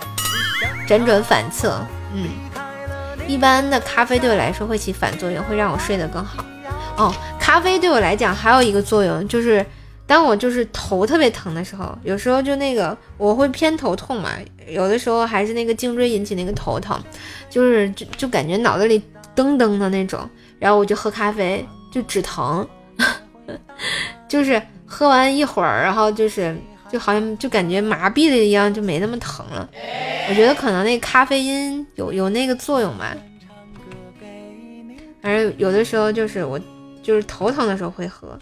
[0.88, 1.78] 辗转反侧，
[2.12, 2.28] 嗯。
[3.26, 6.44] 一般的咖啡对我来说会起反作用，会让我睡得更好。
[6.96, 9.64] 哦，咖啡对我来讲还有一个作用，就是
[10.06, 14.30] 当我就是头特别疼的时候，有时候就那个我会偏头痛嘛，
[14.68, 17.00] 有的时候还是那个颈椎引起那个头疼，
[17.48, 19.00] 就是就就感觉脑子里
[19.34, 20.28] 噔噔的那种，
[20.58, 22.66] 然后我就喝咖啡就止疼，
[24.28, 26.54] 就是喝完一会儿，然后就是
[26.92, 29.66] 就好像就感觉麻痹了一样，就没那么疼了。
[30.28, 33.16] 我觉得可能那咖啡因有有那个作用吧。
[35.22, 36.60] 反正有的时候就是我
[37.02, 38.38] 就是头疼的时候会喝，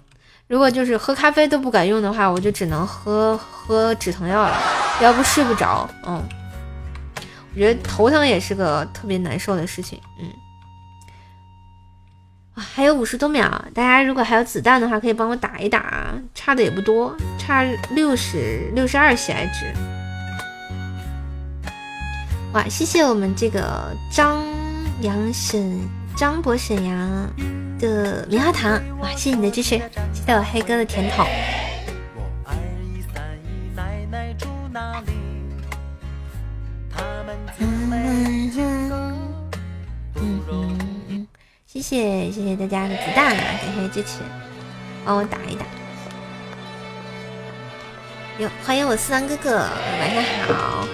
[0.48, 4.56] 如果就是喝咖啡都不管用的话，我就只能喝喝止疼药了，
[5.00, 5.88] 要不睡不着。
[6.06, 6.20] 嗯，
[7.54, 10.00] 我觉得头疼也是个特别难受的事情。
[10.20, 10.26] 嗯。
[12.60, 19.72] 还有五十多秒，大家如果还有子弹的话，可以帮我打一打，差的也不多，差六十六十二喜爱值。
[22.52, 24.44] 哇，谢谢我们这个张
[25.02, 25.80] 扬沈
[26.16, 27.28] 张博沈阳
[27.78, 29.78] 的棉花糖，哇，谢谢你的支持，
[30.12, 31.26] 谢谢我黑哥的甜筒。
[41.72, 44.18] 谢谢谢谢大家的子弹，感谢支持，
[45.04, 45.64] 帮我打一打。
[48.40, 49.56] 哟，欢迎我四郎哥哥，
[50.00, 50.84] 晚上好。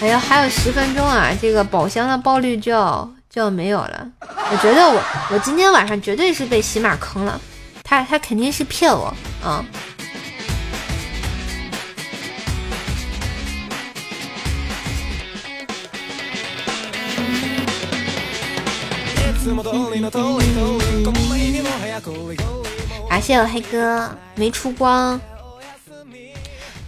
[0.00, 4.08] 哎呀，还有十分钟啊，这个宝箱的爆率就要就要没有了。
[4.20, 5.02] 我觉得我
[5.32, 7.40] 我今天晚上绝对是被喜马坑了，
[7.82, 9.12] 他他肯定是骗我
[9.42, 9.64] 啊。
[23.08, 25.20] 感谢我黑哥没出光，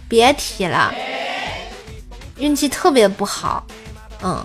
[0.07, 0.93] 别提了，
[2.37, 3.65] 运气特别不好。
[4.23, 4.43] 嗯，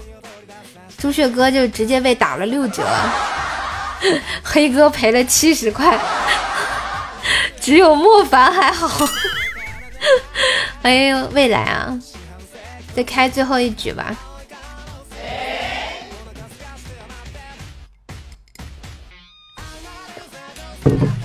[0.98, 2.84] 朱雀哥就直接被打了六折，
[4.42, 5.96] 黑哥赔了七十块，
[7.60, 9.06] 只有莫凡还好。
[10.82, 11.96] 哎呦，未来啊，
[12.94, 14.16] 再开最后一局吧。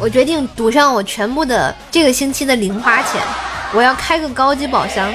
[0.05, 3.19] 我决定赌上我全部的这个星期的零花钱，
[3.73, 5.11] 我要开个高级宝箱，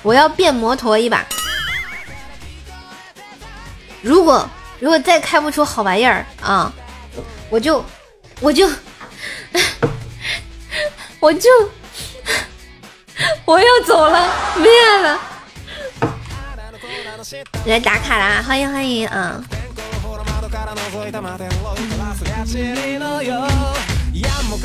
[0.00, 1.26] 我要变摩托一把。
[4.00, 6.72] 如果如果再开不出好玩意儿啊，
[7.50, 7.84] 我就
[8.38, 8.70] 我就
[11.18, 11.50] 我就
[13.44, 14.70] 我要走了，灭
[15.02, 15.18] 了。
[17.66, 19.42] 来打卡啦，欢迎欢迎啊！
[24.52, 24.58] 我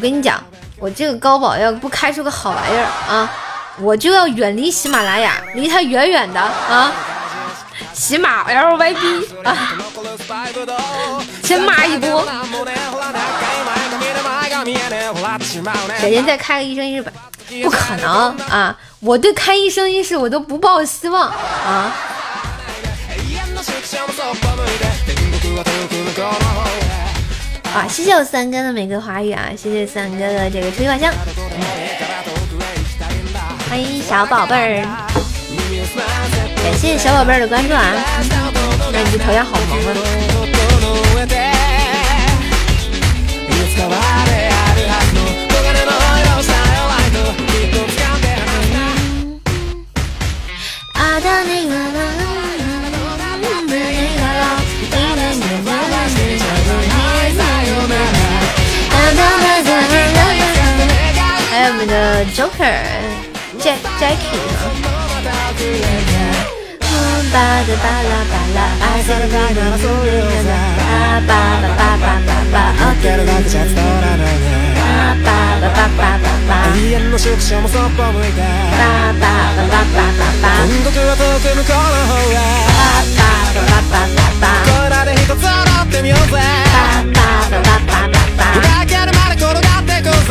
[0.00, 0.42] 跟你讲，
[0.80, 3.30] 我这个高宝要不开出个好玩意儿啊，
[3.78, 6.92] 我就要远离喜马拉雅，离它远远的啊！
[7.92, 9.76] 喜马 LYB 啊，
[11.44, 12.26] 先骂一波。
[16.00, 17.12] 小天再开个一生一世吧，
[17.62, 18.76] 不可能啊！
[18.98, 21.94] 我对开一生一世我都不抱希望啊！
[27.72, 27.86] 啊！
[27.88, 29.50] 谢谢我三哥的玫瑰花语啊！
[29.56, 31.12] 谢谢三哥的这个吹花香，
[33.68, 34.82] 欢迎小宝贝儿，
[36.62, 37.92] 感谢小宝贝儿的关注啊！
[38.92, 39.94] 那你这头像好萌啊！
[61.50, 62.80] 还有我们的 Joker
[63.58, 64.40] Jack Jackie.
[67.32, 70.50] 巴的巴拉巴拉，爱的巴拉苏里的巴，
[71.28, 71.30] 巴
[71.62, 73.54] 巴巴巴巴巴，哦对对对，
[75.10, 75.26] パパ
[75.58, 78.42] パパパパ永遠の宿舎もそっぽ向いて
[78.78, 82.38] パパパパパパパは遠く向こうの方へ
[83.18, 85.42] パパパパパパこらで一つ踊
[85.82, 86.38] ってみようぜ
[86.70, 87.18] パパ
[87.50, 90.22] パパパパパ裏切るまで転がってこう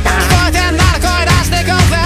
[0.00, 2.00] 聞こえてんなら声出してこうぜ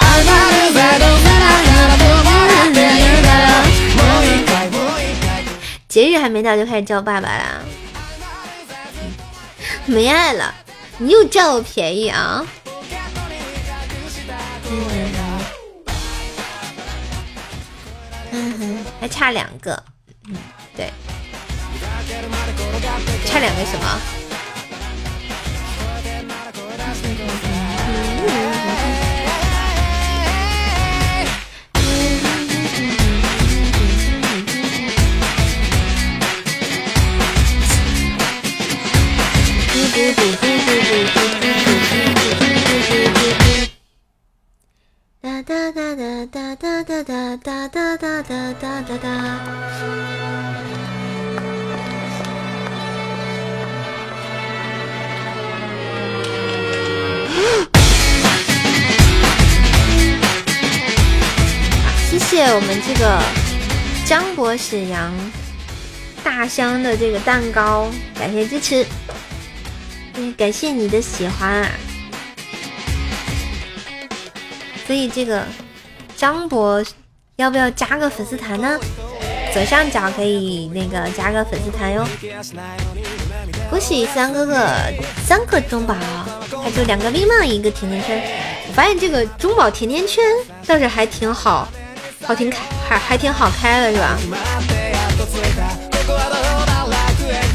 [0.00, 1.35] 上がるぜどうぜ
[5.96, 7.62] 节日还没到就开始叫爸爸啦，
[9.86, 10.54] 没爱了，
[10.98, 12.44] 你又占我便宜啊！
[18.30, 19.82] 嗯，还差两个，
[20.28, 20.36] 嗯，
[20.76, 20.92] 对，
[23.24, 23.98] 差两个什么？
[45.22, 49.08] 哒哒哒哒哒哒哒哒哒哒哒哒哒哒哒。
[62.10, 63.18] 谢谢我们这个
[64.04, 65.10] 张博士杨
[66.22, 68.84] 大香的这个蛋糕，感谢支持。
[70.36, 71.70] 感谢你的喜欢啊。
[74.86, 75.44] 所以这个
[76.16, 76.84] 张博
[77.36, 78.78] 要不要加个粉丝团呢？
[79.52, 82.06] 左上角可以那个加个粉丝团哟。
[83.70, 84.68] 恭喜三哥哥
[85.26, 85.94] 三个中宝，
[86.62, 88.22] 还就两个 V 梦一个甜甜圈。
[88.68, 90.22] 我发现这个中宝甜甜圈
[90.66, 91.66] 倒是还挺好，
[92.22, 94.18] 好挺开还还挺好开的是吧？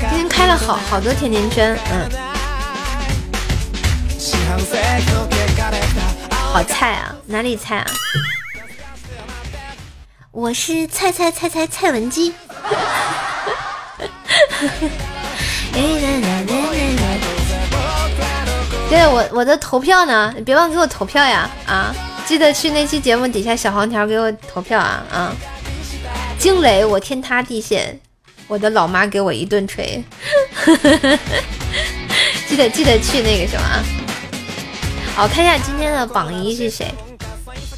[0.09, 2.09] 今天开了好好多甜甜圈，嗯，
[6.53, 7.85] 好菜啊，哪里菜啊？
[10.31, 12.33] 我是菜菜菜菜蔡文姬。
[18.89, 20.33] 对我我的投票呢？
[20.35, 21.49] 你别忘给我投票呀！
[21.65, 25.33] 啊，记得去那期节目底下小黄条给我投票啊啊！
[26.37, 27.97] 惊雷，我天塌地陷，
[28.47, 30.03] 我的老妈给我一顿锤。
[32.47, 33.81] 记得记得去那个什么啊！
[35.15, 36.93] 好，看一下今天的榜一是谁？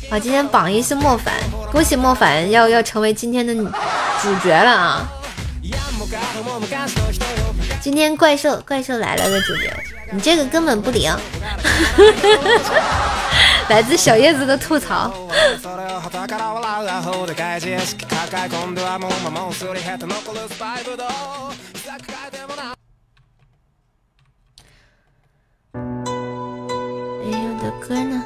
[0.09, 1.33] 啊，今天榜一是莫凡，
[1.71, 5.07] 恭喜莫凡要要成为今天的主角了啊！
[7.81, 9.73] 今天怪兽怪兽来了的主角，
[10.11, 11.13] 你这个根本不灵。
[13.69, 15.11] 来自小叶子的吐槽。
[27.79, 28.23] 歌呢？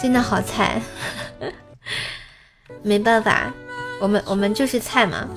[0.00, 0.80] 真的好菜，
[2.82, 3.52] 没办法。
[4.00, 5.28] 我们我们就是菜嘛。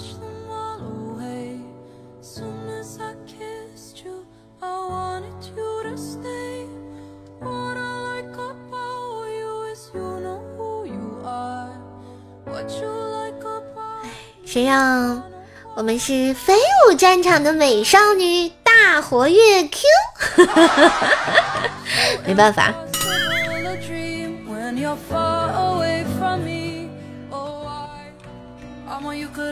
[14.46, 15.22] 谁让
[15.76, 16.56] 我们是飞
[16.90, 19.88] 舞战场的美少女大活跃 Q？
[22.26, 22.74] 没办法。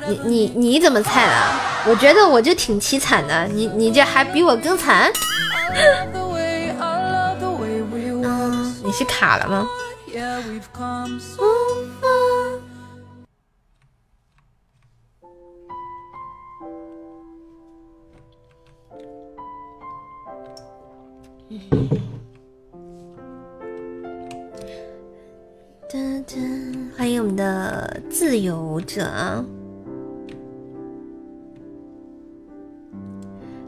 [0.07, 1.59] 你你你怎么菜了？
[1.85, 5.11] 我觉得我就挺凄惨的，你你这还比我更惨。
[8.23, 9.67] 嗯，你是卡了吗？
[26.97, 29.01] 欢迎我们的自由者。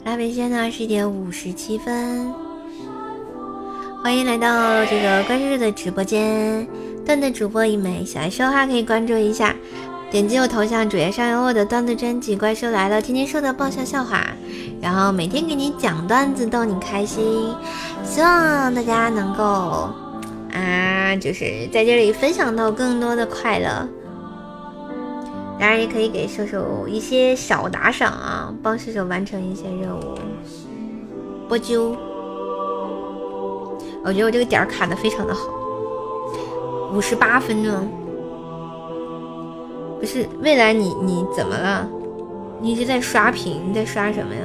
[0.03, 2.33] 拉北现在二十一点五十七分，
[4.03, 6.67] 欢迎来到这个关注的直播间。
[7.05, 9.55] 段子主播一枚，喜欢说话可以关注一下，
[10.11, 14.25] 点击我头像，主页上有我的段子专辑《怪兽来了》，天天说的爆笑笑话，
[14.81, 17.53] 然后每天给你讲段子逗你开心，
[18.03, 19.87] 希望大家能够
[20.51, 23.87] 啊，就是在这里分享到更多的快乐。
[25.59, 30.17] 当然也可以给射手一些小打赏啊，帮射手完成一些任务。
[31.47, 31.95] 波啾，
[34.03, 35.41] 我觉得我这个点卡的非常的好，
[36.95, 37.87] 五十八分钟。
[39.99, 41.85] 不是，未来你你怎么了？
[42.61, 44.41] 你一直在刷屏，你在刷什么呀？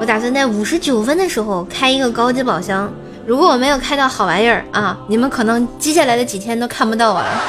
[0.00, 2.92] 我打算在五十九分的时候开一个高级宝箱，
[3.26, 7.42] 如果我没有开到好玩意儿啊，你们可能接下来的几天都看不到我了。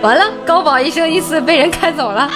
[0.00, 2.30] 完了，高宝一生一世被人开走了。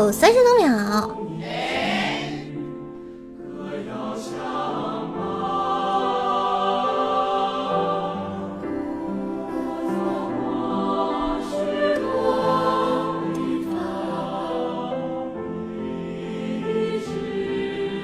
[0.00, 0.74] 有三十多秒。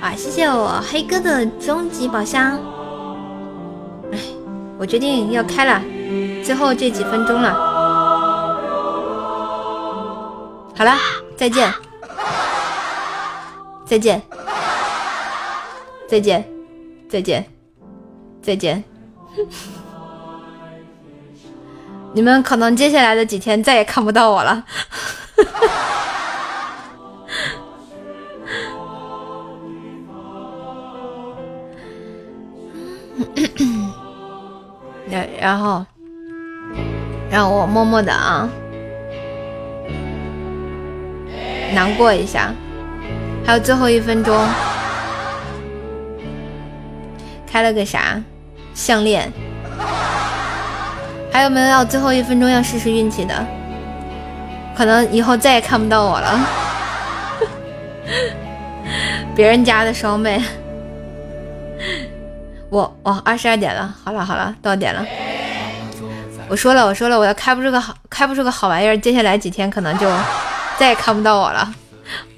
[0.03, 2.61] 啊谢谢我黑哥的终极宝箱。
[4.13, 4.19] 哎，
[4.79, 5.81] 我决定要开了，
[6.45, 7.55] 最后这几分钟了。
[10.77, 10.93] 好了，
[11.37, 11.73] 再见，
[13.87, 14.21] 再见，
[16.09, 16.45] 再见，
[17.09, 17.47] 再见，
[18.43, 18.83] 再见。
[22.13, 24.65] 你们可能接下来的几天再也看不到我了。
[35.09, 35.87] 然然后，
[37.31, 38.49] 让我默默的啊，
[41.73, 42.53] 难过一下。
[43.47, 44.37] 还有最后一分钟，
[47.47, 48.21] 开了个啥
[48.75, 49.33] 项链？
[51.33, 53.47] 还有没有要最后一分钟要试试运气的？
[54.77, 56.41] 可能以后再也看不到我了。
[59.37, 60.43] 别人家的双倍。
[62.69, 65.07] 我我，二十二点了，好了好了，到点了。
[66.49, 70.11] 我说了，我说了，我要开不出个好，开不出个好玩意儿，接下来几天可能就
[70.77, 71.73] 再也看不到我了。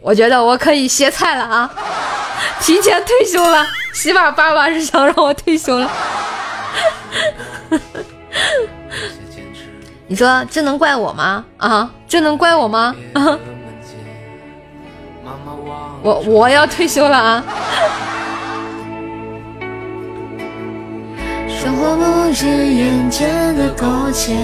[0.08, 1.70] 我觉得我可以歇菜了啊，
[2.62, 3.66] 提前退休了。
[3.92, 5.90] 喜马爸爸是想让我退休了。
[10.06, 11.44] 你说这能怪我吗？
[11.58, 12.96] 啊，这能怪我吗？
[13.12, 13.38] 啊，
[16.02, 17.44] 我我要退休了啊。
[21.50, 24.34] 生活不止眼前的苟且。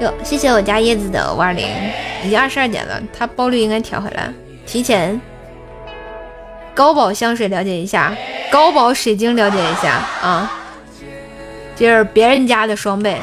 [0.00, 1.66] 哟，谢谢我家叶子的五二零，
[2.22, 4.32] 已经二十二点了，他包率应该调回来。
[4.64, 5.20] 提前，
[6.72, 8.14] 高保香水了解一下，
[8.50, 10.52] 高保水晶了解一下啊。
[11.74, 13.20] 这是别人家的双倍，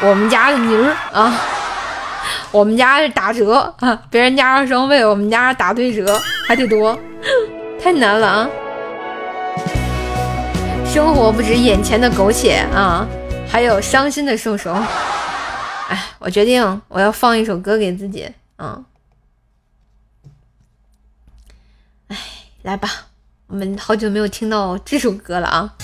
[0.00, 1.40] 我们家的妮儿啊，
[2.50, 6.98] 我们家是打折啊，别人家是双倍，我们家打对折，还得多，
[7.80, 8.48] 太难了啊。
[10.84, 13.06] 生活不止眼前的苟且啊，
[13.48, 14.74] 还有伤心的瘦瘦。
[15.90, 18.32] 哎，我决定我要放一首歌给自己。
[18.58, 18.84] 嗯，
[22.06, 22.16] 哎，
[22.62, 22.88] 来吧，
[23.48, 25.74] 我们好久没有听到这首歌了啊。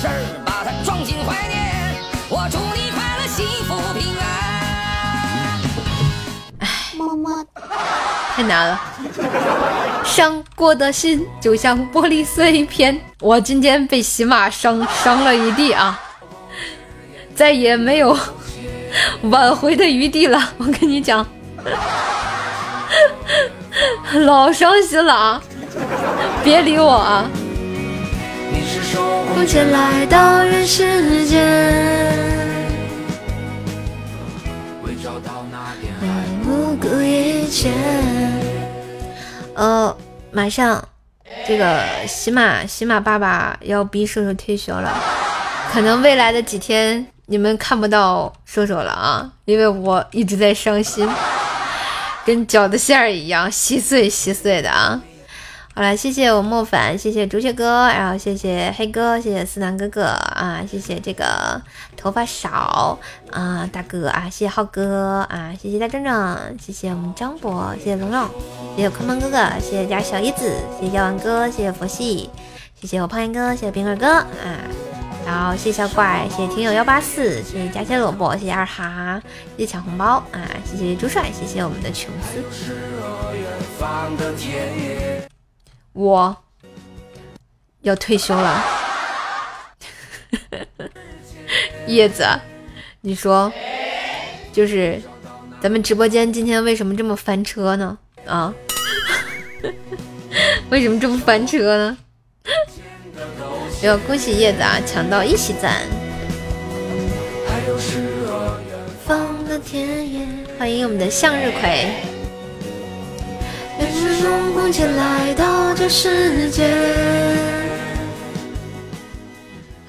[0.00, 0.14] 事儿，
[0.46, 1.58] 把它装进怀念。
[2.28, 5.60] 我祝你快乐、幸福、平安。
[6.60, 7.44] 哎，么么，
[8.36, 8.80] 太难了。
[10.04, 16.00] 伤过的心就像玻璃碎片，我今天被喜马伤伤了一地啊，
[17.34, 18.16] 再也没有
[19.22, 20.40] 挽回的余地了。
[20.58, 21.26] 我跟你讲，
[24.12, 25.42] 老伤心了啊！
[26.44, 27.28] 别理我啊！
[29.34, 31.46] 从前来到人世间，
[36.42, 37.70] 不顾一切。
[39.54, 39.96] 呃，
[40.30, 40.86] 马上
[41.46, 44.92] 这个喜马喜马爸爸要逼瘦瘦退休了，
[45.72, 51.08] 可能未来的几天你们看不到瘦瘦了啊，因为我一直在伤心，
[52.24, 55.00] 跟饺子馅儿一样稀碎稀碎的啊。
[55.78, 61.62] 好了，谢谢我莫凡，谢谢朱雀哥，然后谢谢黑哥，谢谢思南哥哥啊，谢谢这个
[61.96, 62.98] 头发少
[63.30, 68.28] 啊大哥啊，谢谢浩哥啊，谢谢大壮壮，谢谢我们张博，谢谢龙龙，
[68.74, 72.28] 谢谢坤鹏哥哥，谢谢家小叶子，谢谢药丸哥，谢谢佛系，
[72.80, 74.26] 谢谢我胖岩哥，谢谢冰儿哥啊，
[75.24, 79.22] 然后谢谢小怪，谢谢听友幺八四，谢谢加切萝卜，谢谢二哈，
[79.56, 82.42] 谢谢抢红包啊，谢谢朱帅，谢谢我们的琼斯。
[85.92, 86.36] 我
[87.82, 88.64] 要退休了，
[91.86, 92.24] 叶子，
[93.00, 93.52] 你说，
[94.52, 95.00] 就是
[95.60, 97.98] 咱们直播间今天为什么这么翻车呢？
[98.26, 98.54] 啊，
[100.70, 101.98] 为什么这么翻车呢？
[103.82, 105.82] 要恭喜叶子啊，抢到一喜赞！
[110.58, 112.17] 欢迎我们的向日葵。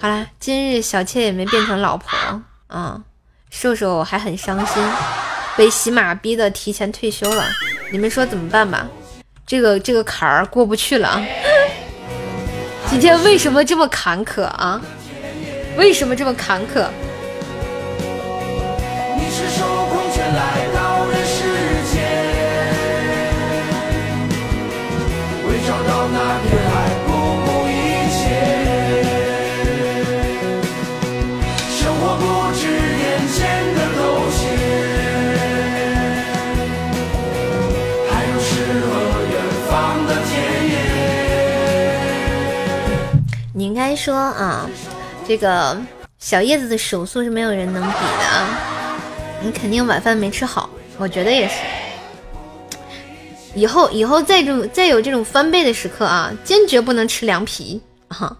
[0.01, 2.07] 好啦，今日小妾也没变成老婆，
[2.67, 3.01] 啊，
[3.49, 4.81] 瘦瘦还很伤心，
[5.57, 7.45] 被喜马逼的提前退休了。
[7.91, 8.87] 你们说怎么办吧？
[9.45, 11.21] 这个这个坎儿过不去了啊。
[12.89, 14.81] 今天为什么这么坎坷啊？
[15.77, 16.87] 为什么这么坎坷？
[26.11, 26.73] 那片海
[27.05, 27.09] 不
[27.45, 27.71] 顾一
[28.09, 28.19] 切
[31.69, 32.21] 生活不
[32.53, 33.37] 止眼前
[33.75, 33.99] 的苟
[34.31, 34.39] 且
[38.09, 38.49] 还有诗
[38.81, 38.89] 和
[39.29, 39.33] 远
[39.69, 39.71] 方
[40.07, 40.31] 的田
[40.69, 40.73] 野。
[43.53, 44.67] 你应该说啊
[45.27, 45.77] 这个
[46.17, 48.59] 小叶子的手速是没有人能比的啊。
[49.41, 51.55] 你肯定晚饭没吃好我觉得也是。
[53.55, 58.37] 以后以后再这种再有这种翻倍的时刻啊，坚决不能吃凉皮啊！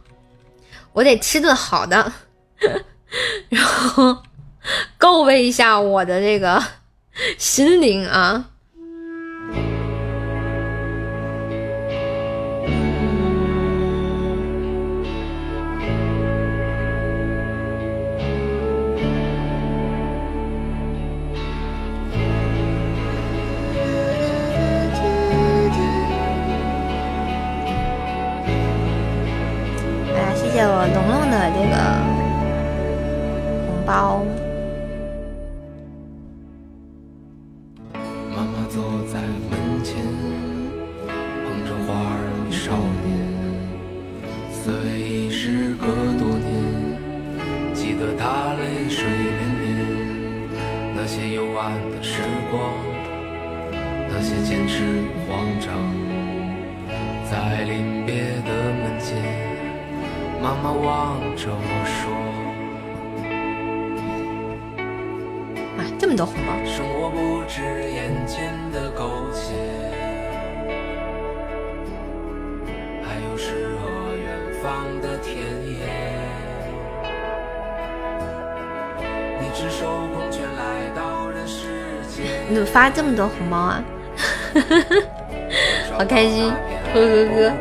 [0.94, 2.12] 我得吃顿好的，
[3.50, 4.18] 然后
[4.98, 6.64] 告慰一下我的这个
[7.38, 8.46] 心灵啊。
[30.60, 31.74] 谢谢我龙龙的这个
[33.66, 34.20] 红包。
[38.30, 39.56] 妈妈坐在门
[39.86, 40.04] 前，
[41.08, 42.76] 捧着花儿与少
[43.06, 43.08] 年。
[44.52, 45.88] 岁月已时隔
[46.20, 46.52] 多年，
[47.74, 49.64] 记得她泪水涟涟。
[50.94, 52.22] 那些幽暗的时
[52.52, 52.60] 光，
[54.10, 55.72] 那些坚持与慌张，
[57.32, 57.99] 在临，
[60.42, 62.10] 妈妈望着我说。
[65.78, 66.54] 啊，这么多红包！
[66.66, 69.54] 生活不止眼前的苟且，
[73.04, 74.28] 还有诗和远
[74.62, 75.78] 方的田野。
[79.42, 81.68] 你赤手空拳来到人世
[82.08, 83.84] 间，你怎么发这么多红包啊？
[85.98, 86.52] 好开心，
[86.94, 87.54] 呵呵呵，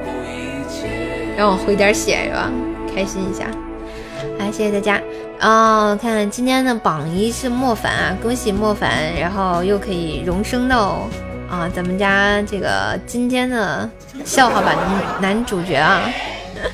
[1.39, 2.51] 让我回点血是吧？
[2.93, 3.45] 开心一下。
[4.41, 5.01] 来，谢谢大家。
[5.39, 11.09] 哦，看今天的榜一是莫凡啊，恭喜莫凡，然后又可以荣升到
[11.49, 13.89] 啊咱们家这个今天的
[14.25, 14.77] 笑话版
[15.21, 16.11] 男主角啊，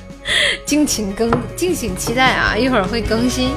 [0.65, 3.51] 敬请更敬请期待啊，一会儿会更新。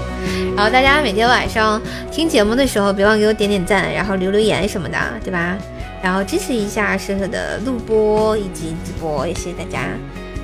[0.57, 1.81] 然后大家每天晚上
[2.11, 5.57] 听节目的时候，别忘给我点点赞，然后留留言什么的，对吧？
[6.03, 9.87] 然后支持一下舍舍的录播以及直播，也谢谢大家。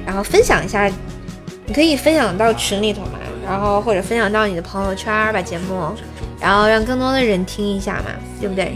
[0.06, 0.90] 然后分享一下，
[1.66, 5.94] 你可以分享到群里头嘛，然后或者分享到你的朋友圈，把节目，
[6.40, 8.76] 然后让更多的人听一下嘛，对不对？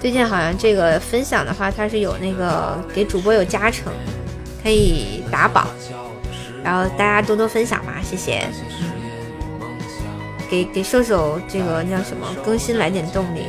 [0.00, 3.92] 最近好像这个分享的话，它是有那个给主播有加成，
[4.62, 5.66] 可以打榜，
[6.62, 8.46] 然后大家多多分享嘛，谢谢。
[10.50, 13.42] 给给瘦瘦这个叫什么更新来点动力，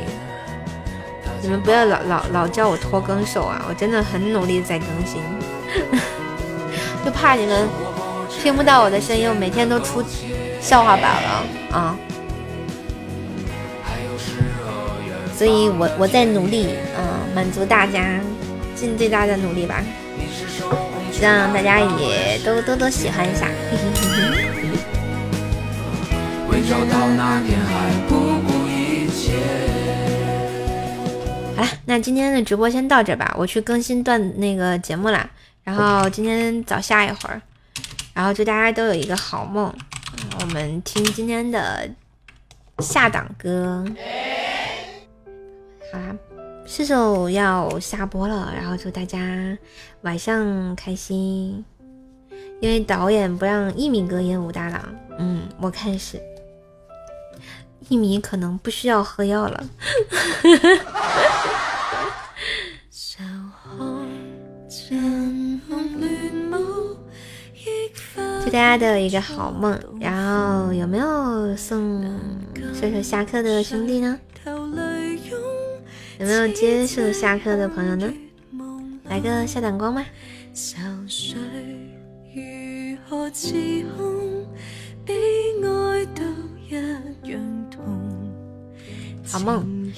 [1.40, 5.22] 你们不要老老老叫我拖更手啊，我真的很努力在更新，
[7.04, 7.68] 就怕你们
[8.42, 10.04] 听不到我的声音，我每天都出
[10.60, 11.96] 笑话版了啊，
[15.34, 18.20] 所以我我在努力嗯，满足大家，
[18.74, 19.82] 尽最大的努力吧，
[21.10, 23.46] 希望大家也都多多喜欢一下。
[31.56, 35.28] 好了，那今天的直播先到这吧，我去更新段那个节目啦。
[35.70, 37.40] 然后今天早下一会儿，
[38.12, 39.72] 然后祝大家都有一个好梦。
[40.40, 41.88] 我们听今天的
[42.80, 43.84] 下档歌。
[45.92, 46.16] 好啦，
[46.66, 49.56] 射手要下播了，然后祝大家
[50.00, 51.64] 晚上开心。
[52.60, 54.82] 因为导演不让一米哥演武大郎，
[55.18, 56.20] 嗯，我看是。
[57.88, 59.64] 一米可能不需要喝药了。
[68.50, 69.78] 祝大家都有一个好梦。
[70.00, 72.02] 然后有没有送
[72.74, 74.18] 射手下课的兄弟呢？
[76.18, 78.12] 有没有接受下课的朋友呢？
[79.04, 80.04] 来个下档光吧。
[89.28, 89.92] 好梦，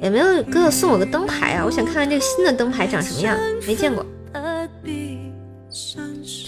[0.00, 1.64] 有没有哥哥送我个灯牌啊？
[1.64, 3.36] 我想看看这个新的灯牌长什么样，
[3.66, 4.06] 没见过。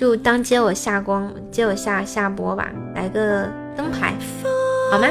[0.02, 4.16] 就当接我下光，接我下下播吧，来个灯牌，
[4.90, 5.06] 好吗？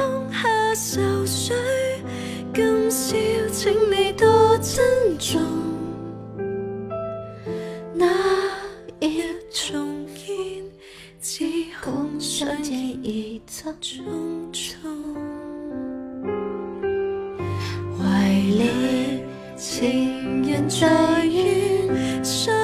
[17.97, 18.05] 为
[18.43, 19.23] 你
[19.55, 22.60] 情人在远，相爱偏不。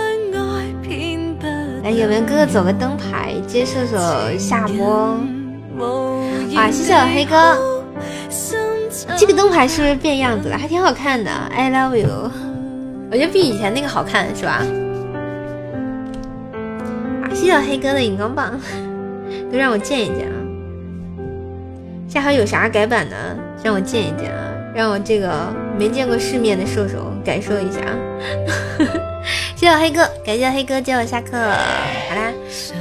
[1.92, 3.98] 有没有哥哥走个灯牌，接射手
[4.38, 5.18] 下播？
[6.56, 7.58] 啊，谢谢我黑哥。
[9.16, 10.58] 这个灯牌是不是变样子了？
[10.58, 11.32] 还挺好看的。
[11.32, 12.32] I love you，
[13.12, 14.64] 我觉得比以前那个好看，是吧？
[17.24, 18.60] 啊，谢谢我黑哥的荧光棒，
[19.52, 20.36] 都让我见一见啊。
[22.08, 23.16] 下回有啥改版的，
[23.64, 24.44] 让我见一见啊。
[24.74, 25.30] 让我这个
[25.78, 27.94] 没见过世面的射手，感受一下啊！
[29.56, 31.32] 谢谢我黑哥，感谢黑哥接我下课。
[31.38, 32.32] 好啦，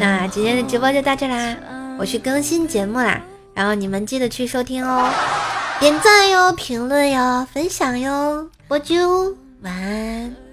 [0.00, 1.56] 那今天的直播就到这啦，
[1.98, 3.20] 我去更新节目啦，
[3.54, 5.10] 然后你们记得去收听哦，
[5.80, 10.45] 点赞哟，评论哟，分享哟，我就晚安。